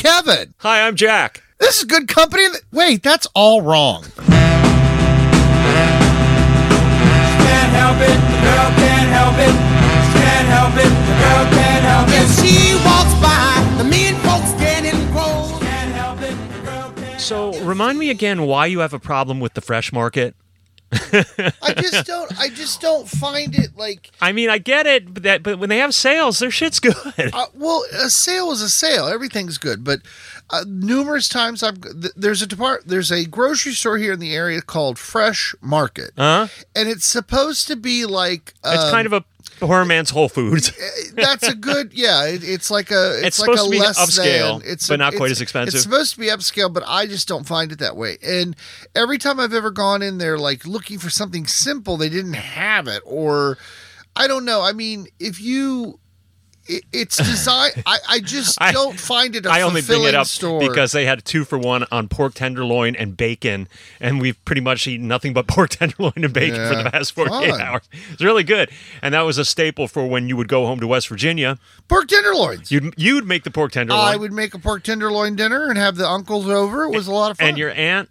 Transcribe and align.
Kevin. 0.00 0.54
Hi, 0.60 0.86
I'm 0.86 0.96
Jack. 0.96 1.42
This 1.58 1.76
is 1.80 1.84
good 1.84 2.08
company. 2.08 2.44
Wait, 2.72 3.02
that's 3.02 3.26
all 3.34 3.60
wrong. 3.60 4.02
Can't 4.16 4.40
help 7.76 7.98
it, 8.00 8.16
the 8.16 8.38
girl 8.40 8.70
can't 8.80 9.10
help 9.12 9.36
it. 9.36 9.52
Can't 10.16 10.48
help 10.48 10.72
it, 10.78 10.88
the 10.88 11.14
girl 11.20 11.44
can't 11.52 11.84
help 11.84 12.08
it. 12.08 12.14
If 12.24 12.32
she 12.40 12.74
walks 12.82 13.12
by, 13.20 13.52
the 13.76 13.84
mean 13.84 14.14
folks 14.24 14.52
getting 14.58 14.96
close. 15.12 15.50
Can't 15.60 15.92
help 15.92 16.22
it, 16.22 16.34
the 16.50 16.60
girl 16.64 16.92
can't 16.96 17.20
So, 17.20 17.52
remind 17.62 17.98
me 17.98 18.08
again 18.08 18.46
why 18.46 18.64
you 18.66 18.78
have 18.78 18.94
a 18.94 18.98
problem 18.98 19.38
with 19.38 19.52
the 19.52 19.60
fresh 19.60 19.92
market. 19.92 20.34
I 21.62 21.74
just 21.76 22.06
don't. 22.06 22.38
I 22.38 22.48
just 22.48 22.80
don't 22.80 23.08
find 23.08 23.54
it 23.54 23.76
like. 23.76 24.10
I 24.20 24.32
mean, 24.32 24.50
I 24.50 24.58
get 24.58 24.86
it, 24.86 25.12
but 25.14 25.22
that 25.22 25.42
but 25.42 25.58
when 25.58 25.68
they 25.68 25.78
have 25.78 25.94
sales, 25.94 26.38
their 26.40 26.50
shit's 26.50 26.80
good. 26.80 26.96
Uh, 27.32 27.46
well, 27.54 27.84
a 27.92 28.10
sale 28.10 28.50
is 28.50 28.60
a 28.60 28.68
sale. 28.68 29.06
Everything's 29.06 29.56
good, 29.58 29.84
but 29.84 30.00
uh, 30.50 30.64
numerous 30.66 31.28
times 31.28 31.62
I've 31.62 31.80
th- 31.80 32.12
there's 32.16 32.42
a 32.42 32.46
depart 32.46 32.82
there's 32.86 33.12
a 33.12 33.24
grocery 33.24 33.72
store 33.72 33.98
here 33.98 34.12
in 34.12 34.18
the 34.18 34.34
area 34.34 34.60
called 34.62 34.98
Fresh 34.98 35.54
Market, 35.60 36.10
Huh? 36.16 36.48
and 36.74 36.88
it's 36.88 37.06
supposed 37.06 37.68
to 37.68 37.76
be 37.76 38.04
like 38.04 38.54
It's 38.64 38.84
um, 38.84 38.90
kind 38.90 39.06
of 39.06 39.12
a 39.12 39.24
poor 39.60 39.84
man's 39.84 40.10
Whole 40.10 40.28
Foods. 40.28 40.72
Eh, 40.80 41.02
that's 41.14 41.46
a 41.48 41.54
good 41.54 41.92
yeah 41.92 42.24
it, 42.26 42.42
it's 42.42 42.70
like 42.70 42.90
a 42.90 43.18
it's, 43.18 43.38
It's 43.38 43.38
like 43.40 43.46
supposed 43.50 43.62
a 43.62 43.64
to 43.66 43.70
be 43.70 43.78
less 43.80 43.98
upscale, 43.98 44.60
than, 44.60 44.70
it's 44.72 44.88
but 44.88 44.98
not 44.98 45.14
quite 45.14 45.30
as 45.30 45.40
expensive. 45.40 45.74
it's 45.74 45.82
supposed 45.82 46.14
to 46.14 46.20
be 46.20 46.26
upscale 46.28 46.72
but 46.72 46.82
i 46.86 47.04
just 47.06 47.28
don't 47.28 47.46
find 47.46 47.70
it 47.72 47.78
that 47.80 47.96
way 47.96 48.16
and 48.22 48.56
every 48.94 49.18
time 49.18 49.38
i've 49.38 49.52
ever 49.52 49.70
gone 49.70 50.02
in 50.02 50.18
there 50.18 50.38
like 50.38 50.66
looking 50.66 50.98
for 50.98 51.10
something 51.10 51.46
simple 51.46 51.96
they 51.96 52.08
didn't 52.08 52.34
have 52.34 52.86
it 52.88 53.02
or 53.04 53.58
i 54.16 54.26
don't 54.26 54.44
know 54.44 54.62
i 54.62 54.72
mean 54.72 55.06
if 55.18 55.40
you 55.40 55.98
it, 56.76 56.84
it's 56.92 57.16
designed 57.16 57.82
I, 57.84 57.98
I 58.08 58.20
just 58.20 58.56
I- 58.60 58.72
don't 58.72 58.98
find 58.98 59.34
it 59.36 59.46
a 59.46 59.50
I 59.50 59.62
only 59.62 59.82
bring 59.82 60.04
it 60.04 60.14
up 60.14 60.26
store 60.26 60.60
because 60.60 60.92
they 60.92 61.04
had 61.04 61.24
two 61.24 61.44
for 61.44 61.58
one 61.58 61.84
on 61.90 62.08
pork 62.08 62.34
tenderloin 62.34 62.94
and 62.96 63.16
bacon, 63.16 63.68
and 64.00 64.20
we've 64.20 64.42
pretty 64.44 64.60
much 64.60 64.86
eaten 64.86 65.08
nothing 65.08 65.32
but 65.32 65.46
pork 65.48 65.70
tenderloin 65.70 66.12
and 66.16 66.32
bacon 66.32 66.56
for 66.68 66.82
the 66.82 66.90
past 66.90 67.12
48 67.12 67.50
Fun. 67.50 67.60
hours. 67.60 67.82
It's 68.12 68.22
really 68.22 68.44
good. 68.44 68.70
And 69.02 69.14
that 69.14 69.22
was 69.22 69.38
a 69.38 69.44
staple 69.44 69.88
for 69.88 70.06
when 70.06 70.28
you 70.28 70.36
would 70.36 70.48
go 70.48 70.66
home 70.66 70.80
to 70.80 70.86
West 70.86 71.08
Virginia. 71.08 71.58
pork 71.88 72.08
tenderloins 72.08 72.70
You'd, 72.70 72.94
you'd 72.96 73.26
make 73.26 73.44
the 73.44 73.50
pork 73.50 73.72
tenderloin. 73.72 74.04
i 74.04 74.16
would 74.16 74.32
make 74.32 74.54
a 74.54 74.58
pork 74.58 74.82
tenderloin 74.82 75.36
dinner 75.36 75.68
and 75.68 75.76
have 75.78 75.96
the 75.96 76.08
uncles 76.08 76.48
over 76.48 76.84
it 76.84 76.90
was 76.94 77.06
a 77.06 77.12
lot 77.12 77.30
of 77.30 77.38
fun 77.38 77.48
and 77.48 77.58
your 77.58 77.70
aunt, 77.70 78.08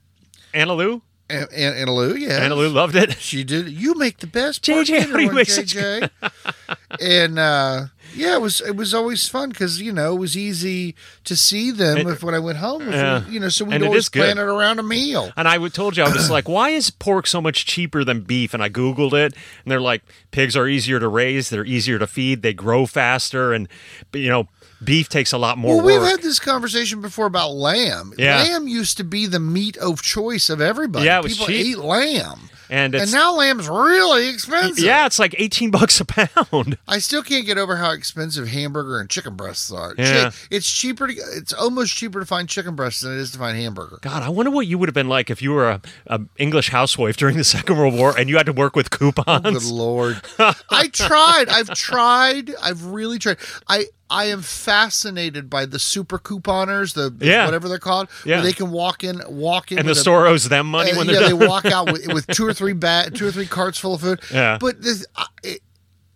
Anna 0.53 0.73
Lou, 0.73 1.02
and 1.30 1.89
Lou, 1.89 2.16
yeah 2.16 2.39
Anna 2.39 2.56
Lou 2.56 2.69
loved 2.69 2.95
it. 2.95 3.14
She 3.19 3.44
did. 3.44 3.69
You 3.69 3.94
make 3.95 4.17
the 4.17 4.28
best 4.28 4.66
pork 4.66 4.88
JJ, 4.88 5.09
how 5.12 5.17
do 5.17 5.23
you 5.23 5.31
make 5.31 5.47
such 5.50 5.75
JJ. 5.75 6.09
and 7.00 7.38
uh, 7.38 7.86
yeah, 8.16 8.36
it 8.36 8.42
was 8.42 8.62
it 8.62 8.76
was 8.76 8.94
always 8.94 9.28
fun 9.28 9.50
because 9.50 9.82
you 9.82 9.92
know 9.92 10.16
it 10.16 10.20
was 10.20 10.36
easy 10.38 10.96
to 11.26 11.36
see 11.36 11.70
them 11.72 11.98
And- 11.98 12.09
if 12.09 12.23
when 12.23 12.34
I 12.34 12.40
went 12.40 12.58
home. 12.58 12.81
if 12.88 12.94
Yeah. 12.94 13.26
we- 13.28 13.34
you 13.36 13.40
know, 13.40 13.50
so 13.50 13.70
And 13.70 13.84
always 13.84 14.09
plan 14.09 14.38
it 14.38 14.42
around 14.42 14.80
a 14.80 14.84
meal. 14.84 15.31
And 15.38 15.48
I 15.48 15.58
would 15.58 15.73
told 15.73 15.98
you 15.98 16.04
I 16.04 16.09
was 16.12 16.30
like, 16.31 16.50
why 16.50 16.70
is 16.70 16.90
pork 16.90 17.28
so 17.28 17.42
much 17.42 17.66
cheaper 17.66 18.04
than 18.04 18.22
beef? 18.22 18.54
And 18.54 18.64
I 18.64 18.70
googled 18.70 19.14
it, 19.14 19.34
and 19.64 19.72
they're 19.72 19.80
like, 19.81 20.02
pigs 20.31 20.56
are 20.58 20.68
easier 20.68 21.00
to 21.00 21.08
raise, 21.08 21.50
they're 21.50 21.66
easier 21.66 22.00
to 22.00 22.08
feed, 22.08 22.42
they 22.42 22.54
grow 22.54 22.86
faster, 22.86 23.53
and 23.53 23.68
but, 24.12 24.22
you 24.22 24.30
know, 24.30 24.48
beef 24.84 25.09
takes 25.09 25.31
a 25.34 25.38
lot 25.38 25.58
more 25.58 25.76
Well, 25.78 25.86
we've 25.86 26.00
work. 26.02 26.09
had 26.09 26.22
this 26.22 26.40
conversation 26.40 27.02
before 27.02 27.26
about 27.28 27.52
lamb. 27.52 28.14
Yeah. 28.18 28.44
Lamb 28.44 28.68
used 28.68 28.98
to 28.98 29.03
be 29.03 29.26
the 29.28 29.40
meat 29.40 29.76
of 29.78 30.02
choice 30.02 30.50
of 30.50 30.62
everybody. 30.62 31.06
Yeah, 31.06 31.18
it 31.20 31.24
was 31.24 31.34
People 31.34 31.48
cheap. 31.48 31.68
ate 31.68 31.78
lamb, 31.78 32.50
and 32.70 32.95
and 32.95 33.12
now 33.12 33.36
lamb's 33.36 33.67
really 33.67 34.30
expensive. 34.30 34.84
yeah, 34.84 35.06
it's 35.06 35.20
like 35.20 35.36
eighteen 35.38 35.72
bucks 35.72 36.00
a 36.00 36.06
pound. 36.06 36.78
I 36.88 37.00
still 37.00 37.23
can't 37.23 37.45
get 37.45 37.58
over 37.58 37.75
how 37.78 37.92
expensive 37.92 38.48
hamburger 38.48 39.00
and 39.00 39.09
chicken 39.09 39.36
breasts 39.36 39.72
are. 39.72 39.94
Yeah. 39.98 40.31
It's 40.52 40.70
cheaper 40.72 41.08
to 41.08 41.14
it's 41.14 41.53
almost 41.53 41.95
cheaper 41.95 42.20
to 42.20 42.25
find 42.25 42.47
chicken 42.47 42.75
breasts 42.75 43.02
than 43.02 43.14
it 43.14 43.20
is 43.20 43.31
to 43.31 43.40
find 43.40 43.58
hamburger. 43.58 43.97
God, 44.02 44.23
I 44.23 44.30
wonder 44.30 44.52
what 44.52 44.67
you 44.67 44.78
would 44.78 44.90
have 44.90 44.94
been 44.94 45.09
like 45.09 45.30
if 45.30 45.42
you 45.42 45.52
were 45.52 45.70
a, 45.70 45.81
a 46.08 46.22
English 46.38 46.70
housewife 46.70 47.17
during 47.17 47.38
the 47.38 47.44
Second 47.44 47.78
World 47.78 47.94
War 47.95 48.17
and 48.17 48.30
you 48.30 48.38
had 48.38 48.45
to 48.45 48.53
work 48.53 48.75
with 48.75 48.90
coupons. 48.90 49.44
Good 49.44 49.53
coupons. 49.53 49.72
lord. 49.72 50.22
I 50.69 50.88
tried. 50.90 51.50
I've 51.50 51.69
tried. 51.75 52.51
I've 52.62 52.86
really 52.86 53.19
tried. 53.19 53.38
I 53.68 53.86
I 54.12 54.25
am 54.25 54.42
fascinated 54.42 55.50
by 55.50 55.66
the 55.66 55.78
super 55.80 56.18
couponers, 56.18 56.94
the, 56.94 57.14
Yeah. 57.25 57.46
whatever 57.46 57.68
they're 57.70 57.78
called. 57.80 58.09
Yeah. 58.25 58.38
Where 58.38 58.44
they 58.44 58.53
can 58.53 58.72
walk 58.72 59.03
in 59.03 59.22
walk 59.28 59.72
in 59.72 59.78
and 59.80 59.88
the 59.88 59.92
with 59.92 59.97
a- 59.97 60.02
store 60.02 60.25
owes 60.28 60.50
them 60.50 60.66
money 60.68 60.92
uh, 60.92 60.97
when 60.97 61.08
yeah, 61.08 61.14
they're 61.20 61.30
they 61.30 61.38
done. 61.38 61.47
walk 61.47 61.66
out 61.66 61.92
with, 61.92 62.08
with 62.14 62.25
two 62.28 62.46
or 62.46 62.53
three 62.53 62.74
ba- 62.74 63.12
two 63.14 63.28
or 63.28 63.31
three 63.31 63.46
carts 63.46 63.78
full 63.80 63.94
of 63.96 64.02
food. 64.02 64.19
Yeah. 64.34 64.58
But 64.59 64.81
this, 64.81 65.06
I, 65.16 65.25
it, 65.44 65.62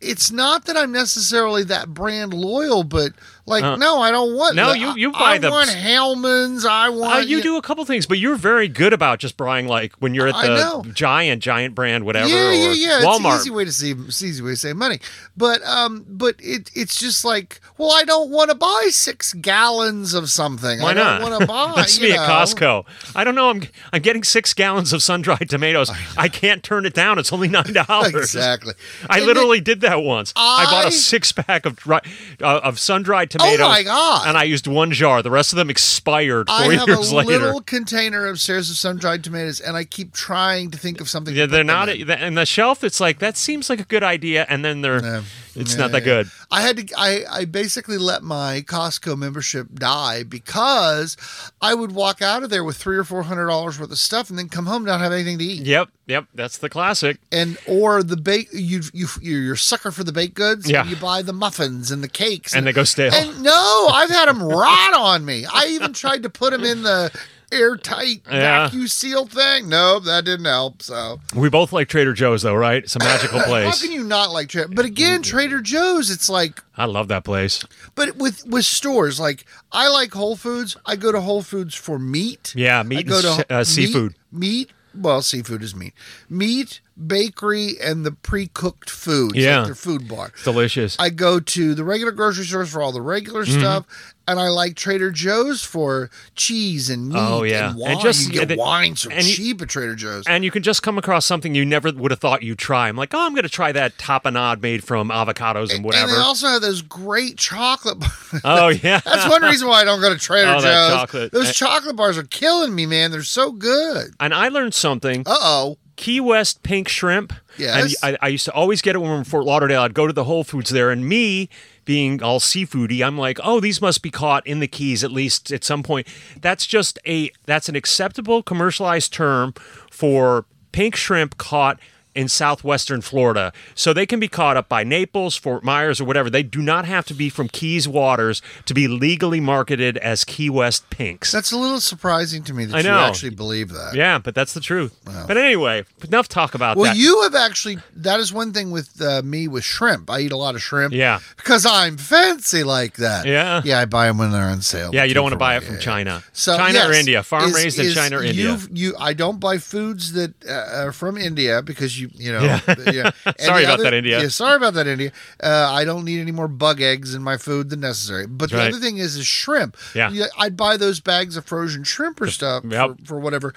it's 0.01 0.31
not 0.31 0.65
that 0.65 0.75
I'm 0.75 0.91
necessarily 0.91 1.63
that 1.65 1.93
brand 1.93 2.33
loyal, 2.33 2.83
but 2.83 3.11
like, 3.45 3.63
Uh, 3.63 3.75
no, 3.75 4.01
I 4.01 4.11
don't 4.11 4.35
want. 4.35 4.55
no, 4.55 4.71
the- 4.71 4.79
you- 4.79 4.95
you 4.95 5.09
I- 5.13 5.19
buy 5.19 5.31
I 5.33 5.37
the- 5.37 5.49
want 5.49 5.69
Hellmann's. 5.69 6.65
I 6.65 6.87
Uh, 6.87 6.91
want. 6.91 7.27
you 7.27 7.41
do 7.41 7.57
a 7.57 7.61
couple 7.61 7.83
things, 7.85 8.05
but 8.05 8.17
you're 8.17 8.35
very 8.35 8.67
good 8.67 8.93
about 8.93 9.19
just 9.19 9.37
buying 9.37 9.67
like 9.67 9.93
when 9.99 10.13
you're 10.13 10.27
at 10.27 10.35
the 10.35 10.89
giant, 10.93 11.41
giant 11.43 11.75
brand, 11.75 12.05
whatever. 12.05 12.27
Yeah, 12.29 12.51
yeah, 12.51 12.71
yeah. 12.71 13.01
Walmart. 13.01 13.17
It's 13.17 13.25
an 13.35 13.39
easy 13.41 13.49
way 13.51 13.65
to 13.65 13.71
save. 13.71 13.99
It's 14.07 14.21
an 14.21 14.27
easy 14.29 14.41
way 14.43 14.51
to 14.51 14.55
save 14.57 14.75
money. 14.75 14.99
But 15.35 15.63
um, 15.65 16.05
but 16.07 16.35
it 16.39 16.69
it's 16.73 16.99
just 16.99 17.25
like, 17.25 17.59
well, 17.77 17.91
I 17.91 18.03
don't 18.03 18.29
want 18.29 18.49
to 18.49 18.55
buy 18.55 18.87
six 18.91 19.33
gallons 19.33 20.13
of 20.13 20.29
something. 20.29 20.81
Why 20.81 20.91
I 20.91 20.93
not? 20.93 21.19
don't 21.21 21.29
want 21.31 21.41
to 21.41 21.47
buy. 21.47 21.73
That's 21.75 21.97
you 21.99 22.09
me 22.09 22.15
know. 22.15 22.23
at 22.23 22.29
Costco. 22.29 22.85
I 23.15 23.23
don't 23.23 23.35
know. 23.35 23.49
I'm 23.49 23.63
I'm 23.91 24.01
getting 24.01 24.23
six 24.23 24.53
gallons 24.53 24.93
of 24.93 25.03
sun 25.03 25.21
dried 25.21 25.49
tomatoes. 25.49 25.91
I 26.17 26.29
can't 26.29 26.63
turn 26.63 26.85
it 26.85 26.93
down. 26.93 27.19
It's 27.19 27.33
only 27.33 27.47
nine 27.49 27.73
dollars. 27.87 28.13
Exactly. 28.15 28.73
I 29.09 29.17
And 29.17 29.27
literally 29.27 29.59
did 29.61 29.81
that 29.81 30.01
once. 30.01 30.31
I, 30.35 30.65
bought 30.65 30.85
a 30.85 30.91
six 30.91 31.31
pack 31.31 31.65
of 31.65 31.75
dry, 31.75 31.99
uh, 32.41 32.59
of 32.63 32.79
sun 32.79 33.03
dried 33.03 33.29
tomatoes. 33.39 33.59
Oh 33.65 33.69
my 33.69 33.83
God. 33.83 34.27
And 34.27 34.37
I 34.37 34.43
used 34.43 34.67
one 34.67 34.91
jar. 34.91 35.21
The 35.21 35.31
rest 35.31 35.51
of 35.53 35.57
them 35.57 35.69
expired 35.69 36.47
four 36.47 36.55
I 36.55 36.73
have 36.75 36.87
years 36.87 37.11
a 37.11 37.15
later. 37.15 37.39
little 37.39 37.61
container 37.61 38.27
upstairs 38.27 38.69
of 38.69 38.77
sun 38.77 38.97
dried 38.97 39.23
tomatoes, 39.23 39.59
and 39.59 39.75
I 39.75 39.83
keep 39.83 40.13
trying 40.13 40.71
to 40.71 40.77
think 40.77 41.01
of 41.01 41.09
something. 41.09 41.35
Yeah, 41.35 41.45
they're 41.47 41.63
not 41.63 41.89
in. 41.89 42.09
and 42.09 42.37
the 42.37 42.45
shelf. 42.45 42.83
It's 42.83 42.99
like 42.99 43.19
that 43.19 43.37
seems 43.37 43.69
like 43.69 43.79
a 43.79 43.85
good 43.85 44.03
idea, 44.03 44.45
and 44.49 44.63
then 44.63 44.81
they're 44.81 45.03
Yeah. 45.03 45.21
it's 45.55 45.73
Yeah, 45.73 45.77
not 45.81 45.91
that 45.91 46.01
yeah. 46.03 46.05
good. 46.23 46.31
I 46.51 46.61
had 46.61 46.77
to. 46.77 46.93
I 46.97 47.23
I 47.29 47.45
basically 47.45 47.97
let 47.97 48.23
my 48.23 48.61
Costco 48.61 49.17
membership 49.17 49.67
die 49.73 50.23
because 50.23 51.17
I 51.61 51.73
would 51.73 51.91
walk 51.93 52.21
out 52.21 52.43
of 52.43 52.49
there 52.49 52.63
with 52.63 52.77
three 52.77 52.97
or 52.97 53.03
four 53.03 53.23
hundred 53.23 53.47
dollars 53.47 53.79
worth 53.79 53.91
of 53.91 53.97
stuff, 53.99 54.29
and 54.29 54.37
then 54.37 54.49
come 54.49 54.65
home 54.67 54.85
not 54.85 55.01
have 55.01 55.11
anything 55.11 55.37
to 55.39 55.43
eat. 55.43 55.63
Yep, 55.65 55.89
yep. 56.07 56.25
That's 56.33 56.57
the 56.57 56.69
classic. 56.69 57.17
and 57.31 57.57
or 57.67 58.03
the 58.03 58.17
bake 58.17 58.49
you 58.53 58.81
you 58.93 59.07
you're 59.21 59.53
a 59.53 59.57
sucker 59.57 59.91
for 59.91 60.03
the 60.03 60.11
baked 60.11 60.35
goods. 60.35 60.69
Yeah. 60.69 60.81
and 60.81 60.89
you 60.89 60.95
buy 60.95 61.21
the 61.21 61.33
muffins 61.33 61.91
and 61.91 62.03
the 62.03 62.07
cakes, 62.07 62.53
And 62.53 62.65
they 62.67 62.73
go 62.73 62.83
stale. 62.83 63.11
And 63.29 63.43
no, 63.43 63.87
I've 63.91 64.09
had 64.09 64.27
them 64.27 64.41
rot 64.43 64.93
on 64.93 65.25
me. 65.25 65.45
I 65.51 65.67
even 65.67 65.93
tried 65.93 66.23
to 66.23 66.29
put 66.29 66.51
them 66.51 66.63
in 66.63 66.83
the 66.83 67.11
airtight 67.51 68.21
Yeah. 68.31 68.65
vacuum 68.65 68.87
seal 68.87 69.25
thing. 69.27 69.69
Nope, 69.69 70.05
that 70.05 70.25
didn't 70.25 70.45
help. 70.45 70.81
So 70.81 71.19
We 71.35 71.49
both 71.49 71.71
like 71.71 71.87
Trader 71.87 72.13
Joe's, 72.13 72.41
though, 72.41 72.55
right? 72.55 72.83
It's 72.83 72.95
a 72.95 72.99
magical 72.99 73.41
place. 73.41 73.65
how 73.79 73.79
can 73.85 73.91
you 73.91 74.03
not 74.03 74.31
like 74.31 74.49
Trader? 74.49 74.69
But 74.69 74.85
again, 74.85 75.21
Trader 75.21 75.61
Joe's, 75.61 76.09
it's 76.09 76.29
like. 76.29 76.61
I 76.75 76.85
love 76.85 77.07
that 77.09 77.23
place. 77.23 77.63
But 77.95 78.15
with 78.15 78.45
with 78.47 78.65
stores, 78.65 79.19
like 79.19 79.45
I 79.71 79.87
like 79.89 80.13
Whole 80.13 80.35
Foods. 80.35 80.75
I 80.85 80.95
go 80.95 81.11
to 81.11 81.21
Whole 81.21 81.43
Foods 81.43 81.75
for 81.75 81.99
meat. 81.99 82.53
Yeah, 82.55 82.79
I 82.79 82.83
meat 82.83 83.05
go 83.07 83.15
and 83.17 83.45
to 83.47 83.53
uh, 83.55 83.57
meat- 83.59 83.67
seafood. 83.67 84.15
Meat, 84.31 84.71
well, 84.95 85.21
seafood 85.21 85.61
is 85.61 85.75
meat. 85.75 85.93
Meat, 86.27 86.81
bakery, 86.95 87.75
and 87.81 88.05
the 88.05 88.11
pre-cooked 88.11 88.89
foods. 88.89 89.35
Yeah. 89.35 89.57
like 89.59 89.65
their 89.67 89.75
food 89.75 90.07
bar. 90.07 90.31
Delicious. 90.43 90.95
I 90.99 91.09
go 91.09 91.39
to 91.39 91.73
the 91.75 91.83
regular 91.83 92.11
grocery 92.11 92.45
stores 92.45 92.71
for 92.71 92.81
all 92.81 92.91
the 92.91 93.01
regular 93.01 93.43
Mm-hmm. 93.45 93.59
stuff, 93.59 93.85
and 94.27 94.39
I 94.39 94.47
like 94.47 94.75
Trader 94.75 95.11
Joe's 95.11 95.63
for 95.63 96.09
cheese 96.35 96.89
and 96.89 97.09
meat 97.09 97.17
Oh, 97.19 97.43
yeah. 97.43 97.71
and 97.71 97.77
wine. 97.79 97.91
And 97.93 98.01
just- 98.01 98.27
you 98.27 98.31
get 98.33 98.51
and- 98.51 98.57
wine 98.59 98.95
so 98.95 99.09
and 99.09 99.25
you- 99.25 99.33
cheap 99.35 99.61
at 99.61 99.69
Trader 99.69 99.95
Joe's. 99.95 100.23
and 100.27 100.43
you 100.45 100.51
can 100.51 100.63
just 100.63 100.81
come 100.81 100.97
across 100.97 101.25
something 101.25 101.53
you 101.55 101.65
never 101.65 101.91
would 101.91 102.11
have 102.11 102.19
thought 102.21 102.41
you'd 102.43 102.57
try. 102.59 102.87
I'm 102.87 102.95
like, 102.95 103.13
oh, 103.13 103.19
I'm 103.19 103.33
going 103.33 103.43
to 103.43 103.49
try 103.49 103.71
that 103.73 103.97
tapenade 103.97 104.61
made 104.61 104.83
from 104.83 105.09
avocados 105.09 105.63
and 105.69 105.71
And 105.77 105.85
whatever. 105.85 106.11
they 106.11 106.17
also 106.17 106.47
have 106.47 106.61
those 106.61 106.81
great 106.81 107.37
chocolate 107.37 107.99
bars. 107.99 108.41
oh 108.45 108.67
yeah, 108.83 109.01
That's 109.03 109.29
one 109.29 109.41
reason 109.41 109.67
why 109.67 109.81
I 109.81 109.83
don't 109.83 109.99
go 109.99 110.13
to 110.13 110.19
Trader 110.19 110.47
Oh, 110.51 110.59
Joe's. 110.61 110.89
chocolate. 110.89 111.31
Those 111.33 111.47
And- 111.47 111.55
chocolate 111.55 111.95
bars 111.95 112.17
are 112.17 112.23
killing 112.23 112.73
me, 112.73 112.85
man. 112.85 113.11
They're 113.11 113.23
so 113.23 113.51
good. 113.51 114.13
and 114.21 114.33
I 114.33 114.47
learned 114.49 114.73
something. 114.73 115.23
Uh 115.25 115.35
oh. 115.41 115.77
Key 115.95 116.19
West 116.19 116.63
pink 116.63 116.87
shrimp. 116.87 117.33
Yes. 117.57 117.95
And 118.03 118.17
I, 118.21 118.25
I 118.25 118.27
used 118.29 118.45
to 118.45 118.51
always 118.53 118.81
get 118.81 118.95
it 118.95 118.99
when 118.99 119.09
we 119.09 119.13
were 119.13 119.19
in 119.19 119.25
Fort 119.25 119.45
Lauderdale. 119.45 119.81
I'd 119.81 119.93
go 119.93 120.07
to 120.07 120.13
the 120.13 120.23
Whole 120.23 120.43
Foods 120.43 120.69
there, 120.71 120.89
and 120.89 121.07
me 121.07 121.49
being 121.85 122.23
all 122.23 122.39
seafoody, 122.39 123.05
I'm 123.05 123.17
like, 123.17 123.39
oh, 123.43 123.59
these 123.59 123.81
must 123.81 124.01
be 124.01 124.09
caught 124.09 124.45
in 124.47 124.59
the 124.59 124.67
Keys 124.67 125.03
at 125.03 125.11
least 125.11 125.51
at 125.51 125.63
some 125.63 125.83
point. 125.83 126.07
That's 126.39 126.65
just 126.65 126.99
a 127.05 127.29
that's 127.45 127.69
an 127.69 127.75
acceptable 127.75 128.41
commercialized 128.41 129.13
term 129.13 129.53
for 129.91 130.45
pink 130.71 130.95
shrimp 130.95 131.37
caught 131.37 131.79
in 132.15 132.27
southwestern 132.29 133.01
Florida. 133.01 133.51
So 133.75 133.93
they 133.93 134.05
can 134.05 134.19
be 134.19 134.27
caught 134.27 134.57
up 134.57 134.69
by 134.69 134.83
Naples, 134.83 135.35
Fort 135.35 135.63
Myers, 135.63 135.99
or 136.01 136.05
whatever. 136.05 136.29
They 136.29 136.43
do 136.43 136.61
not 136.61 136.85
have 136.85 137.05
to 137.07 137.13
be 137.13 137.29
from 137.29 137.47
Keys 137.49 137.87
waters 137.87 138.41
to 138.65 138.73
be 138.73 138.87
legally 138.87 139.39
marketed 139.39 139.97
as 139.97 140.23
Key 140.23 140.49
West 140.49 140.89
pinks. 140.89 141.31
That's 141.31 141.51
a 141.51 141.57
little 141.57 141.79
surprising 141.79 142.43
to 142.43 142.53
me 142.53 142.65
that 142.65 142.75
I 142.75 142.77
you 142.79 142.83
know. 142.85 142.99
actually 142.99 143.31
believe 143.31 143.69
that. 143.69 143.93
yeah, 143.95 144.17
but 144.17 144.35
that's 144.35 144.53
the 144.53 144.59
truth. 144.59 144.95
But 145.05 145.37
anyway, 145.37 145.85
enough 146.03 146.27
talk 146.27 146.53
about 146.55 146.77
Well, 146.77 146.85
that. 146.85 146.89
Well, 146.91 146.97
you 146.97 147.21
have 147.23 147.35
actually. 147.35 147.77
That 147.95 148.19
is 148.19 148.31
one 148.33 148.53
thing 148.53 148.71
with 148.71 149.01
uh, 149.01 149.21
me 149.23 149.47
with 149.47 149.63
shrimp. 149.63 150.09
I 150.09 150.19
eat 150.21 150.31
a 150.31 150.37
lot 150.37 150.55
of 150.55 150.61
shrimp. 150.61 150.93
Yeah. 150.93 151.19
Because 151.37 151.65
I'm 151.65 151.97
fancy 151.97 152.63
like 152.63 152.95
that. 152.97 153.25
Yeah. 153.25 153.61
Yeah, 153.65 153.79
I 153.79 153.85
buy 153.85 154.07
them 154.07 154.17
when 154.17 154.31
they're 154.31 154.43
on 154.43 154.61
sale. 154.61 154.91
yeah, 154.93 155.03
you 155.03 155.13
don't 155.13 155.23
want 155.23 155.33
to 155.33 155.37
buy 155.39 155.57
it 155.57 155.63
from. 155.63 155.79
China. 155.79 156.23
So 156.33 156.55
China 156.55 156.87
or 156.87 156.93
India, 156.93 157.23
farm 157.23 157.45
is- 157.49 157.55
raised 157.55 157.79
in 157.79 157.91
China 157.93 158.17
or 158.19 158.23
India. 158.23 158.57
You, 158.71 158.95
I 158.99 159.13
don't 159.13 159.39
buy 159.39 159.57
foods 159.57 160.13
that 160.13 160.33
uh, 160.47 160.85
are 160.85 160.91
from 160.91 161.17
India 161.17 161.61
because 161.61 161.99
you, 161.99 162.02
you 162.13 162.31
know. 162.31 162.41
Yeah. 162.43 162.59
yeah. 162.91 163.11
Sorry 163.39 163.63
the 163.65 163.73
about 163.73 163.79
that, 163.83 163.93
India. 163.93 164.21
Yeah, 164.21 164.27
sorry 164.29 164.55
about 164.57 164.73
that, 164.75 164.87
India. 164.87 165.11
Uh, 165.41 165.69
I 165.71 165.85
don't 165.85 166.03
need 166.05 166.19
any 166.19 166.31
more 166.31 166.47
bug 166.47 166.81
eggs 166.81 167.13
in 167.15 167.21
my 167.23 167.37
food 167.37 167.69
than 167.69 167.79
necessary. 167.81 168.27
But 168.27 168.49
the 168.51 168.57
Right. 168.57 168.67
other 168.69 168.79
thing 168.79 168.97
is, 168.97 169.15
is 169.15 169.25
shrimp. 169.25 169.77
Yeah. 169.95 170.11
I'd 170.37 170.55
buy 170.57 170.77
those 170.77 170.99
bags 170.99 171.37
of 171.37 171.45
frozen 171.45 171.83
shrimp 171.83 172.19
or 172.21 172.27
stuff 172.27 172.63
Yep. 172.67 172.97
for, 173.01 173.05
for 173.05 173.19
whatever. 173.19 173.53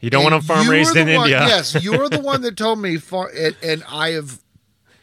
You 0.00 0.10
don't 0.10 0.22
want 0.22 0.34
And 0.34 0.42
them 0.42 0.56
farm 0.56 0.68
raised 0.68 0.94
were 0.94 1.00
in 1.00 1.06
one- 1.16 1.26
India. 1.30 1.46
Yes, 1.46 1.82
you're 1.82 2.08
the 2.08 2.20
one 2.20 2.42
that 2.42 2.56
told 2.56 2.80
me, 2.80 2.96
far, 2.98 3.30
and, 3.36 3.56
and 3.62 3.82
I 3.88 4.10
have 4.10 4.38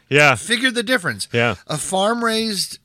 yeah. 0.08 0.34
figured 0.34 0.74
the 0.74 0.82
difference. 0.82 1.28
Yeah. 1.32 1.56
A 1.66 1.76
farm 1.78 2.24
raised 2.24 2.78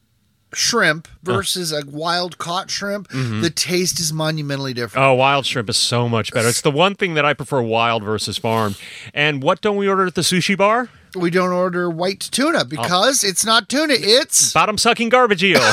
shrimp 0.53 1.07
versus 1.24 1.71
a 1.71 1.83
wild 1.86 2.38
caught 2.38 2.69
shrimp, 2.69 3.09
the 3.09 3.51
taste 3.53 4.00
is 4.00 4.12
monumentally 4.12 4.74
different. 4.74 5.06
Oh, 5.06 5.13
wild 5.13 5.45
shrimp 5.45 5.69
is 5.69 5.77
so 5.77 6.09
much 6.09 6.33
better. 6.33 6.48
It's 6.48 6.62
the 6.62 6.71
one 6.71 6.95
thing 6.95 7.13
that 7.15 7.25
I 7.25 7.33
prefer 7.33 7.62
wild 7.62 8.03
versus 8.03 8.38
farm. 8.38 8.75
And 9.13 9.44
what 9.44 9.62
don't 9.62 9.77
we 9.77 9.88
order 9.88 10.06
at 10.06 10.15
the 10.15 10.21
sushi 10.21 10.57
bar? 10.57 10.89
We 11.13 11.30
don't 11.30 11.51
order 11.51 11.89
white 11.89 12.21
tuna 12.21 12.63
because 12.63 13.25
it's 13.25 13.45
not 13.45 13.68
tuna, 13.68 13.95
it's 13.98 14.53
Bottom 14.53 14.77
sucking 14.77 15.09
garbage 15.09 15.44
eel. 15.44 15.59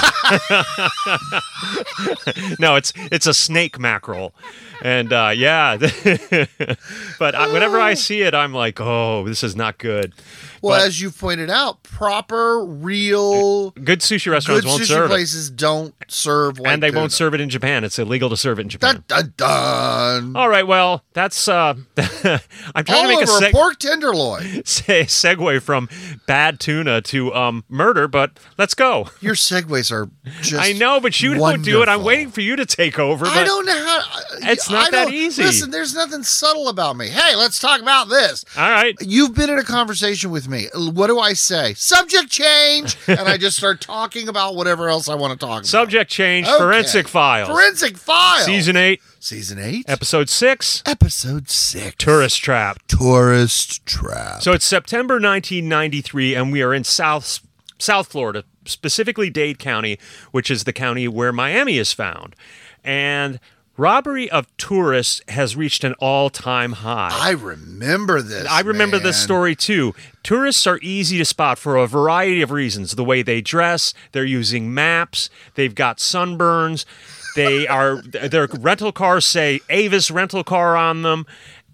no, 2.59 2.75
it's 2.75 2.93
it's 2.97 3.27
a 3.27 3.35
snake 3.35 3.79
mackerel, 3.79 4.35
and 4.83 5.13
uh, 5.13 5.31
yeah. 5.35 5.77
but 7.21 7.37
I, 7.37 7.53
whenever 7.53 7.79
I 7.79 7.95
see 8.09 8.23
it, 8.23 8.35
I'm 8.35 8.53
like, 8.53 8.81
oh, 8.81 9.25
this 9.29 9.45
is 9.45 9.55
not 9.55 9.79
good. 9.79 10.13
Well, 10.63 10.79
But 10.79 10.87
as 10.87 11.01
you 11.01 11.11
pointed 11.11 11.51
out, 11.51 11.83
proper, 11.83 12.65
real, 12.65 13.71
good 13.73 14.01
sushi 14.01 14.25
good 14.27 14.31
restaurants 14.33 14.67
won't 14.67 14.83
sushi 14.83 14.87
serve 14.87 15.05
it, 15.07 15.09
places 15.09 15.51
don't 15.51 15.95
serve 16.09 16.59
white 16.59 16.73
and 16.73 16.83
they 16.83 16.89
tuna. 16.89 17.01
won't 17.01 17.13
serve 17.13 17.35
it 17.35 17.41
in 17.41 17.49
Japan. 17.49 17.85
It's 17.85 17.99
illegal 17.99 18.29
to 18.31 18.37
serve 18.37 18.59
it 18.59 18.63
in 18.63 18.69
Japan. 18.69 19.05
Dun, 19.09 19.33
dun, 19.37 20.33
dun. 20.33 20.37
All 20.37 20.49
right, 20.49 20.67
well, 20.67 21.05
that's. 21.13 21.49
Uh, 21.49 21.75
I'm 21.97 22.85
trying 22.85 22.97
All 22.99 23.03
to 23.03 23.09
make 23.09 23.19
a 23.29 23.31
over 23.31 23.45
a 23.45 23.49
seg- 23.49 23.53
pork 23.53 23.79
tenderloin. 23.79 24.43
se- 24.65 25.05
segue 25.05 25.63
from 25.63 25.89
bad 26.27 26.61
tuna 26.61 27.01
to 27.03 27.35
um, 27.35 27.65
murder, 27.69 28.09
but 28.09 28.39
let's 28.57 28.75
go. 28.75 29.09
Your 29.21 29.35
segues 29.35 29.91
are 29.93 30.09
just. 30.41 30.63
I 30.63 30.73
know, 30.73 31.01
but 31.01 31.21
you 31.21 31.35
don't 31.35 31.63
do 31.63 31.83
it. 31.83 31.89
I'm 31.89 32.03
waiting 32.05 32.31
for 32.31 32.41
you 32.41 32.57
to 32.57 32.67
take 32.67 32.99
over. 32.99 33.25
But 33.25 33.37
I 33.37 33.45
don't 33.45 33.67
know 33.67 33.73
how. 33.85 34.01
It's 34.51 34.71
not 34.71 34.89
I 34.89 35.05
that 35.05 35.13
easy. 35.13 35.43
Listen, 35.43 35.71
there's 35.71 35.95
nothing 35.95 36.23
subtle 36.23 36.69
about 36.69 36.97
me. 36.97 37.09
Hey, 37.09 37.37
let's 37.37 37.59
talk 37.59 37.81
about 37.81 38.09
this. 38.09 38.45
All 38.57 38.69
right. 38.71 38.95
You've 39.01 39.35
been 39.35 39.51
in 39.51 39.59
a 39.59 39.65
conversation 39.65 40.31
with 40.31 40.48
me. 40.49 40.69
What 40.75 41.07
do 41.09 41.19
I 41.19 41.33
say? 41.35 41.75
Subject 41.75 42.31
change, 42.31 42.97
and 43.07 43.21
I 43.21 43.37
just 43.37 43.57
start 43.57 43.81
talking 43.81 44.29
about 44.29 44.55
whatever 44.55 44.89
else 44.89 45.09
I 45.09 45.15
want 45.15 45.33
to 45.33 45.39
talk 45.39 45.59
about. 45.59 45.67
Subject 45.67 46.11
change. 46.11 46.47
Okay. 46.47 46.57
Forensic 46.59 47.07
files. 47.09 47.49
Forensic 47.49 47.97
file. 47.97 48.45
Season 48.45 48.77
eight, 48.77 49.01
Season 49.21 49.59
eight. 49.59 49.85
episode 49.89 50.29
six. 50.29 50.83
Episode 50.87 51.49
six. 51.51 51.95
Tourist 51.99 52.43
trap. 52.43 52.79
Tourist 52.89 53.85
trap. 53.87 54.43
So 54.43 54.53
it's 54.53 54.65
September 54.65 55.15
1993, 55.15 56.35
and 56.35 56.53
we 56.53 56.63
are 56.63 56.73
in 56.75 56.85
South 56.85 57.41
South 57.79 58.09
Florida, 58.09 58.45
specifically 58.65 59.31
Dade 59.31 59.59
County, 59.59 59.99
which 60.33 60.51
is 60.51 60.65
the 60.65 60.73
county 60.73 61.07
where 61.09 61.33
Miami 61.33 61.79
is 61.79 61.93
found. 61.93 62.35
And 62.83 63.39
robbery 63.79 64.29
of 64.31 64.55
tourists 64.59 65.23
has 65.29 65.57
reached 65.57 65.85
an 65.85 65.95
all-time 65.95 66.73
high. 66.73 67.11
I 67.13 67.31
remember 67.31 68.21
this. 68.21 68.47
I 68.47 68.61
remember 68.61 68.99
this 68.99 69.17
story 69.17 69.55
too. 69.55 69.95
Tourists 70.23 70.67
are 70.67 70.79
easy 70.83 71.17
to 71.19 71.25
spot 71.25 71.59
for 71.59 71.77
a 71.77 71.87
variety 71.87 72.43
of 72.43 72.51
reasons. 72.51 72.97
The 72.97 73.05
way 73.05 73.23
they 73.23 73.41
dress, 73.41 73.95
they're 74.13 74.25
using 74.25 74.75
maps, 74.75 75.31
they've 75.55 75.75
got 75.75 75.99
sunburns, 75.99 76.85
they 77.37 77.67
are 77.69 78.03
their 78.03 78.49
rental 78.59 78.93
cars 78.93 79.25
say 79.25 79.61
Avis 79.71 80.11
rental 80.11 80.43
car 80.43 80.77
on 80.77 81.03
them, 81.03 81.25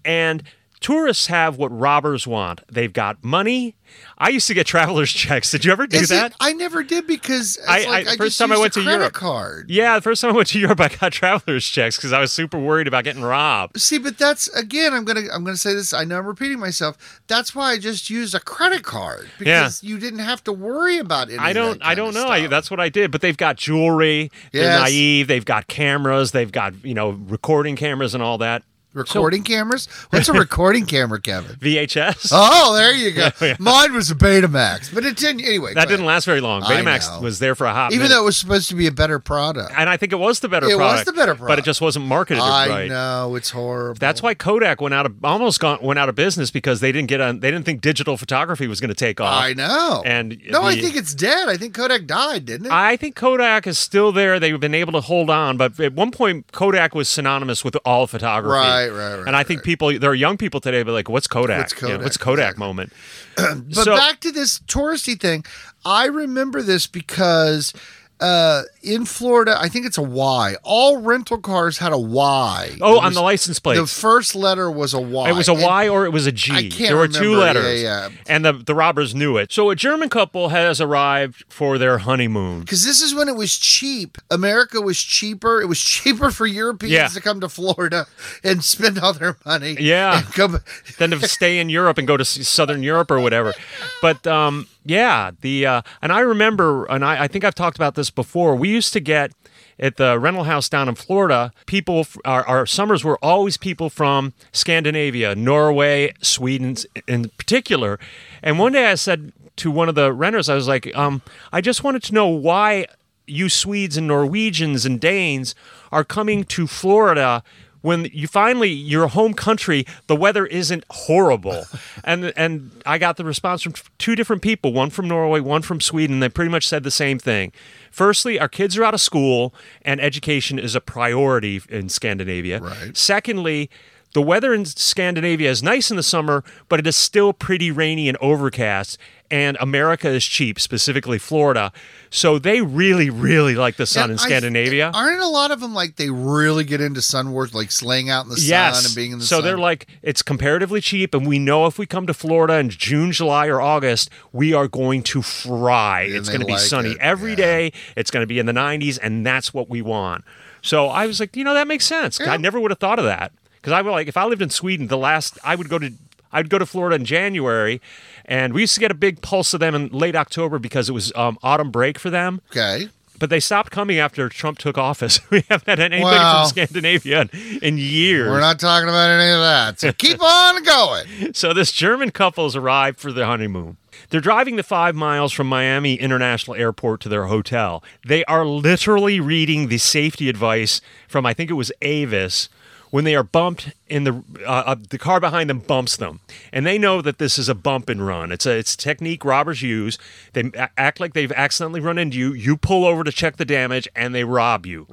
and 0.05 0.43
tourists 0.85 1.25
have 1.27 1.57
what 1.57 1.69
robbers 1.75 2.27
want. 2.27 2.61
They've 2.71 2.93
got 2.93 3.23
money. 3.23 3.75
I 4.19 4.29
used 4.29 4.45
to 4.49 4.53
get 4.53 4.67
traveler's 4.67 5.11
checks. 5.23 5.49
Did 5.49 5.65
you 5.65 5.71
ever 5.71 5.87
do 5.87 5.97
Is 5.97 6.09
that? 6.09 6.31
It, 6.31 6.37
I 6.39 6.53
never 6.53 6.83
did 6.83 7.07
because 7.07 7.57
I- 7.67 7.85
like 7.85 8.07
I- 8.07 8.11
I, 8.11 8.15
first 8.17 8.37
time 8.37 8.51
I 8.51 8.57
went 8.59 8.73
to 8.73 8.81
Europe. 8.83 9.13
card. 9.13 9.71
Yeah, 9.71 9.95
the 9.95 10.01
first 10.03 10.21
time 10.21 10.29
I 10.31 10.35
went 10.35 10.49
to 10.49 10.59
Europe, 10.65 10.79
I 10.79 10.89
got 10.89 11.11
traveler's 11.11 11.65
checks 11.67 11.95
because 11.97 12.13
I 12.13 12.19
was 12.19 12.31
super 12.31 12.59
worried 12.59 12.87
about 12.87 13.03
getting 13.03 13.23
robbed. 13.23 13.81
See, 13.81 13.97
but 13.97 14.19
that's 14.19 14.47
again. 14.49 14.93
I'm 14.93 15.05
gonna. 15.05 15.21
I'm 15.33 15.43
gonna 15.43 15.57
say 15.57 15.73
this. 15.73 15.91
I 15.91 16.03
know 16.03 16.19
I'm 16.19 16.27
repeating 16.27 16.59
myself. 16.59 17.19
That's 17.25 17.55
why 17.55 17.71
I 17.71 17.79
just 17.79 18.11
used 18.11 18.35
a 18.35 18.39
credit 18.39 18.83
card 18.83 19.27
because 19.39 19.83
you 19.83 19.97
didn't 19.97 20.19
have 20.19 20.43
to 20.43 20.53
worry 20.53 20.99
about 20.99 21.31
it. 21.31 21.39
I 21.39 21.51
don't. 21.53 21.83
I 21.83 21.95
don't 21.95 22.13
know. 22.13 22.27
I, 22.27 22.45
that's 22.45 22.69
what 22.69 22.79
I 22.79 22.89
did. 22.89 23.09
But 23.11 23.21
they've 23.21 23.35
got 23.37 23.55
jewelry. 23.57 24.29
They're 24.51 24.77
naive. 24.79 25.27
They've 25.27 25.45
got 25.45 25.65
cameras. 25.67 26.31
They've 26.31 26.51
got 26.51 26.85
you 26.85 26.93
know 26.93 27.09
recording 27.09 27.75
cameras 27.75 28.13
and 28.13 28.21
all 28.21 28.37
that. 28.37 28.61
Recording 28.95 29.43
cameras. 29.43 29.87
What's 30.09 30.29
a 30.29 30.33
recording 30.45 30.85
camera, 30.85 31.21
Kevin? 31.21 31.55
VHS. 31.57 32.29
Oh, 32.31 32.73
there 32.75 32.93
you 32.93 33.11
go. 33.11 33.29
Yeah. 33.41 33.55
Mine 33.59 33.93
was 33.93 34.09
a 34.09 34.15
Betamax, 34.15 34.93
but 34.93 35.05
it 35.05 35.17
didn't. 35.17 35.41
Anyway, 35.41 35.73
that 35.73 35.87
didn't 35.87 36.01
ahead. 36.01 36.07
last 36.07 36.25
very 36.25 36.41
long. 36.41 36.61
Betamax 36.63 37.21
was 37.21 37.37
there 37.39 37.53
for 37.53 37.65
a 37.67 37.73
hot 37.73 37.91
even 37.91 38.03
minute. 38.05 38.15
though 38.15 38.21
it 38.21 38.25
was 38.25 38.37
supposed 38.37 38.69
to 38.69 38.75
be 38.75 38.87
a 38.87 38.91
better 38.91 39.19
product. 39.19 39.71
and 39.77 39.89
I 39.89 39.97
think 39.97 40.13
it 40.13 40.15
was 40.19 40.39
the 40.39 40.47
better 40.47 40.67
It 40.67 40.75
was 40.75 40.77
product. 40.77 41.05
the 41.05 41.13
better 41.13 41.35
product, 41.35 41.47
but 41.49 41.59
it 41.59 41.65
just 41.65 41.81
wasn't 41.81 42.05
marketed 42.05 42.41
I 42.41 42.67
right. 42.69 42.87
know 42.89 43.35
it's 43.35 43.51
horrible. 43.51 43.99
That's 43.99 44.23
why 44.23 44.33
Kodak 44.33 44.79
went 44.81 44.93
out 44.95 45.05
of 45.05 45.13
almost 45.23 45.59
gone, 45.59 45.79
went 45.81 45.99
out 45.99 46.09
of 46.09 46.15
business 46.15 46.49
because 46.49 46.79
they 46.79 46.91
didn't 46.91 47.09
get 47.09 47.19
on. 47.21 47.41
They 47.41 47.51
didn't 47.51 47.65
think 47.65 47.81
digital 47.81 48.15
photography 48.17 48.67
was 48.67 48.79
going 48.79 48.89
to 48.89 48.95
take 48.95 49.19
off. 49.19 49.43
I 49.43 49.53
know. 49.53 50.01
And 50.05 50.39
no, 50.49 50.63
I 50.63 50.79
think 50.79 50.95
it's 50.95 51.13
dead. 51.13 51.49
I 51.49 51.57
think 51.57 51.73
Kodak 51.75 52.05
died, 52.07 52.45
didn't 52.45 52.67
it? 52.67 52.71
I 52.71 52.95
think 52.95 53.15
Kodak 53.15 53.67
is 53.67 53.77
still 53.77 54.11
there. 54.11 54.39
They've 54.39 54.59
been 54.59 54.73
able 54.75 54.93
to 54.93 55.01
hold 55.01 55.29
on, 55.29 55.57
but 55.57 55.79
at 55.79 55.93
one 55.93 56.11
point 56.11 56.51
Kodak 56.51 56.95
was 56.95 57.09
synonymous 57.09 57.63
with 57.63 57.75
all 57.85 58.07
photography. 58.07 58.53
Right, 58.55 58.84
right, 58.89 59.17
right, 59.17 59.27
And 59.27 59.35
I 59.35 59.43
think 59.43 59.59
right. 59.59 59.65
people, 59.65 59.99
there 59.99 60.09
are 60.11 60.15
young 60.15 60.37
people 60.37 60.59
today, 60.61 60.83
but 60.83 60.91
like, 60.93 61.09
what's 61.09 61.27
Kodak? 61.27 61.59
What's 61.59 61.73
You 61.81 61.87
know, 61.87 61.93
Kodak? 61.95 62.03
what's 62.03 62.17
Kodak 62.17 62.43
Exactly. 62.51 62.65
moment? 62.67 62.93
But 63.37 63.73
So- 63.85 63.95
back 63.95 64.19
to 64.21 64.31
this 64.31 64.59
touristy 64.59 65.19
thing, 65.19 65.43
I 65.85 66.05
remember 66.05 66.61
this 66.61 66.87
because 66.87 67.73
uh, 68.19 68.63
in 68.81 69.03
Florida, 69.05 69.57
I 69.59 69.67
think 69.67 69.85
it's 69.85 69.97
a 69.97 70.01
Y. 70.01 70.55
All 70.63 71.01
rental 71.01 71.37
cars 71.37 71.77
had 71.79 71.91
a 71.91 71.97
Y. 71.97 72.77
Oh, 72.81 72.97
It 72.97 73.03
on 73.03 73.13
the 73.13 73.21
license 73.21 73.59
plate. 73.59 73.75
The 73.75 73.85
first 73.87 74.35
letter 74.35 74.71
was 74.71 74.93
a 74.93 75.01
Y. 75.01 75.29
It 75.29 75.33
was 75.33 75.47
a 75.49 75.53
And- 75.53 75.61
Y 75.61 75.87
or 75.89 76.05
it 76.05 76.11
was 76.11 76.25
a 76.25 76.31
G. 76.31 76.51
I 76.53 76.61
can't 76.69 76.89
there 76.89 76.97
were 76.97 77.07
two 77.07 77.35
letters. 77.35 77.81
Yeah, 77.81 78.09
yeah. 78.09 78.15
And 78.27 78.45
the, 78.45 78.53
the 78.53 78.73
robbers 78.75 79.13
knew 79.13 79.37
it. 79.37 79.51
So 79.51 79.69
a 79.69 79.75
German 79.75 80.09
couple 80.09 80.49
has 80.49 80.79
arrived 80.79 81.43
for 81.49 81.77
their 81.77 81.97
honeymoon. 81.99 82.61
Because 82.61 82.85
this 82.85 83.01
is 83.01 83.13
when 83.13 83.27
it 83.27 83.35
was 83.35 83.57
cheap. 83.57 84.17
America 84.31 84.79
was 84.81 84.97
cheaper. 84.99 85.61
It 85.61 85.65
was 85.65 85.79
cheaper 85.83 86.31
for 86.31 86.45
Europeans 86.45 86.93
Yeah. 86.93 87.07
to 87.09 87.19
come 87.21 87.41
to 87.41 87.49
Florida 87.49 88.07
and 88.43 88.63
spend 88.63 88.99
all 88.99 89.13
their 89.13 89.37
money. 89.45 89.75
Yeah. 89.79 90.21
come- 90.33 90.61
than 90.97 91.11
to 91.11 91.27
stay 91.27 91.59
in 91.59 91.69
Europe 91.69 91.97
and 91.97 92.07
go 92.07 92.15
to 92.17 92.23
Southern 92.25 92.81
Europe 92.83 93.11
or 93.11 93.19
whatever. 93.19 93.53
But 94.01 94.25
um, 94.27 94.67
yeah, 94.85 95.31
the 95.41 95.65
uh, 95.65 95.81
and 96.01 96.13
I 96.13 96.19
remember, 96.19 96.85
and 96.85 97.03
I, 97.03 97.23
I 97.23 97.27
think 97.27 97.43
I've 97.43 97.55
talked 97.55 97.75
about 97.75 97.95
this 97.95 98.09
before. 98.09 98.55
We 98.55 98.69
used 98.69 98.93
to 98.93 98.99
get 98.99 99.31
at 99.79 99.97
the 99.97 100.17
rental 100.19 100.45
house 100.45 100.69
down 100.69 100.87
in 100.87 100.95
Florida. 100.95 101.51
People, 101.65 102.07
our, 102.23 102.47
our 102.47 102.65
summers 102.65 103.03
were 103.03 103.17
always 103.21 103.57
people 103.57 103.89
from 103.89 104.33
Scandinavia, 104.51 105.35
Norway, 105.35 106.13
Sweden 106.21 106.77
in 107.07 107.29
particular. 107.29 107.99
And 108.41 108.57
one 108.57 108.71
day 108.71 108.85
I 108.85 108.95
said 108.95 109.33
to 109.57 109.71
one 109.71 109.89
of 109.89 109.95
the 109.95 110.13
renters, 110.13 110.49
I 110.49 110.55
was 110.55 110.67
like, 110.67 110.95
um, 110.95 111.21
I 111.51 111.61
just 111.61 111.83
wanted 111.83 112.03
to 112.03 112.13
know 112.13 112.27
why 112.27 112.85
you 113.27 113.49
Swedes 113.49 113.97
and 113.97 114.07
Norwegians 114.07 114.85
and 114.85 114.99
Danes 114.99 115.55
are 115.91 116.03
coming 116.03 116.43
to 116.45 116.67
Florida 116.67 117.43
when 117.85 118.09
you 118.11 118.27
finally 118.27 118.69
your 118.69 119.07
home 119.07 119.33
country 119.33 119.85
the 120.07 120.15
weather 120.15 120.45
isn't 120.47 120.83
horrible. 120.89 121.65
And 122.03 122.33
and 122.35 122.71
I 122.85 122.97
got 122.97 123.17
the 123.17 123.25
response 123.25 123.61
from 123.63 123.73
two 123.97 124.15
different 124.15 124.41
people 124.41 124.73
one 124.73 124.89
from 124.89 125.07
Norway 125.07 125.39
one 125.39 125.61
from 125.61 125.81
Sweden 125.81 126.19
they 126.19 126.29
pretty 126.29 126.51
much 126.51 126.67
said 126.67 126.83
the 126.83 126.91
same 126.91 127.17
thing. 127.19 127.51
Firstly 127.91 128.39
our 128.39 128.47
kids 128.49 128.77
are 128.77 128.83
out 128.83 128.93
of 128.93 129.01
school 129.01 129.53
and 129.83 129.99
education 129.99 130.59
is 130.59 130.75
a 130.75 130.81
priority 130.81 131.61
in 131.69 131.89
Scandinavia. 131.89 132.59
Right. 132.59 132.95
secondly 132.97 133.69
The 134.15 134.21
weather 134.21 134.53
in 134.53 134.63
Scandinavia 134.63 135.51
is 135.51 135.61
nice 135.61 135.91
in 135.91 135.97
the 135.97 136.03
summer, 136.03 136.45
but 136.69 136.79
it 136.79 136.87
is 136.87 136.95
still 136.95 137.33
pretty 137.33 137.69
rainy 137.69 138.07
and 138.07 138.17
overcast. 138.21 138.97
And 139.29 139.57
America 139.59 140.07
is 140.07 140.23
cheap, 140.23 140.57
specifically 140.57 141.17
Florida. 141.17 141.73
So 142.11 142.39
they 142.39 142.61
really, 142.61 143.09
really 143.09 143.55
like 143.55 143.75
the 143.75 143.85
sun 143.85 144.03
And 144.03 144.11
in 144.13 144.19
I- 144.19 144.23
Scandinavia. 144.23 144.91
aren't 144.93 145.19
a 145.19 145.27
lot 145.27 145.51
of 145.51 145.59
them 145.59 145.73
like 145.73 145.97
they 145.97 146.09
really 146.09 146.63
get 146.63 146.79
into 146.79 147.01
sun 147.01 147.33
work, 147.33 147.53
like 147.53 147.73
slaying 147.73 148.09
out 148.09 148.23
in 148.23 148.29
the 148.29 148.39
yes. 148.39 148.77
sun 148.77 148.85
and 148.85 148.95
being 148.95 149.11
in 149.11 149.19
the 149.19 149.25
so 149.25 149.35
sun? 149.35 149.43
So 149.43 149.47
they're 149.49 149.57
like, 149.57 149.85
it's 150.01 150.21
comparatively 150.21 150.79
cheap, 150.79 151.13
and 151.13 151.27
we 151.27 151.37
know 151.37 151.65
if 151.65 151.77
we 151.77 151.85
come 151.85 152.07
to 152.07 152.13
Florida 152.13 152.53
in 152.53 152.69
June, 152.69 153.11
July, 153.11 153.47
or 153.47 153.59
August, 153.59 154.09
we 154.31 154.53
are 154.53 154.69
going 154.69 155.03
to 155.03 155.21
fry. 155.23 156.03
it's 156.03 156.29
going 156.29 156.39
to 156.39 156.45
be 156.45 156.53
like 156.53 156.61
sunny 156.61 156.91
it, 156.91 156.97
every 157.01 157.31
yeah. 157.31 157.35
day. 157.35 157.73
It's 157.97 158.11
going 158.11 158.23
to 158.23 158.27
be 158.27 158.39
in 158.39 158.45
the 158.45 158.53
90s, 158.53 158.97
and 159.03 159.25
that's 159.25 159.53
what 159.53 159.69
we 159.69 159.81
want. 159.81 160.23
So 160.61 160.87
I 160.87 161.05
was 161.05 161.19
like, 161.19 161.35
you 161.35 161.43
know, 161.43 161.53
that 161.53 161.67
makes 161.67 161.85
sense. 161.85 162.21
I 162.21 162.37
never 162.37 162.61
would 162.61 162.71
have 162.71 162.79
thought 162.79 162.97
of 162.97 163.03
that 163.03 163.33
because 163.65 163.73
I 163.73 163.81
would 163.81 163.89
like 163.89 164.07
if 164.07 164.15
I 164.15 164.25
lived 164.25 164.43
in 164.43 164.51
Sweden, 164.51 164.85
the 164.87 164.97
last 164.97 165.39
I 165.43 165.55
would 165.55 165.69
go 165.69 165.79
to. 165.79 165.91
I'd 166.31 166.49
go 166.49 166.59
to 166.59 166.65
Florida 166.65 166.97
in 166.97 167.05
January, 167.05 167.81
and 168.25 168.53
we 168.53 168.61
used 168.61 168.73
to 168.73 168.79
get 168.81 168.91
a 168.91 168.95
big 168.95 169.21
pulse 169.21 169.53
of 169.53 169.61
them 169.61 169.73
in 169.73 169.87
late 169.87 170.15
October 170.17 170.59
because 170.59 170.89
it 170.89 170.91
was 170.91 171.11
um, 171.15 171.37
autumn 171.41 171.71
break 171.71 171.97
for 171.97 172.09
them. 172.09 172.41
okay. 172.51 172.89
But 173.17 173.29
they 173.29 173.39
stopped 173.39 173.71
coming 173.71 173.97
after 173.99 174.27
Trump 174.27 174.57
took 174.57 174.77
office. 174.77 175.21
we 175.31 175.45
haven't 175.49 175.79
had 175.79 175.79
anybody 175.79 176.17
Wow. 176.17 176.41
from 176.43 176.49
Scandinavia 176.49 177.21
in, 177.21 177.59
in 177.61 177.77
years. 177.77 178.27
We're 178.29 178.41
not 178.41 178.59
talking 178.59 178.89
about 178.89 179.09
any 179.09 179.31
of 179.31 179.39
that. 179.39 179.79
So 179.79 179.93
keep 179.97 180.21
on 180.21 180.61
going. 180.63 181.33
So 181.33 181.53
this 181.53 181.71
German 181.71 182.11
couple 182.11 182.43
has 182.43 182.57
arrived 182.57 182.99
for 182.99 183.13
their 183.13 183.25
honeymoon. 183.25 183.77
They're 184.09 184.19
driving 184.19 184.57
the 184.57 184.63
five 184.63 184.93
miles 184.95 185.31
from 185.31 185.47
Miami 185.47 185.95
International 185.95 186.57
Airport 186.57 186.99
to 187.01 187.09
their 187.09 187.27
hotel. 187.27 187.81
They 188.05 188.25
are 188.25 188.45
literally 188.45 189.21
reading 189.21 189.69
the 189.69 189.77
safety 189.77 190.27
advice 190.27 190.81
from 191.07 191.25
I 191.25 191.33
think 191.33 191.49
it 191.49 191.53
was 191.53 191.71
Avis 191.81 192.49
when 192.91 193.03
they 193.03 193.15
are 193.15 193.23
bumped 193.23 193.73
in 193.87 194.03
the 194.03 194.23
uh, 194.45 194.75
the 194.89 194.97
car 194.97 195.19
behind 195.19 195.49
them 195.49 195.59
bumps 195.59 195.97
them, 195.97 196.19
and 196.51 196.65
they 196.65 196.77
know 196.77 197.01
that 197.01 197.17
this 197.17 197.37
is 197.37 197.49
a 197.49 197.55
bump 197.55 197.89
and 197.89 198.05
run. 198.05 198.31
It's 198.31 198.45
a 198.45 198.57
it's 198.57 198.73
a 198.73 198.77
technique 198.77 199.25
robbers 199.25 199.61
use. 199.61 199.97
They 200.33 200.51
act 200.77 200.99
like 200.99 201.13
they've 201.13 201.31
accidentally 201.31 201.81
run 201.81 201.97
into 201.97 202.17
you. 202.17 202.33
You 202.33 202.57
pull 202.57 202.85
over 202.85 203.03
to 203.03 203.11
check 203.11 203.37
the 203.37 203.45
damage, 203.45 203.87
and 203.95 204.13
they 204.13 204.23
rob 204.23 204.65
you. 204.65 204.87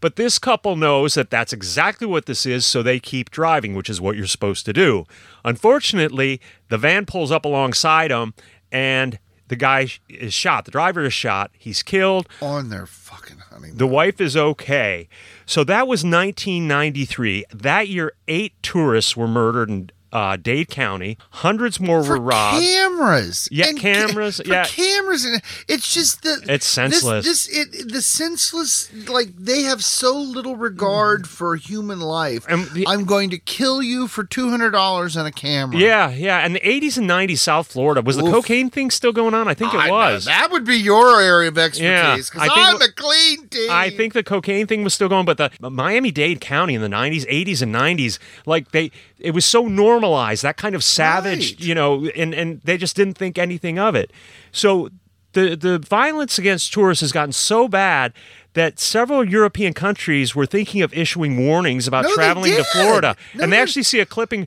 But 0.00 0.16
this 0.16 0.38
couple 0.38 0.76
knows 0.76 1.14
that 1.14 1.30
that's 1.30 1.52
exactly 1.52 2.06
what 2.06 2.26
this 2.26 2.46
is, 2.46 2.66
so 2.66 2.82
they 2.82 2.98
keep 2.98 3.30
driving, 3.30 3.74
which 3.74 3.90
is 3.90 4.00
what 4.00 4.16
you're 4.16 4.26
supposed 4.26 4.64
to 4.66 4.72
do. 4.72 5.06
Unfortunately, 5.44 6.40
the 6.68 6.78
van 6.78 7.06
pulls 7.06 7.30
up 7.30 7.44
alongside 7.44 8.10
them, 8.10 8.34
and 8.70 9.18
the 9.48 9.56
guy 9.56 9.88
is 10.08 10.32
shot. 10.32 10.64
The 10.64 10.70
driver 10.70 11.04
is 11.04 11.12
shot. 11.12 11.50
He's 11.58 11.82
killed. 11.82 12.26
On 12.40 12.70
their 12.70 12.86
fucking 12.86 13.41
The 13.74 13.86
wife 13.86 14.20
is 14.20 14.36
okay. 14.36 15.08
So 15.46 15.64
that 15.64 15.86
was 15.86 16.04
1993. 16.04 17.44
That 17.52 17.88
year, 17.88 18.12
eight 18.28 18.54
tourists 18.62 19.16
were 19.16 19.28
murdered 19.28 19.68
in 19.68 19.90
uh, 20.12 20.36
Dade 20.36 20.68
County. 20.68 21.16
Hundreds 21.30 21.80
more 21.80 22.02
for 22.04 22.10
were 22.18 22.20
robbed. 22.20 22.62
cameras. 22.62 23.48
Yeah, 23.50 23.68
And 23.68 23.78
cameras, 23.78 24.38
For 24.38 24.48
yeah. 24.48 24.64
cameras, 24.64 25.24
and 25.24 25.40
it's 25.68 25.92
just 25.92 26.22
the 26.22 26.42
It's 26.48 26.66
senseless. 26.66 27.24
This, 27.24 27.46
this 27.46 27.56
it 27.82 27.92
the 27.92 28.02
senseless. 28.02 28.90
Like 29.08 29.28
they 29.36 29.62
have 29.62 29.82
so 29.84 30.16
little 30.16 30.56
regard 30.56 31.26
for 31.28 31.56
human 31.56 32.00
life. 32.00 32.46
The- 32.46 32.84
I'm 32.86 33.04
going 33.04 33.30
to 33.30 33.38
kill 33.38 33.82
you 33.82 34.06
for 34.08 34.24
two 34.24 34.50
hundred 34.50 34.70
dollars 34.72 35.16
on 35.16 35.26
a 35.26 35.32
camera. 35.32 35.76
Yeah, 35.78 36.10
yeah. 36.10 36.38
And 36.38 36.54
the 36.54 36.60
80s 36.60 36.98
and 36.98 37.08
90s, 37.08 37.38
South 37.38 37.66
Florida. 37.70 38.02
Was 38.02 38.16
the 38.16 38.22
cocaine 38.30 38.70
thing 38.70 38.90
still 38.90 39.12
going 39.12 39.34
on? 39.34 39.48
I 39.48 39.54
think 39.54 39.72
it 39.74 39.78
I 39.78 39.86
know, 39.88 39.92
was. 39.94 40.24
that 40.26 40.50
would 40.50 40.64
be 40.64 40.76
your 40.76 41.20
area 41.20 41.48
of 41.48 41.58
expertise 41.58 41.82
Yeah, 41.82 42.16
because 42.16 42.30
I 42.36 42.48
think 42.48 42.58
I'm 42.58 42.82
a 42.82 42.92
clean 42.92 43.48
team. 43.48 43.68
I 43.70 43.90
think 43.90 44.12
the 44.12 44.22
cocaine 44.22 44.66
thing 44.66 44.82
was 44.84 44.94
still 44.94 45.08
going, 45.08 45.24
but 45.24 45.36
the 45.38 45.50
Miami 45.70 46.10
Dade 46.10 46.40
County 46.40 46.74
in 46.74 46.80
the 46.82 46.88
90s, 46.88 47.26
80s, 47.28 47.62
and 47.62 47.74
90s, 47.74 48.18
like 48.46 48.70
they, 48.72 48.90
it 49.22 49.32
was 49.32 49.44
so 49.44 49.66
normalized, 49.68 50.42
that 50.42 50.56
kind 50.56 50.74
of 50.74 50.82
savage, 50.84 51.52
Right. 51.52 51.60
you 51.60 51.74
know, 51.74 52.06
and, 52.16 52.34
and 52.34 52.60
they 52.62 52.76
just 52.76 52.96
didn't 52.96 53.14
think 53.14 53.38
anything 53.38 53.78
of 53.78 53.94
it. 53.94 54.10
So 54.52 54.90
the, 55.32 55.56
the 55.56 55.78
violence 55.78 56.38
against 56.38 56.72
tourists 56.72 57.00
has 57.00 57.12
gotten 57.12 57.32
so 57.32 57.66
bad 57.68 58.12
that 58.54 58.78
several 58.78 59.24
European 59.26 59.72
countries 59.72 60.34
were 60.34 60.44
thinking 60.44 60.82
of 60.82 60.92
issuing 60.92 61.46
warnings 61.46 61.88
about 61.88 62.04
No, 62.04 62.14
traveling 62.14 62.52
to. 62.54 62.64
Florida. 62.64 63.16
No, 63.34 63.44
and 63.44 63.52
they 63.52 63.56
they- 63.56 63.62
actually 63.62 63.82
see 63.84 64.00
a 64.00 64.04
clipping. 64.04 64.46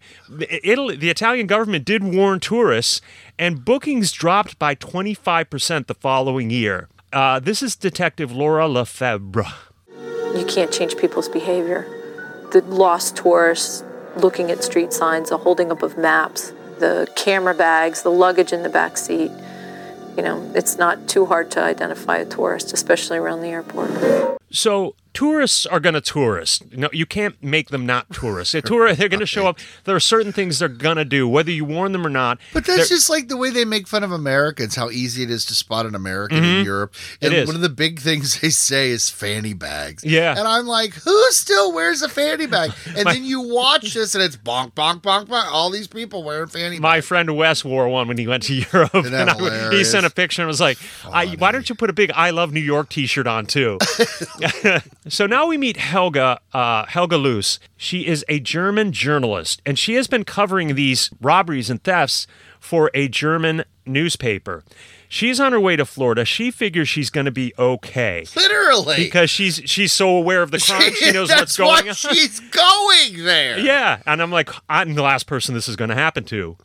Italy, 0.64 0.96
the 0.96 1.10
Italian 1.10 1.48
government 1.48 1.86
did 1.86 2.04
warn 2.04 2.40
tourists, 2.40 3.02
and 3.40 3.66
bookings 3.66 4.12
dropped 4.12 4.60
by 4.60 4.76
25% 4.76 5.88
the 5.88 5.96
following 5.96 6.52
year. 6.52 6.88
Uh, 7.12 7.40
this 7.40 7.64
is 7.64 7.76
Detective 7.76 8.32
Laura 8.32 8.68
Lefebvre. 8.68 9.46
You 10.36 10.46
can't 10.48 10.72
change 10.72 10.98
people's 10.98 11.30
behavior. 11.30 11.88
The 12.52 12.62
lost 12.62 13.16
tourists, 13.16 13.84
looking 14.18 14.52
at 14.52 14.64
street 14.64 14.94
signs, 14.94 15.30
the 15.30 15.38
holding 15.38 15.72
up 15.72 15.82
of 15.84 15.98
maps, 15.98 16.54
the 16.80 17.08
camera 17.16 17.54
bags, 17.54 18.04
the 18.04 18.12
luggage 18.12 18.54
in 18.54 18.64
the 18.64 18.70
back 18.70 18.98
seat. 18.98 19.32
You 20.18 20.24
know, 20.24 20.52
it's 20.56 20.78
not 20.78 21.08
too 21.08 21.26
hard 21.26 21.52
to 21.52 21.62
identify 21.62 22.18
a 22.18 22.26
tourist, 22.26 22.74
especially 22.74 23.18
around 23.18 23.42
the 23.42 23.50
airport. 23.50 23.92
So 24.52 24.96
tourists 25.16 25.66
are 25.66 25.80
going 25.80 25.96
to 25.96 26.02
tourist. 26.02 26.72
No, 26.78 26.90
you 26.94 27.08
can't 27.08 27.42
make 27.42 27.70
them 27.70 27.86
not 27.88 28.12
tourists. 28.14 28.54
A 28.54 28.62
tour, 28.62 28.94
they're 28.94 29.10
going 29.10 29.20
to 29.20 29.26
show 29.26 29.48
up. 29.48 29.58
There 29.86 29.96
are 29.96 30.00
certain 30.00 30.32
things 30.32 30.60
they're 30.60 30.68
going 30.68 30.98
to 30.98 31.06
do, 31.06 31.28
whether 31.28 31.50
you 31.52 31.66
warn 31.66 31.92
them 31.92 32.06
or 32.06 32.10
not. 32.10 32.38
But 32.54 32.66
that's 32.66 32.90
They're- 32.90 32.98
just 32.98 33.10
like 33.10 33.28
the 33.30 33.38
way 33.38 33.50
they 33.50 33.66
make 33.66 33.88
fun 33.88 34.04
of 34.04 34.12
Americans, 34.12 34.76
how 34.76 34.90
easy 34.90 35.24
it 35.24 35.30
is 35.32 35.46
to 35.46 35.56
spot 35.56 35.86
an 35.86 35.96
American 35.96 36.44
in 36.44 36.66
Europe. 36.66 36.94
Mm-hmm. 36.94 37.26
It 37.26 37.28
And 37.28 37.36
is. 37.36 37.48
one 37.48 37.56
of 37.56 37.62
the 37.62 37.70
big 37.70 38.00
things 38.00 38.40
they 38.42 38.50
say 38.50 38.90
is 38.90 39.10
fanny 39.10 39.54
bags. 39.54 40.04
Yeah. 40.04 40.36
And 40.38 40.48
I'm 40.48 40.66
like, 40.68 40.94
who 40.94 41.32
still 41.32 41.74
wears 41.74 42.02
a 42.02 42.10
fanny 42.10 42.46
bag? 42.46 42.72
And 42.98 43.08
then 43.08 43.24
you 43.26 43.42
watch 43.42 43.94
this 43.94 44.16
and 44.16 44.24
it's 44.24 44.38
bonk, 44.38 44.74
bonk, 44.74 45.02
bonk, 45.02 45.26
bonk. 45.28 45.46
All 45.52 45.70
these 45.70 45.88
people 45.88 46.24
wearing 46.24 46.48
fanny 46.48 46.80
My 46.80 46.98
bags. 46.98 47.08
friend 47.08 47.36
Wes 47.36 47.64
wore 47.66 47.88
one 47.90 48.08
when 48.08 48.18
he 48.18 48.28
went 48.28 48.44
to 48.44 48.54
Europe. 48.54 48.94
and 48.94 49.16
I- 49.16 49.72
he 49.72 49.84
sent 49.84 50.06
a 50.06 50.10
picture 50.10 50.42
and 50.42 50.48
was 50.48 50.62
like, 50.62 50.78
I, 51.12 51.28
"Why 51.38 51.52
don't 51.52 51.68
you 51.70 51.76
put 51.76 51.90
a 51.90 51.94
big 51.94 52.12
I 52.16 52.30
love 52.32 52.52
New 52.54 52.60
York 52.62 52.90
T-shirt 52.90 53.28
on 53.28 53.46
too?" 53.46 53.78
So 55.08 55.28
now 55.28 55.46
we 55.46 55.58
meet 55.58 55.78
Helga 55.78 56.40
uh, 56.52 56.86
Helga 56.88 57.18
Luest. 57.18 57.60
She 57.78 58.08
is 58.08 58.26
a 58.28 58.40
German 58.40 58.92
journalist, 58.92 59.62
and 59.66 59.78
she 59.78 59.94
has 59.96 60.08
been 60.08 60.24
covering 60.24 60.74
these 60.76 61.12
robberies 61.22 61.70
and 61.70 61.84
thefts 61.84 62.26
for 62.60 62.90
a 62.96 63.08
German 63.08 63.66
newspaper. 63.86 64.64
She's 65.08 65.40
on 65.40 65.52
her 65.52 65.60
way 65.60 65.76
to 65.76 65.86
Florida. 65.86 66.26
She 66.26 66.50
figures 66.50 66.90
she's 66.90 67.12
going 67.12 67.26
to 67.26 67.32
be 67.32 67.54
okay 67.60 68.26
Literally. 68.36 68.96
because 68.98 69.30
she's 69.30 69.62
she's 69.66 69.94
so 69.94 70.10
aware 70.10 70.42
of 70.42 70.50
the 70.50 70.58
crime. 70.58 70.94
She 70.96 71.12
knows 71.12 71.30
what's 71.36 71.56
going 71.56 71.70
why 71.70 71.90
on. 71.90 71.94
She's 71.96 72.40
going 72.40 73.24
there. 73.24 73.60
Yeah, 73.66 74.02
and 74.08 74.22
I'm 74.22 74.32
like, 74.32 74.50
I'm 74.70 74.96
the 74.96 75.04
last 75.04 75.28
person 75.28 75.54
this 75.54 75.68
is 75.68 75.76
going 75.76 75.90
to 75.90 75.96
happen 75.96 76.24
to. 76.26 76.58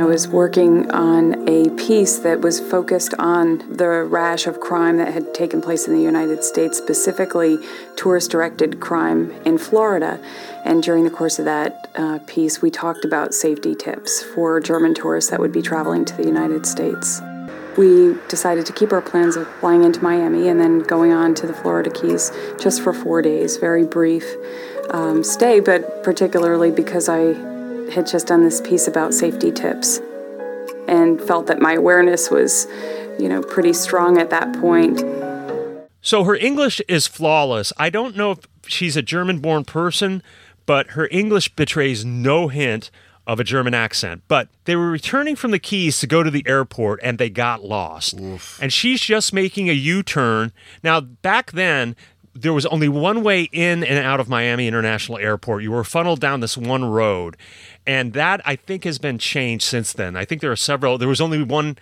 I 0.00 0.04
was 0.04 0.26
working 0.26 0.90
on 0.90 1.48
a 1.48 1.68
piece 1.76 2.18
that 2.18 2.40
was 2.40 2.58
focused 2.58 3.14
on 3.18 3.58
the 3.76 4.02
rash 4.02 4.46
of 4.46 4.58
crime 4.58 4.96
that 4.96 5.12
had 5.12 5.32
taken 5.32 5.60
place 5.60 5.86
in 5.86 5.94
the 5.94 6.00
United 6.00 6.42
States, 6.42 6.78
specifically 6.78 7.58
tourist 7.94 8.30
directed 8.30 8.80
crime 8.80 9.30
in 9.44 9.58
Florida. 9.58 10.18
And 10.64 10.82
during 10.82 11.04
the 11.04 11.10
course 11.10 11.38
of 11.38 11.44
that 11.44 11.90
uh, 11.94 12.18
piece, 12.26 12.62
we 12.62 12.70
talked 12.70 13.04
about 13.04 13.34
safety 13.34 13.74
tips 13.74 14.22
for 14.22 14.60
German 14.60 14.94
tourists 14.94 15.30
that 15.30 15.38
would 15.40 15.52
be 15.52 15.62
traveling 15.62 16.04
to 16.06 16.16
the 16.16 16.24
United 16.24 16.66
States. 16.66 17.20
We 17.76 18.16
decided 18.28 18.66
to 18.66 18.72
keep 18.72 18.92
our 18.92 19.02
plans 19.02 19.36
of 19.36 19.46
flying 19.60 19.84
into 19.84 20.02
Miami 20.02 20.48
and 20.48 20.58
then 20.58 20.80
going 20.80 21.12
on 21.12 21.34
to 21.36 21.46
the 21.46 21.54
Florida 21.54 21.90
Keys 21.90 22.32
just 22.58 22.82
for 22.82 22.92
four 22.92 23.22
days, 23.22 23.56
very 23.56 23.84
brief 23.84 24.24
um, 24.90 25.22
stay, 25.22 25.60
but 25.60 26.02
particularly 26.02 26.70
because 26.70 27.08
I 27.08 27.51
had 27.92 28.06
just 28.06 28.26
done 28.26 28.42
this 28.42 28.60
piece 28.60 28.88
about 28.88 29.14
safety 29.14 29.52
tips 29.52 30.00
and 30.88 31.20
felt 31.20 31.46
that 31.46 31.60
my 31.60 31.74
awareness 31.74 32.30
was, 32.30 32.66
you 33.18 33.28
know, 33.28 33.42
pretty 33.42 33.72
strong 33.72 34.18
at 34.18 34.30
that 34.30 34.52
point. 34.60 35.02
So 36.00 36.24
her 36.24 36.34
English 36.34 36.80
is 36.88 37.06
flawless. 37.06 37.72
I 37.76 37.90
don't 37.90 38.16
know 38.16 38.32
if 38.32 38.40
she's 38.66 38.96
a 38.96 39.02
German 39.02 39.38
born 39.38 39.64
person, 39.64 40.22
but 40.66 40.90
her 40.92 41.08
English 41.10 41.54
betrays 41.54 42.04
no 42.04 42.48
hint 42.48 42.90
of 43.24 43.38
a 43.38 43.44
German 43.44 43.72
accent. 43.72 44.22
But 44.26 44.48
they 44.64 44.74
were 44.74 44.90
returning 44.90 45.36
from 45.36 45.52
the 45.52 45.60
Keys 45.60 46.00
to 46.00 46.06
go 46.08 46.24
to 46.24 46.30
the 46.30 46.44
airport 46.46 46.98
and 47.04 47.18
they 47.18 47.30
got 47.30 47.64
lost. 47.64 48.18
And 48.60 48.72
she's 48.72 49.00
just 49.00 49.32
making 49.32 49.68
a 49.68 49.74
U 49.74 50.02
turn. 50.02 50.52
Now, 50.82 51.00
back 51.00 51.52
then, 51.52 51.94
there 52.34 52.52
was 52.52 52.66
only 52.66 52.88
one 52.88 53.22
way 53.22 53.42
in 53.52 53.84
and 53.84 53.98
out 53.98 54.20
of 54.20 54.28
Miami 54.28 54.66
International 54.66 55.18
Airport. 55.18 55.62
You 55.62 55.72
were 55.72 55.84
funneled 55.84 56.20
down 56.20 56.40
this 56.40 56.56
one 56.56 56.84
road. 56.84 57.36
And 57.86 58.12
that, 58.14 58.40
I 58.44 58.56
think, 58.56 58.84
has 58.84 58.98
been 58.98 59.18
changed 59.18 59.64
since 59.64 59.92
then. 59.92 60.16
I 60.16 60.24
think 60.24 60.40
there 60.40 60.52
are 60.52 60.56
several, 60.56 60.98
there 60.98 61.08
was 61.08 61.20
only 61.20 61.42
one 61.42 61.76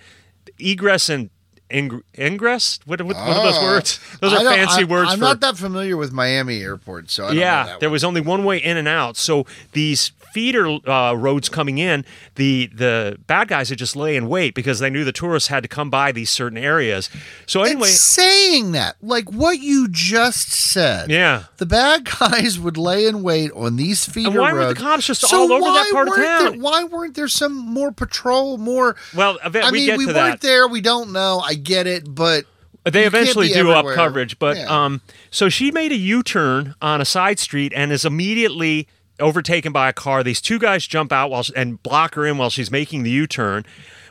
egress 0.58 1.08
and 1.08 1.30
ing- 1.70 2.02
ingress. 2.18 2.78
What, 2.84 3.00
what, 3.02 3.16
what 3.16 3.28
are 3.36 3.44
those 3.44 3.58
Oh. 3.58 3.64
words? 3.64 4.00
Those 4.20 4.32
are 4.32 4.40
fancy 4.44 4.82
I- 4.82 4.84
words 4.84 5.10
I'm 5.12 5.18
for 5.18 5.24
not 5.24 5.40
that 5.40 5.56
familiar 5.56 5.96
with 5.96 6.12
Miami 6.12 6.62
airport, 6.62 7.10
so 7.10 7.24
I 7.24 7.26
don't 7.28 7.36
know 7.36 7.42
yeah, 7.42 7.76
there 7.80 7.88
one. 7.88 7.92
was 7.92 8.04
only 8.04 8.20
one 8.20 8.44
way 8.44 8.58
in 8.58 8.76
and 8.76 8.88
out. 8.88 9.16
So 9.16 9.46
these 9.72 10.12
feeder 10.32 10.78
uh, 10.88 11.12
roads 11.14 11.48
coming 11.48 11.78
in, 11.78 12.04
the 12.36 12.68
the 12.74 13.18
bad 13.26 13.48
guys 13.48 13.70
would 13.70 13.78
just 13.80 13.96
lay 13.96 14.14
in 14.16 14.28
wait 14.28 14.54
because 14.54 14.78
they 14.78 14.88
knew 14.88 15.04
the 15.04 15.10
tourists 15.12 15.48
had 15.48 15.62
to 15.64 15.68
come 15.68 15.90
by 15.90 16.12
these 16.12 16.30
certain 16.30 16.56
areas. 16.58 17.10
So 17.46 17.62
anyway, 17.62 17.88
It's 17.88 18.00
saying 18.00 18.72
that, 18.72 18.96
like 19.02 19.30
what 19.32 19.58
you 19.58 19.88
just 19.88 20.52
said. 20.52 21.10
Yeah. 21.10 21.44
The 21.56 21.66
bad 21.66 22.04
guys 22.20 22.58
would 22.60 22.76
lay 22.76 23.06
in 23.06 23.22
wait 23.22 23.50
on 23.52 23.74
these 23.76 24.04
feeder 24.08 24.28
And 24.30 24.38
why 24.38 24.52
were 24.52 24.60
the 24.60 24.66
roads. 24.66 24.80
cops 24.80 25.06
just 25.06 25.20
So 25.22 25.36
all 25.36 25.52
over 25.52 25.64
that 25.64 25.86
why 25.86 25.90
part 25.92 26.08
of 26.08 26.14
town? 26.14 26.52
There, 26.52 26.60
why 26.60 26.84
weren't 26.84 27.14
there 27.16 27.28
some 27.28 27.54
more 27.56 27.90
patrol, 27.90 28.56
more? 28.56 28.94
well, 29.14 29.38
I 29.42 29.48
we 29.70 29.86
mean, 29.88 29.98
we 29.98 30.06
weren't 30.06 30.14
that. 30.16 30.40
there. 30.42 30.68
We 30.68 30.80
don't 30.80 31.12
know. 31.12 31.40
I 31.44 31.54
get 31.60 31.86
it, 31.86 32.14
but 32.14 32.44
They 32.84 33.04
eventually 33.06 33.48
do 33.48 33.70
up 33.70 33.86
coverage, 33.94 34.38
but 34.38 34.56
Yeah. 34.56 34.66
um, 34.84 35.00
so 35.30 35.48
she 35.48 35.70
made 35.70 35.92
a 35.92 35.96
U-turn 35.96 36.74
on 36.80 37.00
a 37.00 37.04
side 37.04 37.38
street 37.38 37.72
and 37.76 37.92
is 37.92 38.04
immediately 38.04 38.88
overtaken 39.18 39.70
by 39.72 39.88
a 39.88 39.92
car. 39.92 40.22
These 40.24 40.40
two 40.40 40.58
guys 40.58 40.86
jump 40.86 41.12
out 41.12 41.30
while 41.30 41.44
and 41.54 41.82
block 41.82 42.14
her 42.14 42.26
in 42.26 42.38
while 42.38 42.48
she's 42.50 42.70
making 42.70 43.02
the 43.02 43.10
U-turn. 43.10 43.66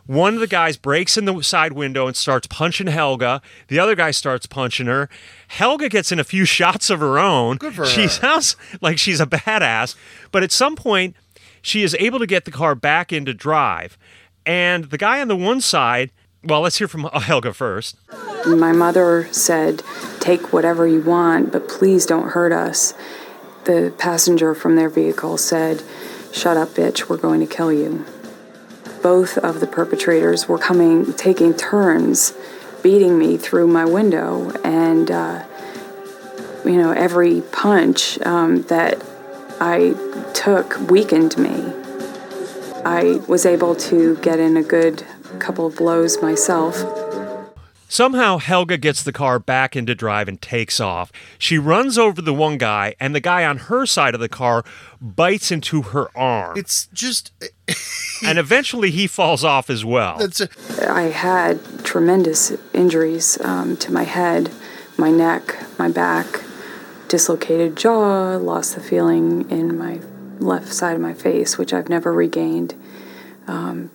One 0.06 0.34
of 0.36 0.40
the 0.40 0.48
guys 0.48 0.76
breaks 0.78 1.18
in 1.18 1.26
the 1.26 1.42
side 1.42 1.74
window 1.74 2.08
and 2.08 2.16
starts 2.16 2.48
punching 2.48 2.88
Helga. 2.88 3.42
The 3.68 3.78
other 3.80 3.96
guy 3.96 4.10
starts 4.12 4.46
punching 4.48 4.88
her. 4.88 5.08
Helga 5.48 5.88
gets 5.90 6.12
in 6.12 6.20
a 6.20 6.24
few 6.24 6.46
shots 6.58 6.90
of 6.90 7.00
her 7.00 7.20
own. 7.20 7.58
Good 7.58 7.76
for 7.76 7.86
she 7.86 8.04
her. 8.04 8.08
sounds 8.08 8.56
like 8.82 8.98
she's 8.98 9.20
a 9.20 9.26
badass, 9.28 9.96
but 10.32 10.42
at 10.44 10.52
some 10.52 10.76
point 10.76 11.16
she 11.62 11.84
is 11.84 11.96
able 12.00 12.18
to 12.20 12.26
get 12.28 12.46
the 12.46 12.52
car 12.52 12.74
back 12.76 13.12
into 13.14 13.34
drive. 13.34 13.98
And 14.46 14.86
the 14.86 14.98
guy 14.98 15.22
on 15.22 15.28
the 15.28 15.36
one 15.36 15.62
side, 15.62 16.12
well, 16.44 16.62
let's 16.62 16.78
hear 16.78 16.88
from 16.88 17.04
Helga 17.14 17.54
first. 17.54 17.98
My 18.46 18.72
mother 18.72 19.28
said, 19.32 19.84
Take 20.20 20.54
whatever 20.54 20.88
you 20.88 21.02
want, 21.02 21.52
but 21.52 21.68
please 21.68 22.06
don't 22.06 22.30
hurt 22.30 22.52
us. 22.52 22.94
The 23.66 23.94
passenger 23.98 24.56
from 24.56 24.76
their 24.76 24.90
vehicle 24.90 25.38
said, 25.38 25.84
Shut 26.32 26.58
up, 26.58 26.70
bitch, 26.70 27.10
we're 27.10 27.18
going 27.18 27.40
to 27.42 27.48
kill 27.48 27.74
you. 27.74 28.06
Both 29.02 29.38
of 29.38 29.60
the 29.60 29.68
perpetrators 29.68 30.48
were 30.48 30.58
coming, 30.58 31.14
taking 31.14 31.54
turns, 31.54 32.34
beating 32.84 33.18
me 33.18 33.38
through 33.38 33.68
my 33.68 33.86
window, 33.86 34.52
and, 34.64 35.10
uh, 35.10 35.44
you 36.66 36.78
know, 36.78 36.92
every 36.92 37.42
punch 37.52 38.20
um, 38.22 38.64
that 38.64 39.04
I 39.60 39.96
took 40.34 40.78
weakened 40.90 41.38
me. 41.38 41.74
I 42.86 43.22
was 43.28 43.46
able 43.46 43.76
to 43.76 44.16
get 44.18 44.40
in 44.40 44.56
a 44.56 44.64
good 44.64 45.04
couple 45.38 45.68
of 45.68 45.76
blows 45.76 46.22
myself. 46.22 46.76
Somehow 47.92 48.38
Helga 48.38 48.78
gets 48.78 49.02
the 49.02 49.12
car 49.12 49.40
back 49.40 49.76
into 49.76 49.96
drive 49.96 50.28
and 50.28 50.40
takes 50.40 50.80
off. 50.80 51.12
She 51.40 51.58
runs 51.58 51.98
over 51.98 52.22
the 52.22 52.36
one 52.36 52.60
guy, 52.60 52.94
and 53.00 53.16
the 53.16 53.20
guy 53.20 53.44
on 53.44 53.58
her 53.58 53.88
side 53.88 54.14
of 54.14 54.20
the 54.20 54.30
car 54.30 54.64
bites 55.02 55.52
into 55.52 55.82
her 55.82 56.16
arm. 56.16 56.56
it's 56.56 56.86
just 56.94 57.32
and 58.26 58.38
eventually 58.38 58.92
he 58.92 59.08
falls 59.08 59.44
off 59.44 59.72
as 59.72 59.84
well. 59.84 60.22
it's 60.22 60.40
a, 60.40 60.50
I 60.88 61.04
had 61.04 61.60
tremendous 61.84 62.52
injuries 62.74 63.40
um, 63.42 63.76
to 63.78 63.92
my 63.92 64.04
head, 64.04 64.52
my 64.98 65.10
neck, 65.10 65.58
my 65.80 65.90
back, 65.90 66.42
dislocated 67.08 67.76
jaw, 67.76 68.36
lost 68.38 68.76
the 68.76 68.82
feeling 68.82 69.50
in 69.50 69.76
my 69.76 70.00
left 70.38 70.72
side 70.74 70.94
of 70.96 71.02
my 71.02 71.16
face, 71.16 71.58
which 71.58 71.74
I've 71.74 71.90
never 71.90 72.14
regained. 72.14 72.76
Um, 73.48 73.90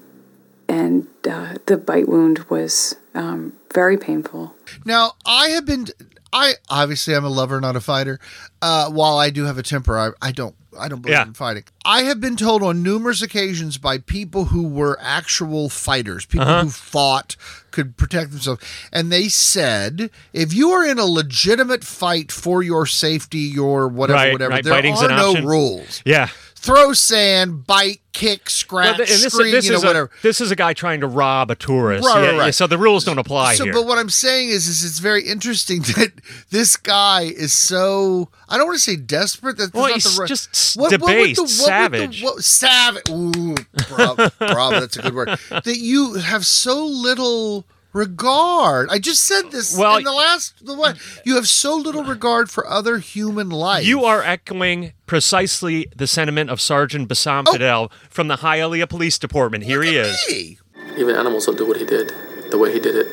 and 0.79 1.07
uh, 1.29 1.55
the 1.67 1.77
bite 1.77 2.09
wound 2.09 2.39
was 2.51 2.97
um, 3.15 3.53
very 3.73 3.97
painful. 3.97 4.55
Now, 4.85 5.13
I 5.25 5.49
have 5.51 5.65
been. 5.67 5.87
I 6.33 6.55
obviously 6.69 7.15
I'm 7.15 7.25
a 7.25 7.29
lover, 7.29 7.61
not 7.61 7.77
a 7.77 7.81
fighter. 7.81 8.19
Uh, 8.61 8.91
while 8.91 9.17
I 9.19 9.31
do 9.31 9.45
have 9.45 9.57
a 9.57 9.63
temper, 9.63 9.97
I, 9.97 10.11
I 10.21 10.33
don't. 10.33 10.57
I 10.77 10.89
don't 10.89 11.01
believe 11.03 11.15
Yeah. 11.19 11.23
in 11.23 11.35
fighting. 11.35 11.63
I 11.85 12.03
have 12.03 12.19
been 12.21 12.35
told 12.35 12.61
on 12.65 12.83
numerous 12.83 13.23
occasions 13.23 13.79
by 13.79 13.99
people 13.99 14.47
who 14.47 14.67
were 14.67 14.99
actual 15.01 15.69
fighters, 15.69 16.27
people 16.27 16.49
Uh-huh. 16.49 16.65
who 16.65 16.71
fought, 16.71 17.37
could 17.71 17.97
protect 17.97 18.33
themselves, 18.33 18.61
and 18.93 19.13
they 19.13 19.29
said 19.29 20.11
if 20.33 20.53
you 20.53 20.71
are 20.71 20.85
in 20.85 20.99
a 20.99 21.05
legitimate 21.07 21.85
fight 21.85 22.33
for 22.33 22.65
your 22.65 22.87
safety, 22.87 23.39
your 23.39 23.87
whatever, 23.87 24.17
Right, 24.19 24.33
whatever, 24.33 24.51
right, 24.55 24.65
there 24.65 24.73
fighting's 24.75 25.01
are 25.03 25.09
no 25.11 25.31
option. 25.31 25.47
rules. 25.47 26.03
yeah. 26.05 26.29
Throw 26.65 26.95
sand, 26.95 27.67
bite, 27.67 28.01
kick, 28.15 28.49
scratch, 28.49 28.97
well, 28.97 29.07
this, 29.07 29.23
scream, 29.25 29.51
this 29.53 29.67
you 29.67 29.73
know, 29.73 29.79
is 29.79 29.85
whatever. 29.85 30.07
a, 30.07 30.23
this 30.23 30.41
is 30.41 30.51
a 30.51 30.57
guy 30.57 30.73
trying 30.73 31.01
to 31.01 31.07
rob 31.07 31.51
a 31.51 31.55
tourist. 31.55 32.07
Right, 32.07 32.23
Yeah, 32.25 32.39
right, 32.39 32.45
yeah, 32.47 32.51
so 32.53 32.67
the 32.67 32.79
rules 32.79 33.05
don't 33.05 33.19
apply 33.19 33.55
so, 33.57 33.65
here. 33.65 33.73
but 33.75 33.85
what 33.87 33.99
I'm 33.99 34.09
saying 34.09 34.49
is, 34.49 34.67
is 34.67 34.83
it's 34.83 34.99
very 34.99 35.25
interesting 35.29 35.83
that 35.97 36.13
this 36.51 36.77
guy 36.79 37.23
is 37.25 37.53
so. 37.53 38.31
I 38.49 38.57
don't 38.57 38.67
want 38.67 38.77
to 38.79 38.83
say 38.83 38.97
desperate. 38.97 39.59
That, 39.59 39.73
that's 39.73 39.75
Well, 39.75 39.89
not 39.89 39.95
he's 39.95 40.15
the 40.17 40.21
right, 40.23 40.29
just 40.29 40.77
would 40.79 40.91
debased, 40.91 41.41
would 41.41 41.51
savage. 41.51 42.23
what, 42.23 42.43
savage. 42.43 43.11
Ooh, 43.11 43.55
bravo, 43.89 44.31
bravo. 44.39 44.81
That's 44.81 44.97
a 44.97 45.03
good 45.03 45.15
word. 45.15 45.29
That 45.51 45.77
you 45.79 46.15
have 46.15 46.47
so 46.47 46.85
little 46.87 47.67
regard. 47.95 48.91
I 48.91 48.99
just 48.99 49.25
said 49.25 49.51
this 49.51 49.77
Well, 49.77 49.97
in 49.97 50.05
the 50.05 50.13
last. 50.13 50.67
The 50.67 50.75
one 50.75 50.97
you 51.25 51.37
have 51.37 51.49
so 51.49 51.75
little 51.77 52.05
regard 52.05 52.51
for 52.51 52.67
other 52.69 52.99
human 52.99 53.49
life. 53.49 53.87
you 53.87 54.05
are 54.05 54.23
echoing 54.23 54.93
precisely 55.07 55.87
the 55.97 56.07
sentiment 56.07 56.51
of 56.51 56.61
Sergeant 56.61 57.09
Bassam 57.09 57.45
oh. 57.49 57.53
Fidel 57.53 57.93
from 58.11 58.29
the 58.29 58.37
Hialeah 58.37 58.89
Police 58.89 59.19
Department. 59.19 59.65
Here 59.65 59.83
he 59.83 59.97
is. 59.97 60.21
Hey, 60.29 60.59
Even 60.99 61.15
animals 61.17 61.47
don't 61.47 61.57
do 61.57 61.67
what 61.67 61.79
he 61.79 61.87
did, 61.87 62.13
the 62.51 62.59
way 62.59 62.73
he 62.73 62.81
did 62.81 62.97
it. 62.97 63.07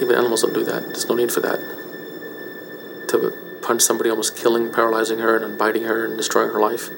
Even 0.00 0.14
animals 0.16 0.42
don't 0.42 0.52
do 0.54 0.64
that. 0.64 0.82
There's 0.82 1.08
no 1.08 1.14
need 1.14 1.32
for 1.32 1.40
that. 1.40 1.58
To 3.08 3.32
punch 3.62 3.82
somebody, 3.82 4.10
almost 4.10 4.36
killing, 4.36 4.72
paralyzing 4.72 5.18
her, 5.20 5.36
and 5.36 5.44
then 5.44 5.56
biting 5.58 5.84
her 5.84 6.04
and 6.04 6.16
destroying 6.16 6.50
her 6.50 6.60
life. 6.60 6.90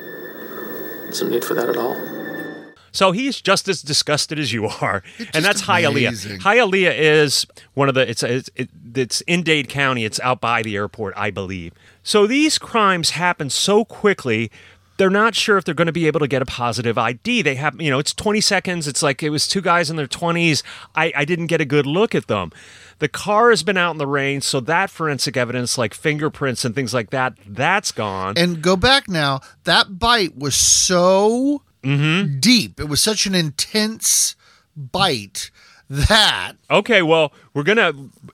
There's 1.04 1.22
no 1.22 1.28
need 1.28 1.44
for 1.44 1.54
that 1.54 1.68
at 1.68 1.76
all. 1.76 1.94
So 2.96 3.12
he's 3.12 3.42
just 3.42 3.68
as 3.68 3.82
disgusted 3.82 4.38
as 4.38 4.54
you 4.54 4.64
are, 4.66 5.02
and 5.34 5.44
that's 5.44 5.60
just 5.60 5.64
Hialeah. 5.70 6.38
Hialeah 6.38 6.96
is 6.96 7.46
one 7.74 7.90
of 7.90 7.94
the 7.94 8.08
it's 8.08 8.22
it's, 8.22 8.48
it's 8.94 9.20
in 9.22 9.42
Dade 9.42 9.68
County. 9.68 10.06
It's 10.06 10.18
out 10.20 10.40
by 10.40 10.62
the 10.62 10.76
airport, 10.76 11.12
I 11.14 11.30
believe. 11.30 11.74
So 12.02 12.26
these 12.26 12.56
crimes 12.56 13.10
happen 13.10 13.50
so 13.50 13.84
quickly. 13.84 14.50
They're 14.96 15.10
not 15.10 15.34
sure 15.34 15.58
if 15.58 15.64
they're 15.66 15.74
going 15.74 15.88
to 15.88 15.92
be 15.92 16.06
able 16.06 16.20
to 16.20 16.26
get 16.26 16.40
a 16.40 16.46
positive 16.46 16.96
ID. 16.96 17.42
They 17.42 17.56
have, 17.56 17.78
you 17.78 17.90
know, 17.90 17.98
it's 17.98 18.14
20 18.14 18.40
seconds. 18.40 18.88
It's 18.88 19.02
like 19.02 19.22
it 19.22 19.28
was 19.28 19.46
two 19.46 19.60
guys 19.60 19.90
in 19.90 19.96
their 19.96 20.06
20s. 20.06 20.62
I, 20.94 21.12
I 21.14 21.26
didn't 21.26 21.48
get 21.48 21.60
a 21.60 21.66
good 21.66 21.84
look 21.84 22.14
at 22.14 22.28
them. 22.28 22.50
The 23.00 23.08
car 23.08 23.50
has 23.50 23.62
been 23.62 23.76
out 23.76 23.90
in 23.90 23.98
the 23.98 24.06
rain, 24.06 24.40
so 24.40 24.58
that 24.60 24.88
forensic 24.88 25.36
evidence, 25.36 25.76
like 25.76 25.92
fingerprints 25.92 26.64
and 26.64 26.74
things 26.74 26.94
like 26.94 27.10
that, 27.10 27.34
that's 27.46 27.92
gone. 27.92 28.38
and 28.38 28.62
go 28.62 28.74
back 28.74 29.06
now. 29.06 29.42
That 29.64 29.98
bite 29.98 30.34
was 30.38 30.54
so 30.56 31.60
Mm-hmm. 31.86 32.40
deep. 32.40 32.80
It 32.80 32.88
was 32.88 33.02
such 33.02 33.26
an 33.26 33.34
intense 33.34 34.34
bite 34.76 35.50
that 35.88 36.54
Okay, 36.68 37.00
well, 37.00 37.32
we're 37.54 37.62
gonna 37.62 37.92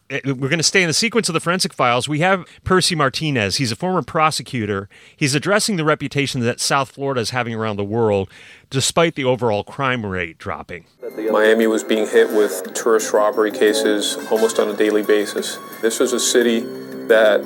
eh, 0.09 0.21
we're 0.25 0.49
gonna 0.49 0.63
stay 0.63 0.83
in 0.83 0.89
the 0.89 0.95
sequence 0.95 1.29
of 1.29 1.35
the 1.35 1.41
forensic 1.41 1.75
files. 1.75 2.09
We 2.09 2.21
have 2.21 2.47
Percy 2.65 2.95
Martinez. 2.95 3.57
He's 3.57 3.71
a 3.71 3.77
former 3.77 4.03
prosecutor. 4.03 4.89
He's 5.15 5.35
addressing 5.35 5.77
the 5.77 5.85
reputation 5.85 6.41
that 6.41 6.61
South 6.61 6.93
Florida 6.93 7.21
is 7.21 7.31
having 7.31 7.55
around 7.55 7.77
the 7.77 7.85
world, 7.85 8.31
despite 8.71 9.17
the 9.17 9.25
overall 9.25 9.65
crime 9.65 10.07
rate 10.07 10.39
dropping. 10.39 10.87
Miami 11.31 11.67
was 11.67 11.85
being 11.85 12.07
hit 12.07 12.31
with 12.31 12.73
tourist 12.75 13.13
robbery 13.13 13.51
cases 13.51 14.17
almost 14.31 14.59
on 14.59 14.71
a 14.71 14.77
daily 14.77 15.03
basis. 15.03 15.59
This 15.83 16.01
was 16.01 16.15
a 16.15 16.21
city 16.21 16.61
that 17.09 17.43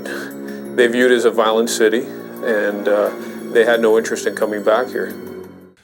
they 0.77 0.87
viewed 0.87 1.11
as 1.11 1.25
a 1.25 1.33
violent 1.33 1.69
city, 1.69 2.05
and 2.45 2.87
uh, 2.87 3.11
they 3.53 3.65
had 3.65 3.81
no 3.81 3.99
interest 3.99 4.27
in 4.27 4.37
coming 4.37 4.63
back 4.63 4.87
here. 4.87 5.11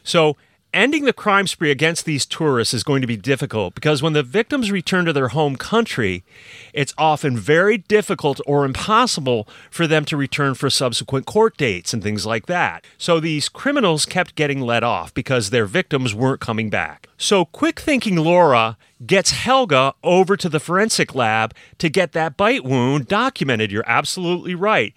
So, 0.02 0.36
ending 0.74 1.04
the 1.04 1.12
crime 1.12 1.46
spree 1.46 1.70
against 1.70 2.06
these 2.06 2.24
tourists 2.24 2.72
is 2.72 2.82
going 2.82 3.02
to 3.02 3.06
be 3.06 3.16
difficult 3.16 3.74
because 3.74 4.02
when 4.02 4.14
the 4.14 4.22
victims 4.22 4.70
return 4.70 5.04
to 5.04 5.12
their 5.12 5.28
home 5.28 5.56
country, 5.56 6.24
it's 6.72 6.94
often 6.96 7.36
very 7.36 7.76
difficult 7.76 8.40
or 8.46 8.64
impossible 8.64 9.46
for 9.70 9.86
them 9.86 10.04
to 10.06 10.16
return 10.16 10.54
for 10.54 10.70
subsequent 10.70 11.26
court 11.26 11.56
dates 11.56 11.92
and 11.92 12.02
things 12.02 12.24
like 12.24 12.46
that. 12.46 12.84
So, 12.98 13.20
these 13.20 13.48
criminals 13.48 14.06
kept 14.06 14.34
getting 14.34 14.60
let 14.60 14.82
off 14.82 15.12
because 15.14 15.50
their 15.50 15.66
victims 15.66 16.14
weren't 16.14 16.40
coming 16.40 16.70
back. 16.70 17.08
So, 17.16 17.44
quick 17.44 17.80
thinking 17.80 18.16
Laura 18.16 18.76
gets 19.06 19.30
Helga 19.32 19.94
over 20.02 20.36
to 20.36 20.48
the 20.48 20.60
forensic 20.60 21.14
lab 21.14 21.54
to 21.78 21.88
get 21.88 22.12
that 22.12 22.36
bite 22.36 22.64
wound 22.64 23.08
documented. 23.08 23.72
You're 23.72 23.84
absolutely 23.86 24.54
right. 24.54 24.94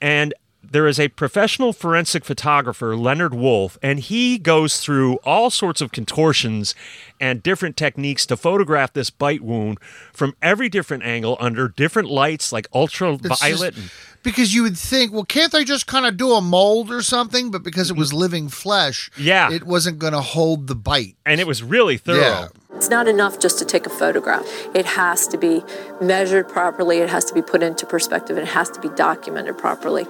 And 0.00 0.34
there 0.72 0.86
is 0.86 0.98
a 1.00 1.08
professional 1.08 1.72
forensic 1.72 2.24
photographer, 2.24 2.96
Leonard 2.96 3.34
Wolf, 3.34 3.78
and 3.82 4.00
he 4.00 4.38
goes 4.38 4.80
through 4.80 5.16
all 5.24 5.50
sorts 5.50 5.80
of 5.80 5.92
contortions 5.92 6.74
and 7.20 7.42
different 7.42 7.76
techniques 7.76 8.26
to 8.26 8.36
photograph 8.36 8.92
this 8.92 9.10
bite 9.10 9.42
wound 9.42 9.78
from 10.12 10.34
every 10.42 10.68
different 10.68 11.02
angle 11.04 11.36
under 11.40 11.68
different 11.68 12.08
lights 12.08 12.52
like 12.52 12.66
ultraviolet. 12.74 13.74
just- 13.74 13.92
because 14.24 14.54
you 14.54 14.62
would 14.62 14.76
think, 14.76 15.12
well, 15.12 15.24
can't 15.24 15.52
they 15.52 15.64
just 15.64 15.86
kind 15.86 16.06
of 16.06 16.16
do 16.16 16.32
a 16.32 16.40
mold 16.40 16.90
or 16.90 17.02
something? 17.02 17.50
But 17.50 17.62
because 17.62 17.90
it 17.90 17.96
was 17.96 18.08
mm-hmm. 18.08 18.18
living 18.18 18.48
flesh, 18.48 19.10
Yeah. 19.18 19.52
it 19.52 19.64
wasn't 19.64 19.98
going 19.98 20.14
to 20.14 20.22
hold 20.22 20.66
the 20.66 20.74
bite. 20.74 21.16
and 21.26 21.40
it 21.40 21.46
was 21.46 21.62
really 21.62 21.98
thorough. 21.98 22.18
Yeah. 22.18 22.48
It's 22.74 22.88
not 22.88 23.06
enough 23.06 23.38
just 23.38 23.58
to 23.60 23.64
take 23.64 23.86
a 23.86 23.90
photograph. 23.90 24.44
It 24.74 24.84
has 24.84 25.28
to 25.28 25.38
be 25.38 25.62
measured 26.00 26.48
properly, 26.48 26.98
it 26.98 27.08
has 27.08 27.24
to 27.26 27.34
be 27.34 27.42
put 27.42 27.62
into 27.62 27.86
perspective, 27.86 28.36
and 28.36 28.48
it 28.48 28.50
has 28.50 28.68
to 28.70 28.80
be 28.80 28.88
documented 28.88 29.56
properly. 29.58 30.06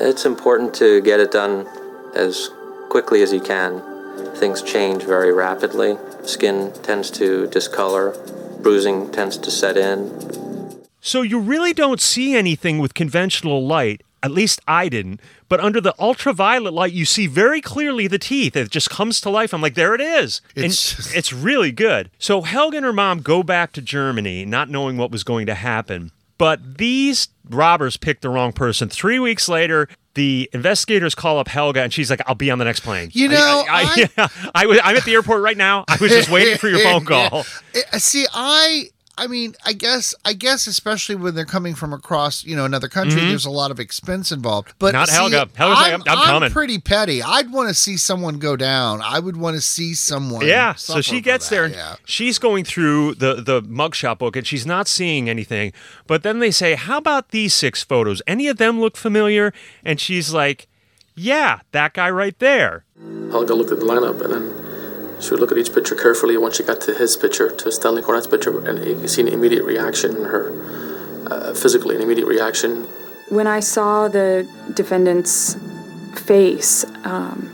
It's 0.00 0.24
important 0.26 0.74
to 0.74 1.00
get 1.00 1.20
it 1.20 1.30
done 1.32 1.66
as 2.14 2.50
quickly 2.90 3.22
as 3.22 3.32
you 3.32 3.40
can. 3.40 3.82
Things 4.36 4.62
change 4.62 5.02
very 5.02 5.32
rapidly. 5.32 5.96
Skin 6.24 6.72
tends 6.82 7.10
to 7.12 7.46
discolor, 7.48 8.16
bruising 8.60 9.10
tends 9.10 9.38
to 9.38 9.50
set 9.50 9.76
in. 9.76 10.76
So 11.00 11.22
you 11.22 11.38
really 11.38 11.72
don't 11.72 12.00
see 12.00 12.34
anything 12.34 12.78
with 12.78 12.94
conventional 12.94 13.66
light. 13.66 14.02
At 14.22 14.32
least 14.32 14.60
I 14.66 14.88
didn't. 14.88 15.20
But 15.48 15.60
under 15.60 15.80
the 15.80 15.94
ultraviolet 16.00 16.74
light, 16.74 16.92
you 16.92 17.04
see 17.04 17.26
very 17.26 17.60
clearly 17.60 18.08
the 18.08 18.18
teeth. 18.18 18.56
It 18.56 18.70
just 18.70 18.90
comes 18.90 19.20
to 19.20 19.30
life. 19.30 19.54
I'm 19.54 19.60
like, 19.62 19.74
there 19.74 19.94
it 19.94 20.00
is. 20.00 20.40
It's 20.56 21.06
and 21.06 21.16
it's 21.16 21.32
really 21.32 21.70
good. 21.70 22.10
So 22.18 22.42
Helga 22.42 22.78
and 22.78 22.86
her 22.86 22.92
mom 22.92 23.20
go 23.20 23.42
back 23.42 23.72
to 23.74 23.80
Germany, 23.80 24.44
not 24.44 24.68
knowing 24.68 24.96
what 24.96 25.12
was 25.12 25.22
going 25.22 25.46
to 25.46 25.54
happen. 25.54 26.10
But 26.38 26.78
these 26.78 27.28
robbers 27.48 27.96
picked 27.96 28.22
the 28.22 28.28
wrong 28.28 28.52
person. 28.52 28.88
Three 28.88 29.18
weeks 29.18 29.48
later, 29.48 29.88
the 30.14 30.48
investigators 30.52 31.14
call 31.14 31.38
up 31.38 31.48
Helga, 31.48 31.82
and 31.82 31.92
she's 31.92 32.10
like, 32.10 32.20
"I'll 32.26 32.34
be 32.34 32.50
on 32.50 32.58
the 32.58 32.64
next 32.64 32.80
plane." 32.80 33.10
You 33.12 33.28
I- 33.28 33.32
know, 33.32 33.64
I, 33.68 33.82
I- 33.82 34.08
yeah, 34.18 34.28
I 34.54 34.66
was, 34.66 34.78
I'm 34.82 34.96
at 34.96 35.04
the 35.04 35.12
airport 35.14 35.42
right 35.42 35.56
now. 35.56 35.84
I 35.88 35.96
was 36.00 36.10
just 36.10 36.30
waiting 36.30 36.56
for 36.58 36.68
your 36.68 36.78
phone 36.82 37.04
call. 37.04 37.44
Uh, 37.92 37.98
See, 37.98 38.26
I 38.32 38.88
I 39.18 39.26
mean, 39.28 39.54
I 39.64 39.72
guess 39.72 40.14
I 40.26 40.34
guess 40.34 40.66
especially 40.66 41.14
when 41.14 41.34
they're 41.34 41.46
coming 41.46 41.74
from 41.74 41.92
across, 41.94 42.44
you 42.44 42.54
know, 42.54 42.64
another 42.66 42.88
country, 42.88 43.20
there's 43.22 43.46
a 43.46 43.50
lot 43.50 43.70
of 43.70 43.80
expense 43.80 44.30
involved. 44.30 44.74
But 44.78 44.88
Mm-hmm. 44.88 44.96
Not 44.98 45.08
see, 45.08 45.14
Helga. 45.14 45.48
Helga's 45.54 45.80
like, 45.80 45.92
"I'm- 45.92 46.02
I'm 46.06 46.24
coming." 46.26 46.50
pretty 46.50 46.78
petty. 46.78 47.22
I'd 47.22 47.50
want 47.50 47.68
to 47.68 47.74
see 47.74 47.96
someone 47.96 48.38
go 48.38 48.56
down. 48.56 49.00
I 49.02 49.18
would 49.18 49.36
want 49.38 49.56
to 49.56 49.62
see 49.62 49.94
someone. 49.94 50.46
Yeah, 50.46 50.74
so 50.74 51.00
she 51.00 51.20
gets 51.22 51.48
that, 51.48 51.54
there 51.54 51.66
Yeah. 51.68 51.96
she's 52.04 52.38
going 52.38 52.64
through 52.64 53.14
the 53.14 53.36
the 53.36 53.62
mugshot 53.62 54.18
book 54.18 54.36
and 54.36 54.46
she's 54.46 54.66
not 54.66 54.86
seeing 54.86 55.30
anything. 55.30 55.72
But 56.06 56.22
then 56.22 56.38
they 56.40 56.50
say, 56.50 56.74
"How 56.74 56.98
about 56.98 57.30
these 57.30 57.54
six 57.54 57.82
photos? 57.82 58.20
Any 58.26 58.48
of 58.48 58.58
them 58.58 58.80
look 58.80 58.96
familiar?" 58.98 59.52
And 59.82 59.98
she's 59.98 60.34
like, 60.34 60.68
"Yeah, 61.14 61.60
that 61.72 61.94
guy 61.94 62.10
right 62.10 62.38
there." 62.38 62.84
Helga 63.30 63.54
looked 63.54 63.72
at 63.72 63.80
the 63.80 63.86
lineup 63.86 64.20
and 64.22 64.32
then 64.32 64.65
she 65.20 65.30
would 65.30 65.40
look 65.40 65.52
at 65.52 65.58
each 65.58 65.72
picture 65.72 65.94
carefully. 65.94 66.36
Once 66.36 66.56
she 66.56 66.62
got 66.62 66.80
to 66.82 66.94
his 66.94 67.16
picture, 67.16 67.50
to 67.50 67.72
Stanley 67.72 68.02
Cornett's 68.02 68.26
picture, 68.26 68.66
and 68.66 68.84
you 68.84 69.08
see 69.08 69.22
an 69.22 69.28
immediate 69.28 69.64
reaction 69.64 70.16
in 70.16 70.24
her, 70.24 70.52
uh, 71.30 71.54
physically, 71.54 71.96
an 71.96 72.02
immediate 72.02 72.26
reaction. 72.26 72.84
When 73.28 73.46
I 73.46 73.60
saw 73.60 74.08
the 74.08 74.48
defendant's 74.74 75.56
face, 76.14 76.84
um, 77.04 77.52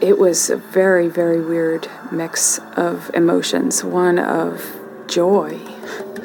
it 0.00 0.18
was 0.18 0.50
a 0.50 0.56
very, 0.56 1.08
very 1.08 1.40
weird 1.40 1.88
mix 2.10 2.58
of 2.76 3.10
emotions. 3.14 3.84
One 3.84 4.18
of 4.18 4.76
joy 5.06 5.58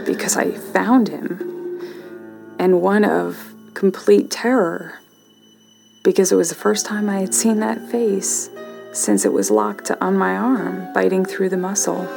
because 0.06 0.38
I 0.38 0.52
found 0.52 1.10
him, 1.10 1.82
and 2.60 2.82
one 2.82 3.04
of 3.04 3.54
complete 3.74 4.30
terror 4.30 5.00
because 6.04 6.32
it 6.32 6.36
was 6.36 6.50
the 6.50 6.56
first 6.56 6.86
time 6.86 7.10
I 7.10 7.20
had 7.20 7.34
seen 7.34 7.60
that 7.60 7.90
face 7.90 8.50
since 8.96 9.26
it 9.26 9.34
was 9.34 9.52
locked 9.52 9.92
on 10.02 10.18
my 10.18 10.36
arm, 10.36 10.88
biting 10.94 11.26
through 11.26 11.50
the 11.50 11.58
muscle. 11.58 12.08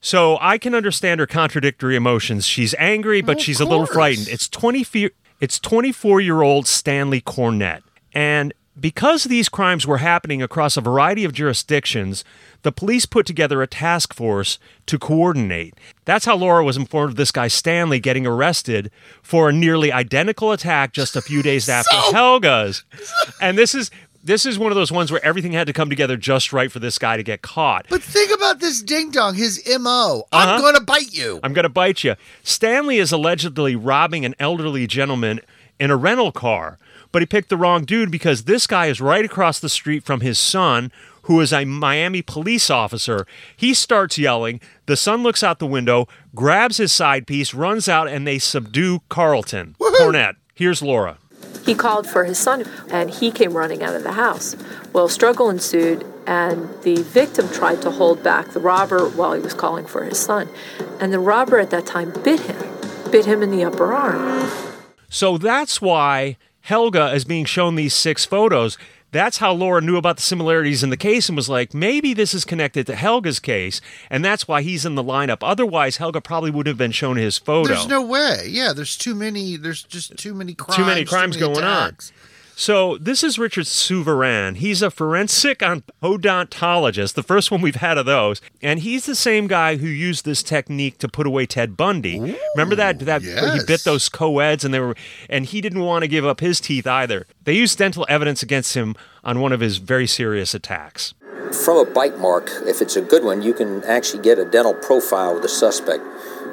So 0.00 0.38
I 0.40 0.56
can 0.58 0.74
understand 0.74 1.20
her 1.20 1.26
contradictory 1.26 1.96
emotions. 1.96 2.46
She's 2.46 2.74
angry, 2.78 3.20
but 3.20 3.36
Of 3.36 3.42
she's 3.42 3.60
a 3.60 3.64
little 3.66 3.86
frightened. 3.86 4.28
It's 4.28 4.48
twenty 4.48 4.82
fe- 4.84 5.10
it's 5.40 5.58
24 5.58 6.20
year 6.20 6.42
old 6.42 6.66
Stanley 6.66 7.20
Cornett. 7.20 7.80
And 8.12 8.52
because 8.78 9.24
these 9.24 9.48
crimes 9.48 9.86
were 9.86 9.98
happening 9.98 10.42
across 10.42 10.76
a 10.76 10.80
variety 10.80 11.24
of 11.24 11.32
jurisdictions, 11.32 12.24
the 12.62 12.72
police 12.72 13.04
put 13.04 13.26
together 13.26 13.62
a 13.62 13.66
task 13.66 14.14
force 14.14 14.58
to 14.86 14.98
coordinate. 14.98 15.74
That's 16.06 16.24
how 16.24 16.36
Laura 16.36 16.64
was 16.64 16.76
informed 16.78 17.12
of 17.12 17.16
this 17.16 17.32
guy 17.32 17.48
Stanley 17.48 18.00
getting 18.00 18.26
arrested 18.26 18.90
for 19.22 19.48
a 19.48 19.52
nearly 19.52 19.92
identical 19.92 20.52
attack 20.52 20.92
just 20.92 21.16
a 21.16 21.20
few 21.22 21.42
days 21.42 21.68
after 21.78 21.96
Helga's. 21.96 22.84
And 23.40 23.56
this 23.56 23.74
is 23.74 23.90
this 24.22 24.44
is 24.46 24.58
one 24.58 24.70
of 24.70 24.76
those 24.76 24.92
ones 24.92 25.10
where 25.10 25.24
everything 25.24 25.52
had 25.52 25.66
to 25.66 25.72
come 25.72 25.88
together 25.88 26.16
just 26.16 26.52
right 26.52 26.70
for 26.70 26.78
this 26.78 26.98
guy 26.98 27.16
to 27.16 27.22
get 27.22 27.42
caught. 27.42 27.86
But 27.88 28.02
think 28.02 28.34
about 28.34 28.60
this 28.60 28.82
ding 28.82 29.10
dong, 29.10 29.34
his 29.34 29.62
MO. 29.78 30.24
Uh-huh. 30.30 30.54
I'm 30.54 30.60
going 30.60 30.74
to 30.74 30.80
bite 30.80 31.12
you. 31.12 31.40
I'm 31.42 31.52
going 31.52 31.64
to 31.64 31.68
bite 31.68 32.04
you. 32.04 32.16
Stanley 32.42 32.98
is 32.98 33.12
allegedly 33.12 33.76
robbing 33.76 34.24
an 34.24 34.34
elderly 34.38 34.86
gentleman 34.86 35.40
in 35.78 35.90
a 35.90 35.96
rental 35.96 36.32
car, 36.32 36.78
but 37.12 37.22
he 37.22 37.26
picked 37.26 37.48
the 37.48 37.56
wrong 37.56 37.84
dude 37.84 38.10
because 38.10 38.44
this 38.44 38.66
guy 38.66 38.86
is 38.86 39.00
right 39.00 39.24
across 39.24 39.58
the 39.58 39.68
street 39.68 40.04
from 40.04 40.20
his 40.20 40.38
son, 40.38 40.92
who 41.22 41.40
is 41.40 41.52
a 41.52 41.64
Miami 41.64 42.22
police 42.22 42.70
officer. 42.70 43.26
He 43.56 43.72
starts 43.72 44.18
yelling. 44.18 44.60
The 44.86 44.96
son 44.96 45.22
looks 45.22 45.42
out 45.42 45.58
the 45.58 45.66
window, 45.66 46.08
grabs 46.34 46.76
his 46.78 46.92
side 46.92 47.26
piece, 47.26 47.54
runs 47.54 47.88
out, 47.88 48.08
and 48.08 48.26
they 48.26 48.38
subdue 48.38 49.00
Carlton. 49.08 49.76
Cornett. 49.80 50.36
Here's 50.54 50.82
Laura. 50.82 51.18
He 51.64 51.74
called 51.74 52.06
for 52.06 52.24
his 52.24 52.38
son 52.38 52.64
and 52.90 53.10
he 53.10 53.30
came 53.30 53.52
running 53.54 53.82
out 53.82 53.94
of 53.94 54.02
the 54.02 54.12
house. 54.12 54.56
Well, 54.92 55.08
struggle 55.08 55.50
ensued, 55.50 56.04
and 56.26 56.68
the 56.82 57.02
victim 57.02 57.48
tried 57.48 57.82
to 57.82 57.90
hold 57.90 58.22
back 58.22 58.50
the 58.52 58.60
robber 58.60 59.08
while 59.08 59.32
he 59.32 59.40
was 59.40 59.54
calling 59.54 59.86
for 59.86 60.04
his 60.04 60.18
son. 60.18 60.48
And 61.00 61.12
the 61.12 61.18
robber 61.18 61.58
at 61.58 61.70
that 61.70 61.86
time 61.86 62.12
bit 62.22 62.40
him, 62.40 62.56
bit 63.10 63.26
him 63.26 63.42
in 63.42 63.50
the 63.50 63.64
upper 63.64 63.92
arm. 63.92 64.50
So 65.08 65.38
that's 65.38 65.80
why 65.80 66.36
Helga 66.62 67.12
is 67.12 67.24
being 67.24 67.44
shown 67.44 67.74
these 67.74 67.94
six 67.94 68.24
photos. 68.24 68.78
That's 69.12 69.38
how 69.38 69.52
Laura 69.52 69.80
knew 69.80 69.96
about 69.96 70.16
the 70.16 70.22
similarities 70.22 70.82
in 70.82 70.90
the 70.90 70.96
case 70.96 71.28
and 71.28 71.36
was 71.36 71.48
like, 71.48 71.74
maybe 71.74 72.14
this 72.14 72.32
is 72.32 72.44
connected 72.44 72.86
to 72.86 72.94
Helga's 72.94 73.40
case, 73.40 73.80
and 74.08 74.24
that's 74.24 74.46
why 74.46 74.62
he's 74.62 74.86
in 74.86 74.94
the 74.94 75.04
lineup. 75.04 75.38
Otherwise, 75.42 75.96
Helga 75.96 76.20
probably 76.20 76.50
would 76.50 76.66
have 76.66 76.78
been 76.78 76.92
shown 76.92 77.16
his 77.16 77.36
photo. 77.36 77.74
There's 77.74 77.88
no 77.88 78.02
way. 78.02 78.46
Yeah, 78.48 78.72
there's 78.72 78.96
too 78.96 79.14
many. 79.14 79.56
There's 79.56 79.82
just 79.82 80.16
too 80.16 80.34
many 80.34 80.54
crimes. 80.54 80.76
Too 80.76 80.84
many 80.86 81.04
crimes 81.04 81.36
many 81.38 81.52
going 81.54 81.64
on. 81.64 81.96
Attacks. 82.60 82.66
So 82.66 82.98
this 82.98 83.24
is 83.24 83.38
Richard 83.38 83.66
Souviron. 83.66 84.56
He's 84.56 84.82
a 84.82 84.90
forensic 84.90 85.60
odontologist, 85.60 87.14
the 87.14 87.22
first 87.22 87.50
one 87.50 87.62
we've 87.62 87.76
had 87.76 87.96
of 87.96 88.06
those, 88.06 88.42
and 88.62 88.80
he's 88.80 89.06
the 89.06 89.14
same 89.14 89.46
guy 89.46 89.76
who 89.76 89.86
used 89.86 90.24
this 90.24 90.42
technique 90.42 90.98
to 90.98 91.08
put 91.08 91.26
away 91.26 91.46
Ted 91.46 91.76
Bundy. 91.76 92.36
Remember 92.54 92.76
that 92.76 92.98
that 93.00 93.22
he 93.22 93.60
bit 93.66 93.84
those 93.84 94.08
co-eds 94.08 94.64
and 94.64 94.74
they 94.74 94.80
were 94.80 94.94
and 95.28 95.46
he 95.46 95.60
didn't 95.60 95.80
want 95.80 96.02
to 96.02 96.08
give 96.08 96.26
up 96.26 96.40
his 96.40 96.60
teeth 96.60 96.86
either. 96.86 97.26
They 97.44 97.54
used 97.54 97.78
dental 97.78 98.04
evidence 98.08 98.42
against 98.42 98.74
him 98.74 98.94
on 99.24 99.40
one 99.40 99.52
of 99.52 99.60
his 99.60 99.78
very 99.78 100.06
serious 100.06 100.54
attacks. 100.54 101.14
From 101.64 101.78
a 101.78 101.84
bite 101.84 102.18
mark, 102.18 102.50
if 102.66 102.80
it's 102.80 102.96
a 102.96 103.00
good 103.00 103.24
one, 103.24 103.42
you 103.42 103.54
can 103.54 103.82
actually 103.84 104.22
get 104.22 104.38
a 104.38 104.44
dental 104.44 104.74
profile 104.74 105.36
of 105.36 105.42
the 105.42 105.48
suspect. 105.48 106.04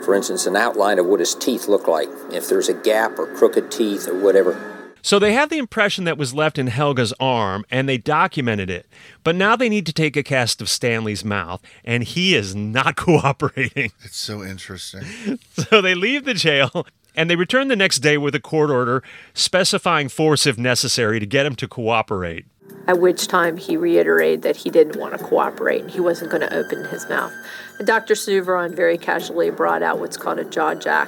For 0.03 0.15
instance, 0.15 0.47
an 0.47 0.55
outline 0.55 0.99
of 0.99 1.05
what 1.05 1.19
his 1.19 1.35
teeth 1.35 1.67
look 1.67 1.87
like, 1.87 2.07
if 2.31 2.47
there's 2.47 2.69
a 2.69 2.73
gap 2.73 3.19
or 3.19 3.27
crooked 3.35 3.69
teeth 3.69 4.07
or 4.07 4.17
whatever. 4.17 4.76
So 5.07 5.19
they 5.19 5.31
have 5.31 5.47
the 5.47 5.57
impression 5.57 6.03
that 6.03 6.17
was 6.17 6.33
left 6.33 6.57
in 6.57 6.67
Helga's 6.67 7.13
arm 7.17 7.63
and 7.71 7.87
they 7.87 7.97
documented 7.97 8.69
it. 8.69 8.87
But 9.23 9.37
now 9.37 9.55
they 9.55 9.69
need 9.69 9.85
to 9.85 9.93
take 9.93 10.17
a 10.17 10.21
cast 10.21 10.61
of 10.61 10.67
Stanley's 10.67 11.23
mouth 11.23 11.61
and 11.85 12.03
he 12.03 12.35
is 12.35 12.53
not 12.53 12.95
cooperating. 12.97 13.93
It's 14.03 14.17
so 14.17 14.43
interesting. 14.43 15.05
So 15.53 15.81
they 15.81 15.95
leave 15.95 16.25
the 16.25 16.33
jail 16.33 16.85
and 17.15 17.29
they 17.29 17.37
return 17.37 17.69
the 17.69 17.77
next 17.77 17.99
day 17.99 18.17
with 18.17 18.35
a 18.35 18.41
court 18.41 18.69
order 18.69 19.01
specifying 19.33 20.09
force 20.09 20.45
if 20.45 20.57
necessary 20.57 21.21
to 21.21 21.25
get 21.25 21.45
him 21.45 21.55
to 21.55 21.69
cooperate. 21.69 22.45
At 22.85 22.99
which 22.99 23.27
time 23.27 23.55
he 23.55 23.77
reiterated 23.77 24.41
that 24.41 24.57
he 24.57 24.69
didn't 24.69 24.97
want 24.97 25.17
to 25.17 25.23
cooperate 25.23 25.83
and 25.83 25.89
he 25.89 26.01
wasn't 26.01 26.31
going 26.31 26.41
to 26.41 26.53
open 26.53 26.83
his 26.83 27.07
mouth. 27.07 27.31
And 27.77 27.87
Dr. 27.87 28.13
Souviron 28.13 28.75
very 28.75 28.97
casually 28.97 29.51
brought 29.51 29.83
out 29.83 29.99
what's 29.99 30.17
called 30.17 30.39
a 30.39 30.43
jaw 30.43 30.75
jack 30.75 31.07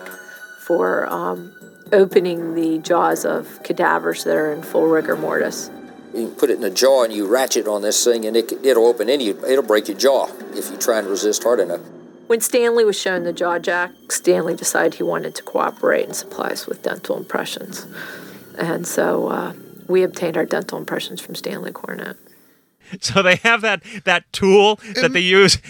for 0.61 1.05
um, 1.07 1.53
opening 1.91 2.55
the 2.55 2.79
jaws 2.79 3.25
of 3.25 3.61
cadavers 3.63 4.23
that 4.23 4.35
are 4.35 4.51
in 4.51 4.61
full 4.61 4.87
rigor 4.87 5.15
mortis. 5.15 5.69
You 6.13 6.29
put 6.29 6.49
it 6.49 6.55
in 6.55 6.61
the 6.61 6.69
jaw 6.69 7.03
and 7.03 7.13
you 7.13 7.27
ratchet 7.27 7.67
on 7.67 7.81
this 7.81 8.03
thing 8.03 8.25
and 8.25 8.35
it, 8.35 8.51
it'll 8.65 8.87
open 8.87 9.09
any, 9.09 9.29
it'll 9.29 9.63
break 9.63 9.87
your 9.87 9.97
jaw 9.97 10.27
if 10.53 10.71
you 10.71 10.77
try 10.77 10.99
and 10.99 11.07
resist 11.07 11.43
hard 11.43 11.59
enough. 11.59 11.81
When 12.27 12.41
Stanley 12.41 12.85
was 12.85 12.99
shown 12.99 13.23
the 13.23 13.33
jaw 13.33 13.57
jack, 13.59 13.91
Stanley 14.11 14.55
decided 14.55 14.95
he 14.95 15.03
wanted 15.03 15.33
to 15.35 15.43
cooperate 15.43 16.05
and 16.05 16.15
supply 16.15 16.49
us 16.49 16.67
with 16.67 16.83
dental 16.83 17.17
impressions. 17.17 17.87
And 18.57 18.85
so 18.85 19.29
uh, 19.29 19.53
we 19.87 20.03
obtained 20.03 20.37
our 20.37 20.45
dental 20.45 20.77
impressions 20.77 21.21
from 21.21 21.35
Stanley 21.35 21.71
Cornett. 21.71 22.17
So 23.01 23.21
they 23.21 23.35
have 23.37 23.61
that 23.61 23.83
that 24.05 24.31
tool 24.33 24.79
that 24.95 25.13
they 25.13 25.19
use, 25.19 25.57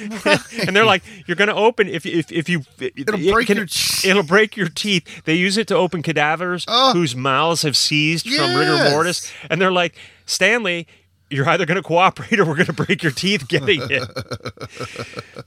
and 0.66 0.76
they're 0.76 0.86
like, 0.86 1.04
"You're 1.28 1.36
going 1.36 1.50
to 1.50 1.56
open 1.56 1.88
if 1.88 2.06
if 2.06 2.32
if 2.32 2.48
you 2.50 2.64
it'll 2.80 3.18
break 3.32 3.50
your 3.50 3.66
teeth." 3.66 4.06
it'll 4.06 4.24
break 4.24 4.56
your 4.58 4.70
teeth." 4.70 5.24
They 5.26 5.36
use 5.36 5.58
it 5.58 5.68
to 5.68 5.76
open 5.76 6.02
cadavers 6.02 6.66
Oh. 6.68 6.94
whose 6.94 7.16
mouths 7.16 7.62
have 7.64 7.76
seized 7.78 8.28
from 8.30 8.56
rigor 8.56 8.90
mortis, 8.92 9.32
and 9.50 9.62
they're 9.62 9.72
like, 9.72 9.96
"Stanley, 10.26 10.88
you're 11.30 11.48
either 11.50 11.66
going 11.66 11.76
to 11.76 11.84
cooperate 11.84 12.40
or 12.40 12.46
we're 12.46 12.56
going 12.56 12.66
to 12.66 12.74
break 12.74 13.04
your 13.04 13.12
teeth 13.12 13.48
getting 13.48 13.82
it. 13.90 14.10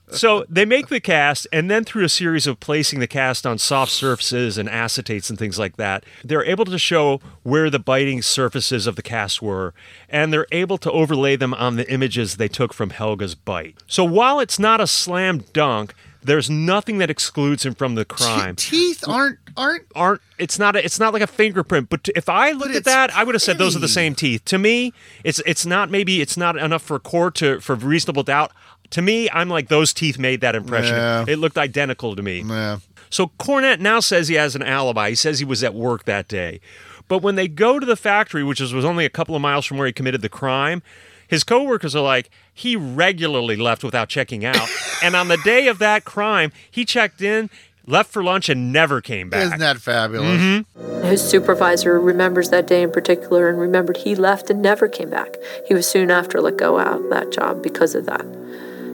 so 0.08 0.44
they 0.48 0.64
make 0.64 0.88
the 0.88 1.00
cast, 1.00 1.46
and 1.52 1.70
then 1.70 1.84
through 1.84 2.04
a 2.04 2.08
series 2.08 2.46
of 2.46 2.60
placing 2.60 3.00
the 3.00 3.06
cast 3.06 3.46
on 3.46 3.58
soft 3.58 3.92
surfaces 3.92 4.58
and 4.58 4.68
acetates 4.68 5.28
and 5.30 5.38
things 5.38 5.58
like 5.58 5.76
that, 5.76 6.04
they're 6.24 6.44
able 6.44 6.64
to 6.64 6.78
show 6.78 7.20
where 7.42 7.70
the 7.70 7.78
biting 7.78 8.22
surfaces 8.22 8.86
of 8.86 8.96
the 8.96 9.02
cast 9.02 9.42
were, 9.42 9.74
and 10.08 10.32
they're 10.32 10.46
able 10.52 10.78
to 10.78 10.90
overlay 10.92 11.36
them 11.36 11.54
on 11.54 11.76
the 11.76 11.90
images 11.90 12.36
they 12.36 12.48
took 12.48 12.72
from 12.72 12.90
Helga's 12.90 13.34
bite. 13.34 13.76
So 13.86 14.04
while 14.04 14.40
it's 14.40 14.58
not 14.58 14.80
a 14.80 14.86
slam 14.86 15.44
dunk, 15.52 15.94
there's 16.22 16.48
nothing 16.48 16.98
that 16.98 17.11
excludes 17.11 17.64
him 17.66 17.74
from 17.74 17.94
the 17.94 18.04
crime. 18.04 18.56
Teeth 18.56 19.06
aren't 19.06 19.38
aren't 19.56 19.85
aren't 19.94 20.20
it's 20.38 20.58
not 20.58 20.76
a, 20.76 20.85
it's 20.85 20.98
not 20.98 21.12
like 21.12 21.20
a 21.20 21.26
fingerprint 21.26 21.90
but 21.90 22.08
if 22.16 22.26
i 22.30 22.52
looked 22.52 22.74
at 22.74 22.85
that 22.85 23.14
i 23.14 23.22
would 23.22 23.35
have 23.35 23.42
said 23.42 23.58
those 23.58 23.76
are 23.76 23.80
the 23.80 23.87
same 23.88 24.14
teeth 24.14 24.42
to 24.46 24.56
me 24.56 24.94
it's 25.24 25.42
it's 25.44 25.66
not 25.66 25.90
maybe 25.90 26.22
it's 26.22 26.38
not 26.38 26.56
enough 26.56 26.80
for 26.80 26.98
court 26.98 27.35
to 27.35 27.61
for 27.61 27.74
reasonable 27.74 28.22
doubt 28.22 28.50
to 28.88 29.02
me 29.02 29.28
i'm 29.30 29.50
like 29.50 29.68
those 29.68 29.92
teeth 29.92 30.18
made 30.18 30.40
that 30.40 30.54
impression 30.54 30.94
Yeah. 30.96 31.26
it 31.28 31.38
looked 31.38 31.58
identical 31.58 32.16
to 32.16 32.22
me 32.22 32.40
yeah. 32.46 32.78
so 33.11 33.26
Cornett 33.38 33.78
now 33.78 34.00
says 34.00 34.28
he 34.28 34.37
has 34.37 34.56
an 34.56 34.62
alibi. 34.62 35.11
He 35.11 35.14
says 35.16 35.38
he 35.38 35.44
was 35.44 35.62
at 35.62 35.74
work 35.74 36.04
that 36.04 36.28
day. 36.28 36.61
But 37.08 37.18
when 37.18 37.35
they 37.35 37.46
go 37.48 37.78
to 37.78 37.85
the 37.85 37.96
factory, 37.96 38.42
which 38.42 38.61
was 38.61 38.87
only 38.87 39.04
a 39.04 39.11
couple 39.11 39.37
of 39.37 39.42
miles 39.42 39.66
from 39.66 39.76
where 39.76 39.87
he 39.87 39.92
committed 39.92 40.22
the 40.22 40.30
crime, 40.30 40.82
his 41.28 41.44
coworkers 41.44 41.94
are 41.94 42.02
like, 42.02 42.30
he 42.54 42.76
regularly 42.76 43.56
left 43.56 43.82
without 43.82 44.08
checking 44.08 44.44
out. 44.44 44.68
and 45.02 45.14
on 45.14 45.28
the 45.28 45.38
day 45.38 45.68
of 45.68 45.78
that 45.78 46.04
crime, 46.04 46.52
he 46.70 46.84
checked 46.84 47.22
in, 47.22 47.50
left 47.86 48.10
for 48.12 48.22
lunch, 48.22 48.48
and 48.48 48.72
never 48.72 49.00
came 49.00 49.30
back. 49.30 49.46
Isn't 49.46 49.60
that 49.60 49.78
fabulous? 49.78 50.40
Mm-hmm. 50.40 51.04
His 51.06 51.22
supervisor 51.22 51.98
remembers 52.00 52.50
that 52.50 52.66
day 52.66 52.82
in 52.82 52.92
particular 52.92 53.48
and 53.48 53.58
remembered 53.58 53.98
he 53.98 54.14
left 54.14 54.50
and 54.50 54.62
never 54.62 54.88
came 54.88 55.10
back. 55.10 55.36
He 55.66 55.74
was 55.74 55.88
soon 55.88 56.10
after 56.10 56.40
let 56.40 56.56
go 56.56 56.78
out 56.78 57.00
of 57.00 57.10
that 57.10 57.32
job 57.32 57.62
because 57.62 57.94
of 57.94 58.06
that. 58.06 58.24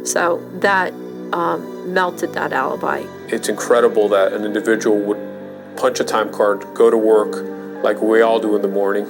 So 0.04 0.42
that 0.60 0.92
um, 1.32 1.92
melted 1.92 2.32
that 2.34 2.52
alibi. 2.52 3.04
It's 3.28 3.48
incredible 3.48 4.08
that 4.08 4.32
an 4.32 4.44
individual 4.44 4.98
would 5.00 5.76
punch 5.76 6.00
a 6.00 6.04
time 6.04 6.32
card, 6.32 6.64
go 6.74 6.90
to 6.90 6.96
work 6.96 7.36
like 7.82 8.00
we 8.00 8.22
all 8.22 8.40
do 8.40 8.56
in 8.56 8.62
the 8.62 8.68
morning, 8.68 9.06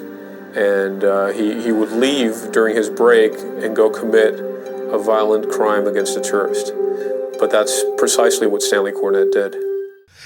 and 0.56 1.04
uh, 1.04 1.28
he, 1.28 1.61
he 1.62 1.72
would 1.72 1.92
leave 1.92 2.52
during 2.52 2.74
his 2.76 2.88
break 2.90 3.32
and 3.62 3.74
go 3.76 3.90
commit 3.90 4.34
a 4.38 4.98
violent 4.98 5.50
crime 5.50 5.87
against 5.87 6.16
a 6.16 6.20
tourist. 6.20 6.72
But 7.38 7.50
that's 7.50 7.84
precisely 7.98 8.46
what 8.46 8.62
Stanley 8.62 8.92
Cornett 8.92 9.32
did. 9.32 9.54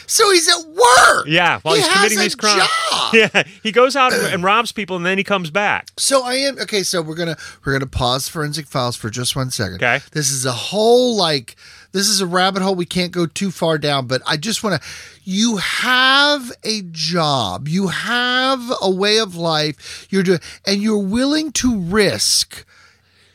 So 0.06 0.30
he's 0.32 0.48
at 0.48 0.66
work. 0.68 1.26
Yeah, 1.26 1.60
while 1.60 1.74
He 1.74 1.80
he's 1.80 1.88
has 1.88 1.96
committing 1.96 2.18
a 2.18 2.22
these 2.22 2.34
crimes. 2.34 2.62
job. 2.62 2.68
Yeah, 3.14 3.42
he 3.62 3.72
goes 3.72 3.94
out 3.94 4.14
and, 4.14 4.26
and 4.32 4.42
robs 4.42 4.72
people, 4.72 4.96
and 4.96 5.04
then 5.04 5.18
he 5.18 5.24
comes 5.24 5.50
back. 5.50 5.88
So 5.98 6.24
I 6.24 6.36
am 6.36 6.58
okay. 6.60 6.82
So 6.82 7.02
we're 7.02 7.14
gonna 7.14 7.36
we're 7.62 7.72
gonna 7.74 7.84
pause 7.86 8.26
forensic 8.26 8.66
files 8.66 8.96
for 8.96 9.10
just 9.10 9.36
one 9.36 9.50
second. 9.50 9.74
Okay. 9.76 10.00
This 10.12 10.30
is 10.30 10.46
a 10.46 10.52
whole 10.52 11.14
like 11.14 11.54
this 11.92 12.08
is 12.08 12.20
a 12.20 12.26
rabbit 12.26 12.62
hole 12.62 12.74
we 12.74 12.86
can't 12.86 13.12
go 13.12 13.26
too 13.26 13.50
far 13.50 13.78
down. 13.78 14.06
But 14.06 14.22
I 14.26 14.36
just 14.36 14.64
want 14.64 14.80
to. 14.80 14.88
You 15.24 15.58
have 15.58 16.50
a 16.64 16.82
job. 16.90 17.68
You 17.68 17.88
have 17.88 18.60
a 18.80 18.90
way 18.90 19.18
of 19.18 19.36
life. 19.36 20.06
You're 20.10 20.24
doing, 20.24 20.40
and 20.66 20.82
you're 20.82 20.98
willing 20.98 21.52
to 21.52 21.78
risk 21.78 22.64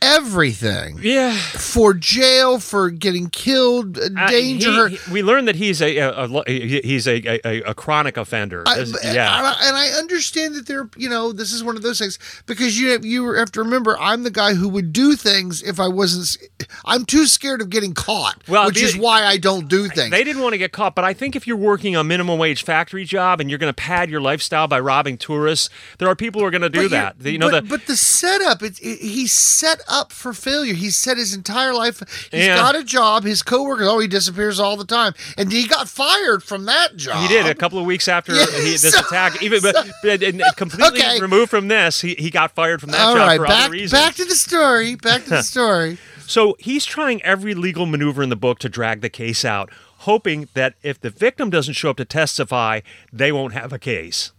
everything 0.00 0.98
Yeah. 1.02 1.34
for 1.36 1.94
jail, 1.94 2.58
for 2.60 2.90
getting 2.90 3.30
killed, 3.30 3.98
uh, 3.98 4.08
Uh, 4.16 4.26
danger. 4.28 4.88
he- 4.88 4.96
he- 4.96 5.12
we 5.12 5.22
learned 5.22 5.48
that 5.48 5.56
he's 5.56 5.80
a, 5.82 5.96
a, 5.98 6.28
a- 6.46 6.82
he's 6.82 7.06
a, 7.06 7.46
a, 7.46 7.62
a 7.62 7.74
chronic 7.74 8.16
offender. 8.16 8.62
I- 8.66 8.78
This- 8.78 8.94
and 9.04 9.14
yeah. 9.14 9.30
I, 9.60 9.68
and 9.68 9.76
I 9.76 9.88
understand 9.98 10.54
that 10.54 10.66
they're, 10.66 10.88
you 10.96 11.08
know, 11.08 11.32
this 11.32 11.52
is 11.52 11.62
one 11.64 11.76
of 11.76 11.82
those 11.82 11.98
things 11.98 12.18
because 12.46 12.78
you 12.78 12.90
have, 12.90 13.04
you 13.04 13.32
have 13.34 13.52
to 13.52 13.62
remember 13.62 13.96
I'm 14.00 14.22
the 14.22 14.30
guy 14.30 14.54
who 14.54 14.68
would 14.68 14.92
do 14.92 15.16
things 15.16 15.62
if 15.62 15.78
I 15.80 15.88
wasn't. 15.88 16.36
I'm 16.84 17.04
too 17.04 17.26
scared 17.26 17.60
of 17.60 17.70
getting 17.70 17.94
caught, 17.94 18.42
Well, 18.48 18.66
which 18.66 18.82
is 18.82 18.96
why 18.96 19.24
I 19.24 19.36
don't 19.36 19.68
do 19.68 19.88
things. 19.88 20.10
They 20.10 20.24
didn't 20.24 20.42
want 20.42 20.52
to 20.54 20.58
get 20.58 20.72
caught, 20.72 20.94
but 20.94 21.04
I 21.04 21.12
think 21.12 21.36
if 21.36 21.46
you're 21.46 21.56
working 21.56 21.96
a 21.96 22.04
minimum 22.04 22.38
wage 22.38 22.62
factory 22.64 23.04
job 23.04 23.40
and 23.40 23.48
you're 23.50 23.58
going 23.58 23.70
to 23.70 23.74
pad 23.74 24.10
your 24.10 24.20
lifestyle 24.20 24.68
by 24.68 24.80
robbing 24.80 25.16
tourists, 25.18 25.68
there 25.98 26.08
are 26.08 26.16
people 26.16 26.40
who 26.40 26.46
are 26.46 26.50
going 26.50 26.62
to 26.62 26.68
do 26.70 26.88
But 26.88 26.90
that. 26.90 27.16
you're- 27.24 27.38
know 27.38 27.50
but, 27.50 27.64
the 27.64 27.68
but 27.68 27.86
the 27.86 27.96
setup, 27.96 28.62
it's 28.62 28.78
it, 28.80 28.98
he's 29.00 29.32
set 29.32 29.80
up 29.88 30.12
for 30.12 30.32
failure. 30.32 30.74
He's 30.74 30.96
set 30.96 31.16
his 31.16 31.34
entire 31.34 31.74
life. 31.74 32.02
He's 32.30 32.46
Yeah. 32.46 32.56
got 32.56 32.76
a 32.76 32.84
job. 32.84 33.24
His 33.24 33.42
coworkers, 33.42 33.86
oh, 33.88 33.98
he 33.98 34.06
disappears 34.08 34.60
all 34.60 34.76
the 34.76 34.84
time, 34.84 35.14
and 35.36 35.50
he 35.52 35.66
got 35.66 35.88
fired 35.88 36.42
from 36.42 36.64
that 36.66 36.96
job. 36.96 37.20
he 37.22 37.28
did 37.28 37.46
a 37.46 37.54
couple 37.54 37.78
of 37.78 37.86
weeks 37.86 38.08
after 38.08 38.34
Yeah, 38.34 38.46
he, 38.46 38.70
this 38.76 38.92
so- 38.92 39.00
attack. 39.00 39.42
Even 39.42 39.62
but, 39.62 39.74
but 40.02 40.22
and 40.22 40.42
completely 40.56 41.00
Okay. 41.00 41.20
removed 41.20 41.50
from 41.50 41.68
this, 41.68 42.00
he, 42.00 42.14
he 42.14 42.30
got 42.30 42.54
fired 42.54 42.80
from 42.80 42.90
that 42.90 43.00
All 43.00 43.14
job 43.14 43.26
right, 43.28 43.36
for 43.40 43.46
back 43.46 43.64
other 43.64 43.72
reasons. 43.72 43.92
back 43.92 44.14
to 44.16 44.24
the 44.24 44.34
story. 44.34 44.94
Back 44.94 45.24
to 45.24 45.30
the 45.30 45.42
story. 45.54 45.98
So 46.26 46.56
he's 46.58 46.84
trying 46.84 47.22
every 47.22 47.54
legal 47.54 47.86
maneuver 47.86 48.22
in 48.22 48.28
the 48.28 48.36
book 48.36 48.58
to 48.60 48.68
drag 48.68 49.00
the 49.00 49.08
case 49.08 49.44
out, 49.46 49.70
hoping 50.00 50.48
that 50.54 50.74
if 50.82 51.00
the 51.00 51.08
victim 51.10 51.48
doesn't 51.48 51.72
show 51.74 51.90
up 51.90 51.96
to 51.96 52.04
testify, 52.04 52.80
they 53.12 53.32
won't 53.32 53.54
have 53.54 53.72
a 53.72 53.78
case. 53.78 54.32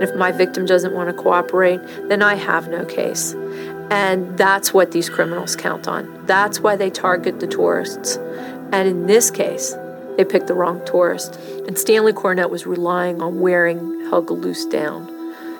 If 0.00 0.14
my 0.14 0.32
victim 0.32 0.64
doesn't 0.66 0.94
want 0.94 1.08
to 1.08 1.12
cooperate, 1.14 1.80
then 2.08 2.22
I 2.22 2.34
have 2.36 2.68
no 2.68 2.84
case. 2.86 3.34
And 3.90 4.36
that's 4.36 4.74
what 4.74 4.90
these 4.92 5.08
criminals 5.08 5.54
count 5.54 5.86
on. 5.86 6.26
That's 6.26 6.60
why 6.60 6.76
they 6.76 6.90
target 6.90 7.40
the 7.40 7.46
tourists. 7.46 8.16
And 8.72 8.88
in 8.88 9.06
this 9.06 9.30
case, 9.30 9.74
they 10.16 10.24
picked 10.24 10.48
the 10.48 10.54
wrong 10.54 10.84
tourist. 10.84 11.36
And 11.66 11.78
Stanley 11.78 12.12
Cornett 12.12 12.50
was 12.50 12.66
relying 12.66 13.22
on 13.22 13.40
wearing 13.40 14.08
Helga 14.08 14.34
Luest 14.34 14.70
down 14.70 15.06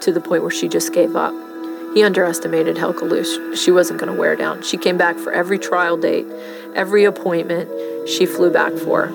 to 0.01 0.13
the 0.13 0.21
point 0.21 0.43
where 0.43 0.51
she 0.51 0.69
just 0.69 0.93
gave 0.93 1.15
up. 1.15 1.35
He 1.95 2.03
underestimated 2.03 2.77
Helga 2.77 3.05
Luest. 3.05 3.57
She 3.57 3.71
wasn't 3.71 4.01
going 4.01 4.13
to 4.13 4.19
wear 4.19 4.37
down. 4.37 4.63
She 4.63 4.77
came 4.77 4.99
back 4.99 5.17
for 5.17 5.33
every 5.33 5.59
trial 5.59 5.97
date, 5.97 6.27
every 6.75 7.05
appointment. 7.05 7.71
She 8.09 8.27
flew 8.27 8.51
back 8.51 8.73
for. 8.75 9.13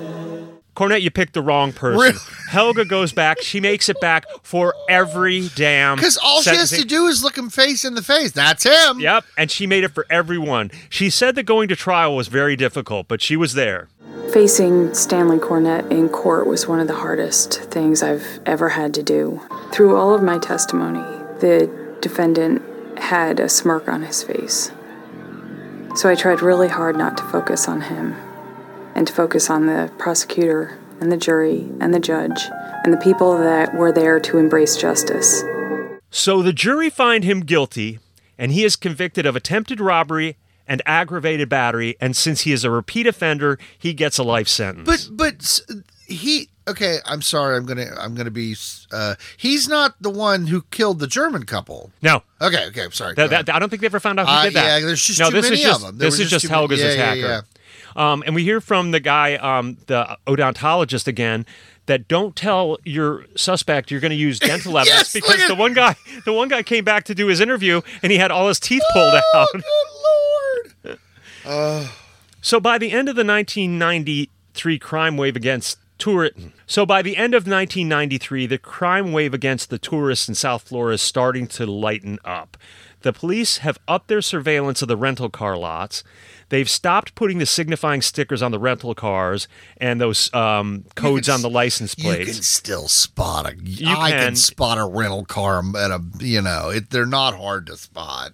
Cornett, 0.75 1.01
you 1.01 1.12
picked 1.12 1.34
the 1.34 1.41
wrong 1.41 1.73
person. 1.73 1.99
Really? 1.99 2.17
Helga 2.49 2.86
goes 2.86 3.12
back. 3.12 3.41
She 3.41 3.60
makes 3.60 3.89
it 3.89 3.99
back 3.99 4.25
for 4.41 4.73
every 4.89 5.49
damn. 5.55 5.97
Because 5.97 6.17
all 6.17 6.41
she 6.41 6.51
has 6.51 6.69
to 6.71 6.86
do 6.86 7.07
is 7.07 7.23
look 7.23 7.38
him 7.38 7.49
face 7.49 7.84
in 7.84 7.95
the 7.95 8.01
face. 8.01 8.31
That's 8.31 8.63
him. 8.63 8.99
Yep, 8.99 9.25
and 9.38 9.51
she 9.51 9.67
made 9.67 9.84
it 9.84 9.89
for 9.89 10.05
everyone. 10.10 10.71
She 10.89 11.10
said 11.10 11.36
that 11.36 11.43
going 11.43 11.67
to 11.67 11.75
trial 11.75 12.15
was 12.15 12.29
very 12.29 12.55
difficult, 12.55 13.07
but 13.10 13.21
she 13.21 13.36
was 13.36 13.53
there. 13.53 13.89
Facing 14.31 14.93
Stanley 14.93 15.39
Cornett 15.39 15.91
in 15.91 16.07
court 16.07 16.47
was 16.47 16.67
one 16.67 16.79
of 16.79 16.88
the 16.88 16.95
hardest 16.95 17.63
things 17.63 18.01
I've 18.01 18.39
ever 18.45 18.69
had 18.69 18.93
to 18.93 19.03
do. 19.03 19.41
Through 19.73 19.97
all 19.97 20.13
of 20.13 20.23
my 20.23 20.38
testimony, 20.38 21.01
the 21.39 21.69
defendant 21.99 22.62
had 22.97 23.41
a 23.41 23.49
smirk 23.49 23.89
on 23.89 24.03
his 24.03 24.23
face. 24.23 24.71
So 25.95 26.10
I 26.10 26.15
tried 26.15 26.41
really 26.41 26.69
hard 26.69 26.95
not 26.95 27.17
to 27.17 27.23
focus 27.23 27.67
on 27.67 27.81
him 27.81 28.15
and 29.01 29.07
to 29.07 29.13
focus 29.15 29.49
on 29.49 29.65
the 29.65 29.91
prosecutor 29.97 30.77
and 30.99 31.11
the 31.11 31.17
jury 31.17 31.67
and 31.79 31.91
the 31.91 31.99
judge 31.99 32.39
and 32.83 32.93
the 32.93 32.97
people 32.97 33.35
that 33.35 33.73
were 33.73 33.91
there 33.91 34.19
to 34.19 34.37
embrace 34.37 34.77
justice. 34.77 35.41
So 36.11 36.43
the 36.43 36.53
jury 36.53 36.91
find 36.91 37.23
him 37.23 37.39
guilty, 37.39 37.97
and 38.37 38.51
he 38.51 38.63
is 38.63 38.75
convicted 38.75 39.25
of 39.25 39.35
attempted 39.35 39.79
robbery 39.79 40.37
and 40.67 40.83
aggravated 40.85 41.49
battery. 41.49 41.95
And 41.99 42.15
since 42.15 42.41
he 42.41 42.51
is 42.51 42.63
a 42.63 42.69
repeat 42.69 43.07
offender, 43.07 43.57
he 43.75 43.95
gets 43.95 44.19
a 44.19 44.23
life 44.23 44.47
sentence. 44.47 44.85
But 44.85 45.09
but 45.17 45.61
he 46.05 46.49
okay. 46.67 46.97
I'm 47.07 47.23
sorry. 47.23 47.57
I'm 47.57 47.65
gonna 47.65 47.87
I'm 47.97 48.13
gonna 48.13 48.29
be. 48.29 48.55
Uh, 48.91 49.15
he's 49.35 49.67
not 49.67 49.95
the 49.99 50.11
one 50.11 50.45
who 50.45 50.61
killed 50.69 50.99
the 50.99 51.07
German 51.07 51.47
couple. 51.47 51.91
no, 52.03 52.21
Okay. 52.39 52.67
Okay. 52.67 52.83
I'm 52.83 52.91
sorry. 52.91 53.15
that, 53.15 53.31
that- 53.31 53.49
I 53.49 53.57
don't 53.57 53.69
think 53.69 53.81
they 53.81 53.87
ever 53.87 53.99
found 53.99 54.19
out 54.19 54.27
who 54.27 54.31
Uh, 54.33 54.43
did 54.43 54.53
that. 54.53 54.79
yeah, 54.81 54.85
there's 54.85 55.03
just 55.03 55.19
no, 55.19 55.31
too 55.31 55.37
this 55.41 55.49
many 55.49 55.55
is 55.61 55.67
just 55.67 55.81
of 55.81 55.87
them. 55.87 55.97
There 55.97 56.07
this 56.07 56.19
is 56.19 56.29
just 56.29 56.31
just 56.31 56.45
too 56.45 56.49
many- 56.51 56.67
Helga's 56.67 56.79
yeah, 56.81 57.13
yeah, 57.13 57.13
attacker. 57.13 57.47
Um, 57.95 58.23
and 58.25 58.36
we 58.36 58.43
hear 58.43 58.62
from 58.62 58.91
the 58.91 58.99
guy, 58.99 59.36
um, 59.36 59.77
the 59.88 60.17
odontologist 60.27 61.08
again, 61.08 61.45
that 61.88 62.08
don't 62.08 62.36
tell 62.36 62.77
your 62.86 63.25
suspect 63.36 63.91
you're 63.91 63.99
going 63.99 64.12
to 64.12 64.15
use 64.15 64.39
dental 64.39 64.77
evidence 64.77 65.13
Yes, 65.13 65.13
because 65.13 65.47
the 65.47 65.56
one 65.56 65.73
guy, 65.73 65.95
the 66.25 66.34
one 66.34 66.47
guy 66.47 66.63
came 66.63 66.84
back 66.84 67.04
to 67.06 67.15
do 67.15 67.27
his 67.27 67.39
interview 67.39 67.82
and 68.01 68.12
he 68.12 68.17
had 68.17 68.32
all 68.32 68.47
his 68.47 68.60
teeth 68.60 68.84
pulled 68.93 69.15
out. 69.15 69.23
Oh, 69.34 69.47
good 70.84 70.97
lord. 71.45 71.88
So 72.41 72.60
by 72.60 72.77
the 72.77 72.91
end 72.91 73.08
of 73.10 73.15
the 73.15 73.25
1993 73.25 74.80
crime 74.80 75.17
wave 75.17 75.36
against 75.36 75.77
tour 75.97 76.32
so 76.65 76.84
by 76.84 77.04
the 77.04 77.15
end 77.15 77.36
of 77.36 77.43
1993 77.43 78.47
the 78.47 78.58
crime 78.58 79.12
wave 79.12 79.36
against 79.36 79.69
the 79.69 79.77
tourists 79.77 80.27
in 80.27 80.34
South 80.34 80.63
Florida 80.63 80.95
is 80.95 81.01
starting 81.01 81.45
to 81.47 81.65
lighten 81.65 82.17
up. 82.25 82.58
The 83.01 83.13
police 83.13 83.58
have 83.58 83.77
upped 83.88 84.08
their 84.08 84.21
surveillance 84.21 84.82
of 84.82 84.88
the 84.88 84.97
rental 84.97 85.30
car 85.30 85.58
lots. 85.58 86.04
They've 86.51 86.69
stopped 86.69 87.15
putting 87.15 87.37
the 87.37 87.45
signifying 87.45 88.01
stickers 88.01 88.41
on 88.41 88.51
the 88.51 88.59
rental 88.59 88.93
cars 88.93 89.47
and 89.77 90.01
those 90.01 90.31
um, 90.33 90.83
codes 90.95 91.27
can 91.27 91.35
on 91.35 91.41
the 91.43 91.49
license 91.49 91.95
plates. 91.95 92.27
You 92.27 92.33
can 92.33 92.43
still 92.43 92.89
spot 92.89 93.45
a. 93.45 93.51
I 93.87 94.11
can. 94.11 94.19
can 94.19 94.35
spot 94.35 94.77
a 94.77 94.85
rental 94.85 95.23
car 95.23 95.63
at 95.77 95.91
a. 95.91 96.01
You 96.19 96.41
know, 96.41 96.69
it, 96.69 96.89
they're 96.89 97.05
not 97.05 97.37
hard 97.37 97.67
to 97.67 97.77
spot. 97.77 98.33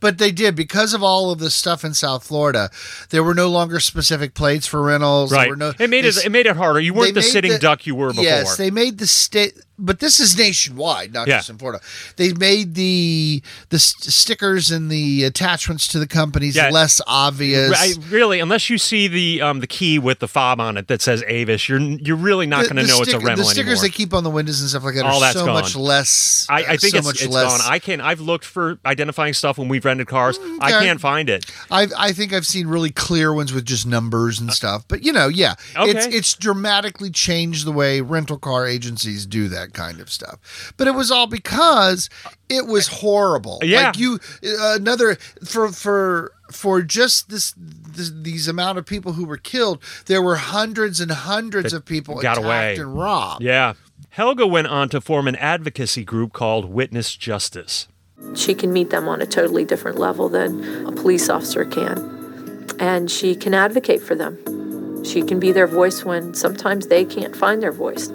But 0.00 0.18
they 0.18 0.30
did 0.30 0.54
because 0.54 0.92
of 0.92 1.02
all 1.02 1.30
of 1.30 1.38
this 1.38 1.54
stuff 1.54 1.82
in 1.82 1.94
South 1.94 2.24
Florida. 2.24 2.68
There 3.08 3.24
were 3.24 3.34
no 3.34 3.48
longer 3.48 3.80
specific 3.80 4.34
plates 4.34 4.66
for 4.66 4.82
rentals. 4.82 5.32
Right. 5.32 5.56
no, 5.56 5.72
it 5.80 5.88
made 5.88 6.04
it 6.04 6.22
it 6.22 6.30
made 6.30 6.44
it 6.44 6.56
harder. 6.56 6.78
You 6.78 6.92
weren't 6.92 7.14
the 7.14 7.22
sitting 7.22 7.56
duck 7.56 7.86
you 7.86 7.94
were 7.94 8.10
before. 8.10 8.24
Yes, 8.24 8.58
they 8.58 8.70
made 8.70 8.98
the 8.98 9.06
state. 9.06 9.58
But 9.78 10.00
this 10.00 10.18
is 10.20 10.36
nationwide, 10.36 11.12
not 11.12 11.28
Yeah. 11.28 11.38
just 11.38 11.50
in 11.50 11.58
Florida. 11.58 11.80
They 12.16 12.32
made 12.32 12.74
the 12.74 13.42
the 13.70 13.78
st- 13.78 14.12
stickers 14.12 14.70
and 14.70 14.90
the 14.90 15.24
attachments 15.24 15.86
to 15.88 15.98
the 15.98 16.06
companies 16.06 16.56
Yeah. 16.56 16.70
less 16.70 17.00
obvious. 17.06 17.72
I, 17.76 17.94
really, 18.10 18.40
unless 18.40 18.68
you 18.70 18.78
see 18.78 19.08
the 19.08 19.40
um, 19.42 19.60
the 19.60 19.66
key 19.66 19.98
with 19.98 20.18
the 20.18 20.28
fob 20.28 20.60
on 20.60 20.76
it 20.76 20.88
that 20.88 21.00
says 21.02 21.22
Avis, 21.26 21.68
you're 21.68 21.78
you're 21.80 22.16
really 22.16 22.46
not 22.46 22.64
going 22.64 22.76
to 22.76 22.86
know 22.86 23.00
it's 23.00 23.12
a 23.12 23.18
rental 23.18 23.44
The 23.44 23.50
stickers 23.50 23.68
anymore. 23.78 23.82
they 23.82 23.88
keep 23.90 24.14
on 24.14 24.24
the 24.24 24.30
windows 24.30 24.60
and 24.60 24.68
stuff 24.70 24.84
like 24.84 24.94
that 24.96 25.04
All 25.06 25.22
are 25.22 25.32
so 25.32 25.46
gone. 25.46 25.54
much 25.54 25.76
less. 25.76 26.46
I, 26.48 26.62
I 26.62 26.62
uh, 26.62 26.66
think 26.76 26.92
so 26.92 26.98
it's, 26.98 27.06
much 27.06 27.22
it's 27.22 27.32
less. 27.32 27.62
gone. 27.62 27.72
I 27.72 27.78
can. 27.78 28.00
I've 28.00 28.20
looked 28.20 28.44
for 28.44 28.78
identifying 28.84 29.34
stuff 29.34 29.58
when 29.58 29.68
we've 29.68 29.84
rented 29.84 30.08
cars. 30.08 30.38
Mm, 30.38 30.58
I 30.60 30.74
okay. 30.76 30.86
can't 30.86 31.00
find 31.00 31.28
it. 31.30 31.46
I 31.70 31.86
I 31.96 32.12
think 32.12 32.32
I've 32.32 32.46
seen 32.46 32.66
really 32.66 32.90
clear 32.90 33.32
ones 33.32 33.52
with 33.52 33.64
just 33.64 33.86
numbers 33.86 34.40
and 34.40 34.50
uh, 34.50 34.52
stuff. 34.52 34.84
But 34.88 35.04
you 35.04 35.12
know, 35.12 35.28
yeah, 35.28 35.54
it's 35.76 36.06
it's 36.06 36.34
dramatically 36.34 37.10
changed 37.10 37.64
the 37.66 37.72
way 37.72 38.00
rental 38.00 38.38
car 38.38 38.66
agencies 38.66 39.26
do 39.26 39.48
that 39.48 39.67
kind 39.74 40.00
of 40.00 40.10
stuff. 40.10 40.72
But 40.76 40.86
it 40.86 40.94
was 40.94 41.10
all 41.10 41.26
because 41.26 42.08
it 42.48 42.66
was 42.66 42.88
horrible. 42.88 43.58
Yeah. 43.62 43.86
like 43.86 43.98
you 43.98 44.18
uh, 44.44 44.76
another 44.76 45.16
for 45.44 45.70
for 45.72 46.32
for 46.50 46.82
just 46.82 47.28
this, 47.28 47.54
this 47.56 48.10
these 48.14 48.48
amount 48.48 48.78
of 48.78 48.86
people 48.86 49.12
who 49.12 49.24
were 49.24 49.36
killed, 49.36 49.82
there 50.06 50.22
were 50.22 50.36
hundreds 50.36 51.00
and 51.00 51.10
hundreds 51.10 51.72
of 51.72 51.84
people 51.84 52.20
got 52.20 52.38
attacked 52.38 52.44
away. 52.44 52.76
and 52.76 52.94
robbed. 52.98 53.42
Yeah. 53.42 53.74
Helga 54.10 54.46
went 54.46 54.66
on 54.66 54.88
to 54.88 55.00
form 55.00 55.28
an 55.28 55.36
advocacy 55.36 56.04
group 56.04 56.32
called 56.32 56.64
Witness 56.64 57.14
Justice. 57.14 57.88
She 58.34 58.54
can 58.54 58.72
meet 58.72 58.90
them 58.90 59.06
on 59.08 59.20
a 59.20 59.26
totally 59.26 59.64
different 59.64 59.98
level 59.98 60.28
than 60.28 60.86
a 60.86 60.92
police 60.92 61.28
officer 61.28 61.64
can. 61.64 62.66
And 62.80 63.10
she 63.10 63.34
can 63.34 63.54
advocate 63.54 64.02
for 64.02 64.14
them. 64.14 65.04
She 65.04 65.22
can 65.22 65.38
be 65.38 65.52
their 65.52 65.66
voice 65.66 66.04
when 66.04 66.34
sometimes 66.34 66.88
they 66.88 67.04
can't 67.04 67.36
find 67.36 67.62
their 67.62 67.72
voice. 67.72 68.10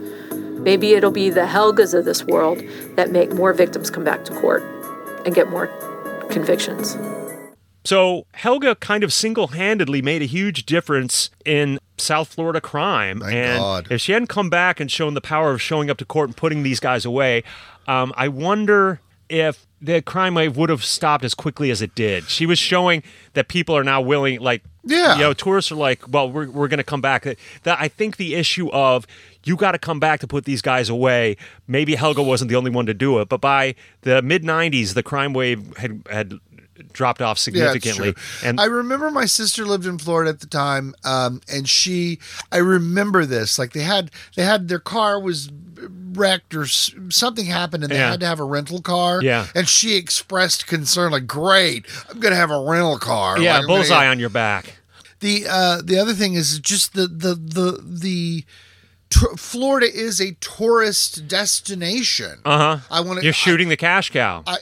Maybe 0.64 0.94
it'll 0.94 1.12
be 1.12 1.30
the 1.30 1.42
Helgas 1.42 1.94
of 1.94 2.06
this 2.06 2.24
world 2.24 2.62
that 2.96 3.12
make 3.12 3.34
more 3.34 3.54
victims 3.54 3.90
come 3.90 4.04
back 4.04 4.24
to 4.26 4.34
court 4.40 4.64
and 5.26 5.36
get 5.36 5.50
more 5.50 5.68
convictions. 6.30 6.98
So 7.86 8.26
Helga 8.34 8.76
kind 8.76 9.04
of 9.04 9.12
single-handedly 9.12 10.02
made 10.02 10.22
a 10.22 10.26
huge 10.26 10.66
difference 10.66 11.30
in 11.46 11.80
South 11.98 12.30
Florida 12.34 12.62
crime. 12.62 13.20
Thank 13.20 13.34
and 13.34 13.60
God. 13.60 13.88
if 13.92 14.00
she 14.00 14.14
hadn't 14.14 14.28
come 14.28 14.50
back 14.50 14.80
and 14.80 14.90
shown 14.90 15.16
the 15.16 15.22
power 15.22 15.52
of 15.52 15.62
showing 15.62 15.90
up 15.90 15.98
to 15.98 16.06
court 16.06 16.30
and 16.30 16.38
putting 16.38 16.64
these 16.64 16.80
guys 16.80 17.04
away, 17.04 17.44
um, 17.88 18.14
I 18.16 18.30
wonder 18.30 19.02
if 19.28 19.66
the 19.82 20.02
crime 20.02 20.36
wave 20.36 20.56
would 20.56 20.70
have 20.70 20.84
stopped 20.84 21.26
as 21.26 21.34
quickly 21.34 21.72
as 21.72 21.82
it 21.82 21.94
did. 21.94 22.30
She 22.30 22.46
was 22.46 22.58
showing 22.58 23.04
that 23.34 23.50
people 23.50 23.76
are 23.76 23.84
now 23.84 24.00
willing, 24.00 24.40
like, 24.40 24.64
Yeah. 24.86 25.16
you 25.16 25.22
know, 25.22 25.34
tourists 25.34 25.70
are 25.72 25.76
like, 25.76 26.08
well, 26.08 26.32
we're, 26.32 26.50
we're 26.50 26.70
going 26.70 26.78
to 26.78 26.84
come 26.86 27.02
back. 27.02 27.24
That 27.64 27.78
I 27.82 27.90
think 27.90 28.16
the 28.16 28.36
issue 28.36 28.70
of 28.72 29.06
you 29.44 29.56
got 29.56 29.72
to 29.74 29.80
come 29.80 30.00
back 30.00 30.20
to 30.22 30.28
put 30.28 30.46
these 30.46 30.62
guys 30.62 30.90
away. 30.90 31.38
Maybe 31.68 31.96
Helga 31.96 32.22
wasn't 32.24 32.50
the 32.50 32.56
only 32.56 32.72
one 32.72 32.86
to 32.86 32.94
do 32.94 33.20
it, 33.20 33.30
but 33.30 33.42
by 33.42 33.76
the 34.02 34.22
mid 34.22 34.44
'90s, 34.44 34.94
the 34.94 35.04
crime 35.04 35.34
wave 35.34 35.76
had 35.78 36.04
had 36.10 36.34
dropped 36.92 37.22
off 37.22 37.38
Yeah, 37.38 37.42
significantly. 37.72 38.14
true. 38.14 38.24
and 38.50 38.60
I 38.60 38.66
remember 38.66 39.12
my 39.12 39.26
sister 39.26 39.64
lived 39.66 39.86
in 39.86 39.98
Florida 40.00 40.30
at 40.32 40.40
the 40.40 40.48
time, 40.48 40.96
um, 41.04 41.42
and 41.52 41.70
she, 41.70 42.20
I 42.52 42.58
remember 42.58 43.26
this. 43.26 43.60
Like 43.60 43.74
they 43.74 43.82
had, 43.84 44.10
they 44.36 44.44
had 44.44 44.68
their 44.70 44.80
car 44.80 45.20
was 45.20 45.52
wrecked 46.14 46.56
or 46.56 46.66
something 46.66 47.46
happened, 47.46 47.84
and 47.84 47.92
they 47.92 47.98
Yeah. 47.98 48.12
had 48.12 48.20
to 48.22 48.26
have 48.28 48.40
a 48.40 48.44
rental 48.44 48.82
car. 48.82 49.22
Yeah. 49.22 49.48
and 49.56 49.68
she 49.68 49.96
expressed 49.96 50.66
concern, 50.68 51.12
like, 51.12 51.28
"Great, 51.28 51.86
I'm 52.10 52.20
gonna 52.20 52.36
have 52.36 52.52
a 52.52 52.60
rental 52.62 52.98
car." 52.98 53.40
yeah, 53.40 53.54
Like, 53.54 53.62
I'm 53.64 53.68
gonna 53.68 53.80
bullseye 53.80 54.08
on 54.08 54.20
your 54.20 54.30
back. 54.30 54.78
The 55.20 55.46
uh, 55.50 55.82
the 55.84 55.98
other 56.00 56.14
thing 56.14 56.34
is 56.34 56.60
just 56.60 56.94
the 56.94 57.08
the 57.08 57.36
the 57.36 57.82
the. 57.84 58.46
Tur- 59.14 59.36
Florida 59.38 59.86
is 59.94 60.20
a 60.20 60.32
tourist 60.40 61.28
destination. 61.28 62.40
Uh 62.44 62.78
huh. 62.78 62.78
I 62.90 63.02
want 63.02 63.20
to. 63.20 63.24
You're 63.24 63.34
shooting 63.34 63.70
the 63.70 63.78
cash 63.78 64.10
cow. 64.10 64.44
I, 64.48 64.58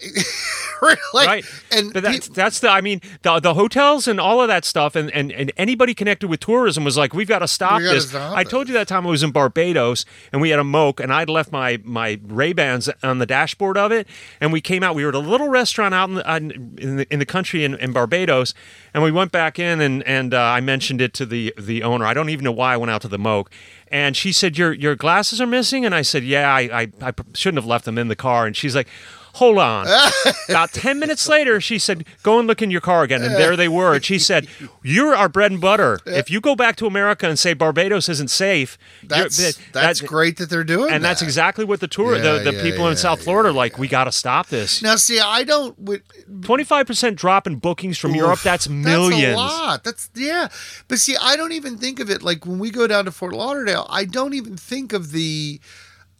like, 1.13 1.27
right. 1.27 1.45
and 1.71 1.93
but 1.93 2.03
that's, 2.03 2.27
that's 2.27 2.59
the, 2.59 2.69
I 2.69 2.81
mean, 2.81 3.01
the, 3.21 3.39
the 3.39 3.53
hotels 3.53 4.07
and 4.07 4.19
all 4.19 4.41
of 4.41 4.47
that 4.49 4.65
stuff, 4.65 4.95
and, 4.95 5.09
and, 5.11 5.31
and 5.31 5.51
anybody 5.55 5.93
connected 5.93 6.27
with 6.27 6.39
tourism 6.41 6.83
was 6.83 6.97
like, 6.97 7.13
we've 7.13 7.27
got 7.27 7.39
to 7.39 7.47
stop 7.47 7.81
this. 7.81 8.09
stop 8.09 8.35
I 8.35 8.43
told 8.43 8.67
you 8.67 8.73
that 8.73 8.87
time 8.87 9.05
I 9.05 9.09
was 9.09 9.23
in 9.23 9.31
Barbados 9.31 10.05
and 10.33 10.41
we 10.41 10.49
had 10.49 10.59
a 10.59 10.63
moke, 10.63 10.99
and 10.99 11.13
I'd 11.13 11.29
left 11.29 11.51
my, 11.51 11.79
my 11.83 12.19
Ray-Bans 12.23 12.89
on 13.03 13.19
the 13.19 13.25
dashboard 13.25 13.77
of 13.77 13.91
it, 13.91 14.07
and 14.41 14.51
we 14.51 14.59
came 14.59 14.83
out. 14.83 14.95
We 14.95 15.03
were 15.03 15.09
at 15.09 15.15
a 15.15 15.19
little 15.19 15.49
restaurant 15.49 15.93
out 15.93 16.09
in 16.09 16.15
the, 16.15 16.77
in 16.77 16.95
the, 16.97 17.13
in 17.13 17.19
the 17.19 17.25
country 17.25 17.63
in, 17.63 17.75
in 17.75 17.93
Barbados, 17.93 18.53
and 18.93 19.03
we 19.03 19.11
went 19.11 19.31
back 19.31 19.59
in, 19.59 19.79
and, 19.79 20.03
and 20.03 20.33
uh, 20.33 20.41
I 20.41 20.59
mentioned 20.61 20.99
it 20.99 21.13
to 21.15 21.25
the, 21.25 21.53
the 21.57 21.83
owner. 21.83 22.05
I 22.05 22.13
don't 22.13 22.29
even 22.29 22.43
know 22.43 22.51
why 22.51 22.73
I 22.73 22.77
went 22.77 22.91
out 22.91 23.01
to 23.03 23.07
the 23.07 23.19
moke. 23.19 23.51
And 23.91 24.15
she 24.15 24.32
said, 24.32 24.58
"Your 24.58 24.71
your 24.71 24.95
glasses 24.95 25.41
are 25.41 25.45
missing," 25.47 25.86
and 25.86 25.93
I 25.93 26.01
said, 26.01 26.23
"Yeah, 26.23 26.54
I, 26.54 26.62
I 26.62 26.91
I 27.01 27.13
shouldn't 27.34 27.62
have 27.62 27.67
left 27.67 27.86
them 27.86 27.97
in 27.97 28.08
the 28.08 28.15
car." 28.15 28.47
And 28.47 28.56
she's 28.56 28.75
like, 28.75 28.88
"Hold 29.35 29.57
on." 29.57 29.87
About 30.49 30.71
ten 30.73 30.99
minutes 30.99 31.27
later, 31.27 31.59
she 31.61 31.79
said, 31.79 32.05
"Go 32.23 32.39
and 32.39 32.47
look 32.47 32.61
in 32.61 32.71
your 32.71 32.81
car 32.81 33.03
again." 33.03 33.21
And 33.23 33.35
there 33.35 33.55
they 33.55 33.67
were. 33.67 33.93
And 33.95 34.03
she 34.05 34.19
said, 34.19 34.47
"You're 34.83 35.15
our 35.15 35.29
bread 35.29 35.51
and 35.51 35.61
butter. 35.61 35.99
If 36.05 36.29
you 36.29 36.41
go 36.41 36.55
back 36.55 36.75
to 36.77 36.85
America 36.87 37.27
and 37.27 37.37
say 37.37 37.53
Barbados 37.53 38.09
isn't 38.09 38.29
safe, 38.31 38.77
that's 39.03 39.37
that- 39.37 39.57
that's 39.71 40.01
great 40.01 40.37
that 40.37 40.49
they're 40.49 40.63
doing 40.63 40.91
And 40.93 41.03
that's 41.03 41.21
exactly 41.21 41.65
what 41.65 41.79
the 41.79 41.87
tour, 41.87 42.15
Yeah, 42.15 42.21
the, 42.39 42.51
the 42.51 42.53
yeah, 42.57 42.63
people 42.63 42.87
in 42.87 42.93
yeah, 42.93 42.99
South 42.99 43.23
Florida 43.23 43.49
are 43.49 43.53
like. 43.53 43.77
We 43.77 43.87
got 43.87 44.03
to 44.05 44.11
stop 44.11 44.47
this. 44.47 44.81
Now, 44.81 44.95
see, 44.95 45.19
I 45.19 45.43
don't. 45.43 45.77
With, 45.79 46.01
Twenty 46.43 46.63
five 46.63 46.87
percent 46.87 47.17
drop 47.17 47.47
in 47.47 47.55
bookings 47.57 47.97
from 47.97 48.15
Europe, 48.15 48.41
that's 48.41 48.67
millions. 48.69 49.21
That's 49.21 49.33
a 49.35 49.37
lot. 49.37 49.83
That's 49.83 50.09
yeah. 50.15 50.47
But 50.87 50.99
see, 50.99 51.15
I 51.21 51.35
don't 51.35 51.51
even 51.51 51.77
think 51.77 51.99
of 51.99 52.09
it 52.09 52.21
like 52.23 52.45
when 52.45 52.59
we 52.59 52.71
go 52.71 52.87
down 52.87 53.05
to 53.05 53.11
Fort 53.11 53.33
Lauderdale. 53.33 53.85
I 53.89 54.05
don't 54.05 54.33
even 54.33 54.57
think 54.57 54.93
of 54.93 55.11
the. 55.11 55.59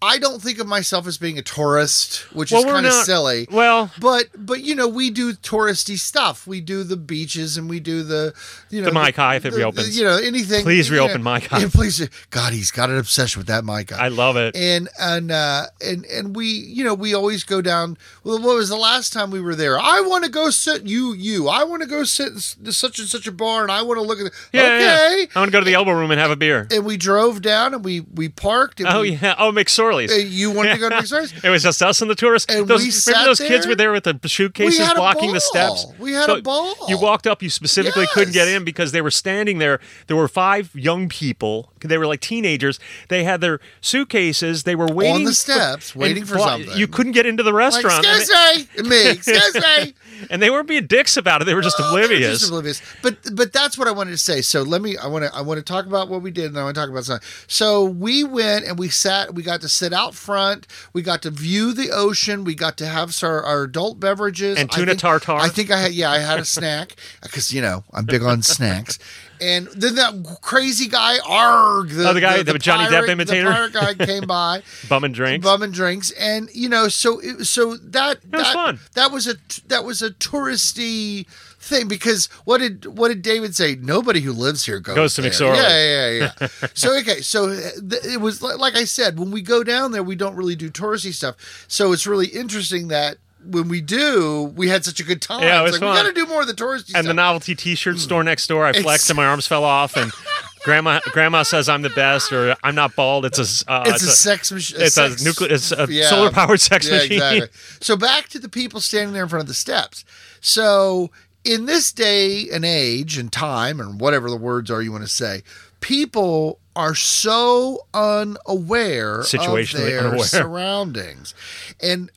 I 0.04 0.18
don't 0.18 0.42
think 0.42 0.58
of 0.60 0.66
myself 0.68 1.06
as 1.06 1.18
being 1.20 1.38
a 1.38 1.44
tourist, 1.44 2.26
which 2.34 2.52
Well, 2.52 2.66
is 2.66 2.72
kind 2.72 2.86
of 2.88 2.94
silly. 2.94 3.48
well- 3.52 3.92
but 4.00 4.28
but 4.36 4.62
you 4.62 4.74
know 4.74 4.88
we 4.88 5.10
do 5.12 5.34
touristy 5.34 5.98
stuff. 6.00 6.48
We 6.48 6.60
do 6.60 6.84
the 6.84 6.98
beaches 6.98 7.56
and 7.58 7.70
we 7.70 7.80
do 7.80 8.02
the 8.04 8.34
you 8.70 8.82
know 8.82 8.86
The 8.88 8.94
Mai 8.94 9.12
Kai 9.12 9.36
if 9.36 9.46
it 9.46 9.52
the- 9.52 9.58
reopens. 9.58 9.98
You 9.98 10.06
know 10.06 10.18
anything. 10.18 10.64
Please 10.64 10.90
you 10.90 10.96
know, 10.96 11.04
reopen 11.06 11.22
Mai 11.24 11.40
Kai. 11.42 11.60
Yeah, 11.60 11.70
please. 11.72 12.08
God, 12.32 12.54
he's 12.54 12.72
got 12.72 12.90
an 12.90 12.98
obsession 12.98 13.40
with 13.40 13.48
that 13.48 13.64
Mai 13.64 13.84
Kai 13.84 13.98
I 13.98 14.08
love 14.08 14.38
it. 14.38 14.56
and 14.56 14.90
and 15.00 15.32
uh 15.32 15.68
and 15.82 16.06
and 16.06 16.36
we 16.36 16.48
you 16.48 16.84
know 16.84 16.94
we 16.96 17.14
always 17.14 17.44
go 17.44 17.62
down 17.62 17.98
well 18.24 18.40
what 18.42 18.56
was 18.56 18.70
the 18.70 18.76
last 18.78 19.14
time 19.14 19.30
we 19.32 19.40
were 19.42 19.56
there 19.56 19.78
i 19.80 20.02
want 20.02 20.24
to 20.24 20.30
go 20.32 20.50
sit 20.50 20.84
you 20.88 21.14
you 21.14 21.48
i 21.48 21.64
want 21.64 21.82
to 21.82 21.88
go 21.88 22.04
sit 22.04 22.30
in 22.34 22.72
such 22.72 22.98
and 23.00 23.08
such 23.08 23.28
a 23.28 23.32
bar 23.32 23.62
and 23.64 23.72
i 23.72 23.82
want 23.82 23.98
to 24.00 24.02
look 24.06 24.20
at 24.20 24.26
the 24.26 24.32
Yeah, 24.52 24.64
yeah, 24.64 24.80
yeah. 24.80 24.96
okay 25.24 25.28
I 25.36 25.40
want 25.40 25.50
to 25.50 25.52
go 25.52 25.60
to 25.60 25.66
the 25.66 25.74
elbow 25.76 25.92
room 25.92 26.12
and 26.12 26.20
have 26.20 26.32
a 26.32 26.36
beer. 26.36 26.68
and 26.72 26.86
we 26.86 26.98
drove 26.98 27.42
down 27.42 27.74
and 27.74 27.84
we 27.86 28.00
we 28.02 28.30
parked 28.30 28.80
and 28.80 28.90
Oh 28.90 29.02
we, 29.02 29.12
yeah. 29.12 29.36
Oh, 29.38 29.52
McSorley's. 29.92 30.34
you 30.34 30.52
wanted 30.52 30.74
to 30.74 30.80
go 30.80 30.90
to 30.90 30.96
McSorley's? 31.02 31.44
It 31.44 31.50
was 31.50 31.64
just 31.64 31.82
us 31.82 32.02
and 32.02 32.10
the 32.10 32.16
tourists. 32.16 32.54
And 32.54 32.68
those, 32.68 32.80
we 32.82 32.86
remember 32.88 32.92
sat 32.92 33.26
those 33.26 33.40
kids 33.40 33.68
were 33.68 33.76
there 33.76 33.92
with 33.92 34.04
the 34.04 34.20
suitcases 34.28 34.94
blocking 34.94 35.34
the 35.34 35.40
steps. 35.42 35.86
We 36.00 36.14
had 36.14 36.30
a 36.30 36.42
ball. 36.42 36.76
You 36.88 36.98
walked 37.00 37.28
up. 37.28 37.42
You 37.42 37.50
specifically 37.50 38.08
couldn't 38.14 38.34
get 38.34 38.48
in 38.48 38.64
because 38.64 38.92
they 38.92 39.02
were 39.02 39.12
standing 39.12 39.58
there. 39.58 39.80
There 40.08 40.18
were 40.18 40.28
five 40.28 40.76
young 40.76 41.10
people. 41.10 41.72
They 41.80 41.98
were 41.98 42.08
like 42.08 42.20
teenagers. 42.22 42.80
They 43.10 43.24
had 43.24 43.42
their 43.42 43.60
suitcases. 43.82 44.64
They 44.64 44.76
were 44.76 44.88
waiting 44.88 45.16
on 45.16 45.24
the 45.24 45.32
for- 45.32 45.36
steps, 45.36 45.94
and 45.94 46.02
waiting 46.02 46.26
for 46.26 46.38
something. 46.38 46.78
You 46.78 46.88
couldn't 46.88 47.14
get 47.14 47.26
into 47.26 47.44
the 47.44 47.54
restaurant. 47.54 48.06
and 48.06 48.18
excuse 48.22 48.84
me 48.84 48.90
me 48.90 49.10
excuse 49.12 49.56
me 49.56 49.94
and 50.30 50.42
they 50.42 50.50
weren't 50.50 50.68
being 50.68 50.86
dicks 50.88 51.18
about 51.18 51.42
it. 51.42 51.46
They 51.46 51.54
were 51.54 51.62
just 51.62 51.80
oblivious. 51.80 52.40
just 52.40 52.48
oblivious. 52.50 52.82
But 53.02 53.18
but 53.34 53.52
that's 53.54 53.78
what 53.78 53.88
I 53.88 53.92
wanted 53.92 54.12
to 54.12 54.18
say. 54.18 54.42
So 54.42 54.62
let 54.64 54.82
me. 54.82 54.98
I 54.98 55.08
want 55.08 55.26
to. 55.26 55.34
I 55.36 55.42
want 55.42 55.58
to 55.58 55.64
talk 55.64 55.86
about 55.86 56.10
what 56.10 56.22
we 56.22 56.32
did, 56.32 56.46
and 56.46 56.58
I 56.60 56.64
want 56.64 56.76
to 56.76 56.82
talk 56.82 56.90
about 56.90 57.06
something. 57.06 57.28
So 57.48 57.84
we 57.86 58.24
went 58.24 58.66
and 58.66 58.78
we 58.78 58.90
sat. 58.90 59.34
We 59.34 59.44
got 59.44 59.62
to 59.62 59.70
sit 59.70 59.94
out 59.94 60.14
front. 60.16 60.68
We 60.94 61.02
got 61.02 61.22
to 61.24 61.32
view 61.32 61.74
the 61.74 61.92
ocean. 61.92 62.44
We 62.44 62.56
got 62.56 62.78
to 62.78 62.86
have 62.86 63.18
our, 63.24 63.42
our 63.44 63.64
adult 63.64 64.00
beverages 64.00 64.58
And 64.58 64.70
I 64.72 64.76
tuna 64.76 64.92
think- 64.92 65.00
tartare. 65.00 65.36
I 65.36 65.50
think 65.50 65.72
I 65.72 65.80
had. 65.80 65.94
Yeah, 65.94 66.12
I 66.12 66.20
had 66.20 66.40
a 66.40 66.46
snack 66.58 66.96
because 67.24 67.54
you 67.54 67.62
know 67.62 67.84
I'm 67.94 68.06
big 68.06 68.24
on 68.24 68.42
snacks. 68.42 69.00
And 69.42 69.68
then 69.76 69.96
that 69.96 70.38
crazy 70.42 70.88
guy, 70.88 71.18
Arg, 71.28 71.90
the, 71.90 72.10
Oh, 72.10 72.14
the 72.14 72.22
guy- 72.22 72.44
the 72.44 72.60
Johnny 72.60 72.86
Depp 72.94 73.10
imitator? 73.10 73.50
the 73.50 73.54
pirate 73.72 73.98
guy 73.98 74.06
came 74.06 74.28
by, 74.28 74.62
Bum 74.90 75.04
and 75.04 75.14
drinks. 75.16 75.44
bum 75.44 75.64
and 75.64 75.74
drinks, 75.74 76.12
and 76.12 76.48
you 76.54 76.70
know, 76.70 76.88
so 76.90 77.20
it, 77.20 77.46
so 77.46 77.76
that 77.78 78.24
was 78.24 78.44
that, 78.44 78.54
fun. 78.54 78.80
That 78.94 79.12
was 79.12 79.28
a 79.28 79.36
that 79.68 79.84
was 79.84 80.04
a 80.04 80.12
touristy 80.12 81.26
thing 81.60 81.88
because 81.88 82.28
what 82.46 82.60
did 82.60 82.86
what 82.86 83.08
did 83.08 83.22
David 83.24 83.56
say? 83.56 83.76
Nobody 83.76 84.22
who 84.22 84.32
lives 84.32 84.66
here 84.66 84.80
goes, 84.80 84.96
Goes 84.96 85.14
to 85.16 85.22
there. 85.22 85.32
McSorley. 85.32 85.56
Yeah, 85.56 85.70
yeah, 85.70 86.10
yeah. 86.20 86.32
yeah. 86.62 86.68
so 86.76 86.96
okay, 87.00 87.22
so 87.22 87.50
th- 87.50 88.06
it 88.06 88.22
was 88.22 88.42
li- 88.44 88.54
like 88.56 88.76
I 88.76 88.84
said, 88.84 89.18
when 89.20 89.32
we 89.32 89.42
go 89.42 89.64
down 89.64 89.92
there, 89.92 90.04
we 90.04 90.16
don't 90.16 90.36
really 90.36 90.56
do 90.56 90.70
touristy 90.70 91.14
stuff. 91.14 91.66
So 91.68 91.92
it's 91.94 92.06
really 92.06 92.28
interesting 92.28 92.90
that. 92.90 93.18
When 93.46 93.68
we 93.68 93.82
do, 93.82 94.54
we 94.56 94.70
had 94.70 94.86
such 94.86 95.00
a 95.00 95.04
good 95.04 95.22
time. 95.22 95.44
Yeah, 95.44 95.60
it 95.60 95.64
was 95.64 95.72
like, 95.74 95.82
fun. 95.82 95.92
We 95.92 96.02
got 96.02 96.08
to 96.08 96.14
do 96.14 96.26
more 96.26 96.42
of 96.42 96.48
the 96.48 96.54
touristy 96.54 96.94
and 96.96 97.08
the 97.08 97.14
novelty 97.14 97.56
T-shirt 97.56 97.98
store 98.00 98.24
next 98.24 98.48
door. 98.48 98.66
I 98.66 98.70
It's- 98.70 98.84
flexed 98.84 99.10
and 99.10 99.18
my 99.18 99.26
arms 99.26 99.48
fell 99.48 99.64
off. 99.64 99.98
And 99.98 100.12
grandma, 100.64 101.00
grandma 101.12 101.44
says 101.44 101.68
I'm 101.68 101.82
the 101.82 101.90
best, 101.90 102.32
or 102.32 102.56
I'm 102.64 102.76
not 102.76 102.96
bald. 102.96 103.26
It's 103.26 103.40
a, 103.40 103.72
uh, 103.72 103.84
it's, 103.88 104.04
a, 104.04 104.12
sex 104.12 104.52
machine. 104.52 104.82
It's 104.82 104.98
a 104.98 105.10
nuclear. 105.24 105.52
It's 105.52 105.72
a 105.72 105.88
solar 106.04 106.32
powered 106.32 106.60
sex 106.62 106.88
yeah, 106.88 106.98
machine. 106.98 107.14
Exactly. 107.14 107.48
So 107.82 107.98
back 107.98 108.30
to 108.30 108.40
the 108.40 108.50
people 108.50 108.80
standing 108.80 109.14
there 109.14 109.24
in 109.24 109.30
front 109.30 109.44
of 109.44 109.48
the 109.48 109.54
steps. 109.54 110.06
So 110.40 111.10
in 111.44 111.66
this 111.66 111.92
day 111.92 112.50
and 112.50 112.64
age 112.64 113.18
and 113.18 113.32
time 113.32 113.80
and 113.80 114.00
whatever 114.00 114.30
the 114.30 114.38
words 114.38 114.70
are 114.70 114.82
you 114.82 114.92
want 114.92 115.04
to 115.04 115.10
say, 115.10 115.42
people 115.80 116.60
are 116.76 116.96
so 116.96 117.86
unaware 117.94 119.22
of 119.22 119.32
their 119.32 120.00
unaware. 120.00 120.20
surroundings. 120.20 121.34
And 121.82 122.12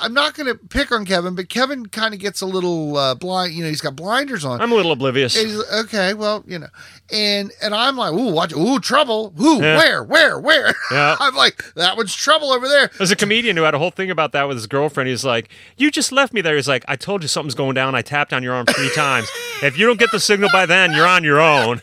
I'm 0.00 0.14
not 0.14 0.34
going 0.34 0.46
to 0.46 0.54
pick 0.54 0.92
on 0.92 1.04
Kevin, 1.04 1.34
but 1.34 1.48
Kevin 1.48 1.86
kind 1.86 2.14
of 2.14 2.20
gets 2.20 2.40
a 2.40 2.46
little 2.46 2.96
uh, 2.96 3.14
blind. 3.14 3.52
You 3.54 3.62
know, 3.64 3.68
he's 3.68 3.80
got 3.80 3.96
blinders 3.96 4.44
on. 4.44 4.60
I'm 4.60 4.72
a 4.72 4.74
little 4.74 4.92
oblivious. 4.92 5.36
Okay, 5.72 6.14
well, 6.14 6.44
you 6.46 6.58
know, 6.58 6.68
and 7.12 7.50
and 7.62 7.74
I'm 7.74 7.96
like, 7.96 8.12
ooh, 8.12 8.30
watch, 8.32 8.52
ooh, 8.54 8.78
trouble, 8.80 9.34
ooh, 9.40 9.60
Yeah. 9.60 9.76
where, 9.76 10.04
where, 10.04 10.38
where? 10.38 10.74
Yeah. 10.90 11.16
I'm 11.20 11.34
like, 11.34 11.62
that 11.74 11.96
one's 11.96 12.14
trouble 12.14 12.50
over 12.52 12.68
there. 12.68 12.90
There's 12.98 13.10
a 13.10 13.16
comedian 13.16 13.56
who 13.56 13.62
had 13.64 13.74
a 13.74 13.78
whole 13.78 13.90
thing 13.90 14.10
about 14.10 14.32
that 14.32 14.46
with 14.48 14.56
his 14.56 14.66
girlfriend. 14.66 15.08
He's 15.08 15.24
like, 15.24 15.48
"You 15.76 15.90
just 15.90 16.12
left 16.12 16.32
me 16.32 16.40
there." 16.40 16.56
He's 16.56 16.68
like, 16.68 16.84
"I 16.88 16.96
told 16.96 17.22
you 17.22 17.28
something's 17.28 17.54
going 17.54 17.74
down. 17.74 17.94
I 17.94 18.02
tapped 18.02 18.32
on 18.32 18.42
your 18.42 18.54
arm 18.54 18.66
three 18.66 18.90
times. 18.94 19.28
If 19.62 19.78
you 19.78 19.86
don't 19.86 19.98
get 19.98 20.10
the 20.12 20.20
signal 20.20 20.48
by 20.52 20.66
then, 20.66 20.92
you're 20.92 21.06
on 21.06 21.24
your 21.24 21.40
own." 21.40 21.82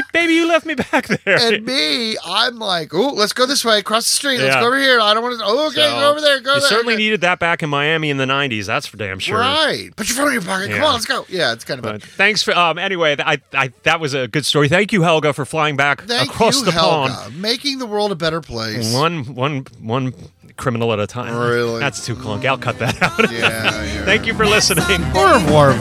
You, 0.00 0.04
baby, 0.12 0.34
you 0.34 0.46
left 0.48 0.66
me 0.66 0.74
back 0.74 1.06
there. 1.08 1.38
And 1.38 1.64
me, 1.64 2.16
I'm 2.24 2.58
like, 2.58 2.92
ooh, 2.94 3.10
let's 3.10 3.32
go 3.32 3.46
this 3.46 3.64
way, 3.64 3.78
across 3.78 4.04
the 4.06 4.14
street. 4.14 4.38
Let's 4.38 4.54
Yeah. 4.54 4.60
go 4.60 4.66
over 4.68 4.78
here. 4.78 5.00
I 5.00 5.14
don't 5.14 5.22
want 5.22 5.38
to. 5.38 5.44
Oh, 5.44 5.66
okay, 5.68 5.76
So, 5.76 5.90
go 5.90 6.10
over 6.10 6.20
there. 6.20 6.40
Go 6.40 6.44
there. 6.44 6.54
You 6.54 6.60
there. 6.60 6.68
certainly 6.68 6.96
needed 6.96 7.20
that 7.22 7.38
back 7.38 7.62
in 7.62 7.70
Miami 7.70 8.10
in 8.10 8.16
the 8.16 8.24
'90s. 8.26 8.66
That's 8.66 8.86
for 8.86 8.96
damn 8.96 9.18
sure. 9.18 9.38
Right. 9.38 9.94
Put 9.96 10.08
your 10.08 10.16
phone 10.16 10.28
in 10.28 10.32
your 10.34 10.42
pocket. 10.42 10.70
Come 10.70 10.84
on, 10.84 10.92
let's 10.94 11.06
go. 11.06 11.26
Yeah, 11.28 11.52
it's 11.52 11.64
kind 11.64 11.78
of 11.78 11.84
But 11.84 12.02
thanks 12.02 12.42
for 12.42 12.56
um. 12.56 12.78
Anyway, 12.78 13.16
I, 13.18 13.40
I 13.52 13.72
that 13.84 14.00
was 14.00 14.14
a 14.14 14.28
good 14.28 14.46
story. 14.46 14.68
Thank 14.68 14.92
you, 14.92 15.02
Helga, 15.02 15.32
for 15.32 15.44
flying 15.44 15.76
back 15.76 16.02
Thank 16.02 16.30
across 16.30 16.58
you, 16.60 16.64
the 16.66 16.72
Helga, 16.72 17.12
pond. 17.14 17.40
making 17.40 17.78
the 17.78 17.86
world 17.86 18.12
a 18.12 18.16
better 18.16 18.40
place. 18.40 18.92
One 18.94 19.34
one 19.34 19.66
one 19.80 20.14
criminal 20.56 20.92
at 20.92 21.00
a 21.00 21.06
time. 21.06 21.34
Really? 21.36 21.80
That's 21.80 22.04
too 22.04 22.14
clunky. 22.14 22.44
I'll 22.46 22.58
cut 22.58 22.78
that 22.80 23.00
out. 23.02 23.30
Yeah, 23.32 23.38
yeah. 23.40 24.04
Thank 24.04 24.26
you 24.26 24.34
for 24.34 24.44
listening. 24.46 24.84
Au 25.14 25.34
revoir 25.34 25.74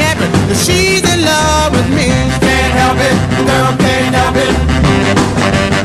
happy 0.00 0.26
that 0.48 0.58
she's 0.64 1.04
in 1.12 1.20
love 1.24 1.72
with 1.76 1.88
me. 1.92 2.08
Can't 2.40 2.74
help 2.80 2.98
it, 3.08 3.16
The 3.36 3.42
girl, 3.48 3.72
can't 3.76 4.14
help 4.14 4.36
it. 4.36 5.79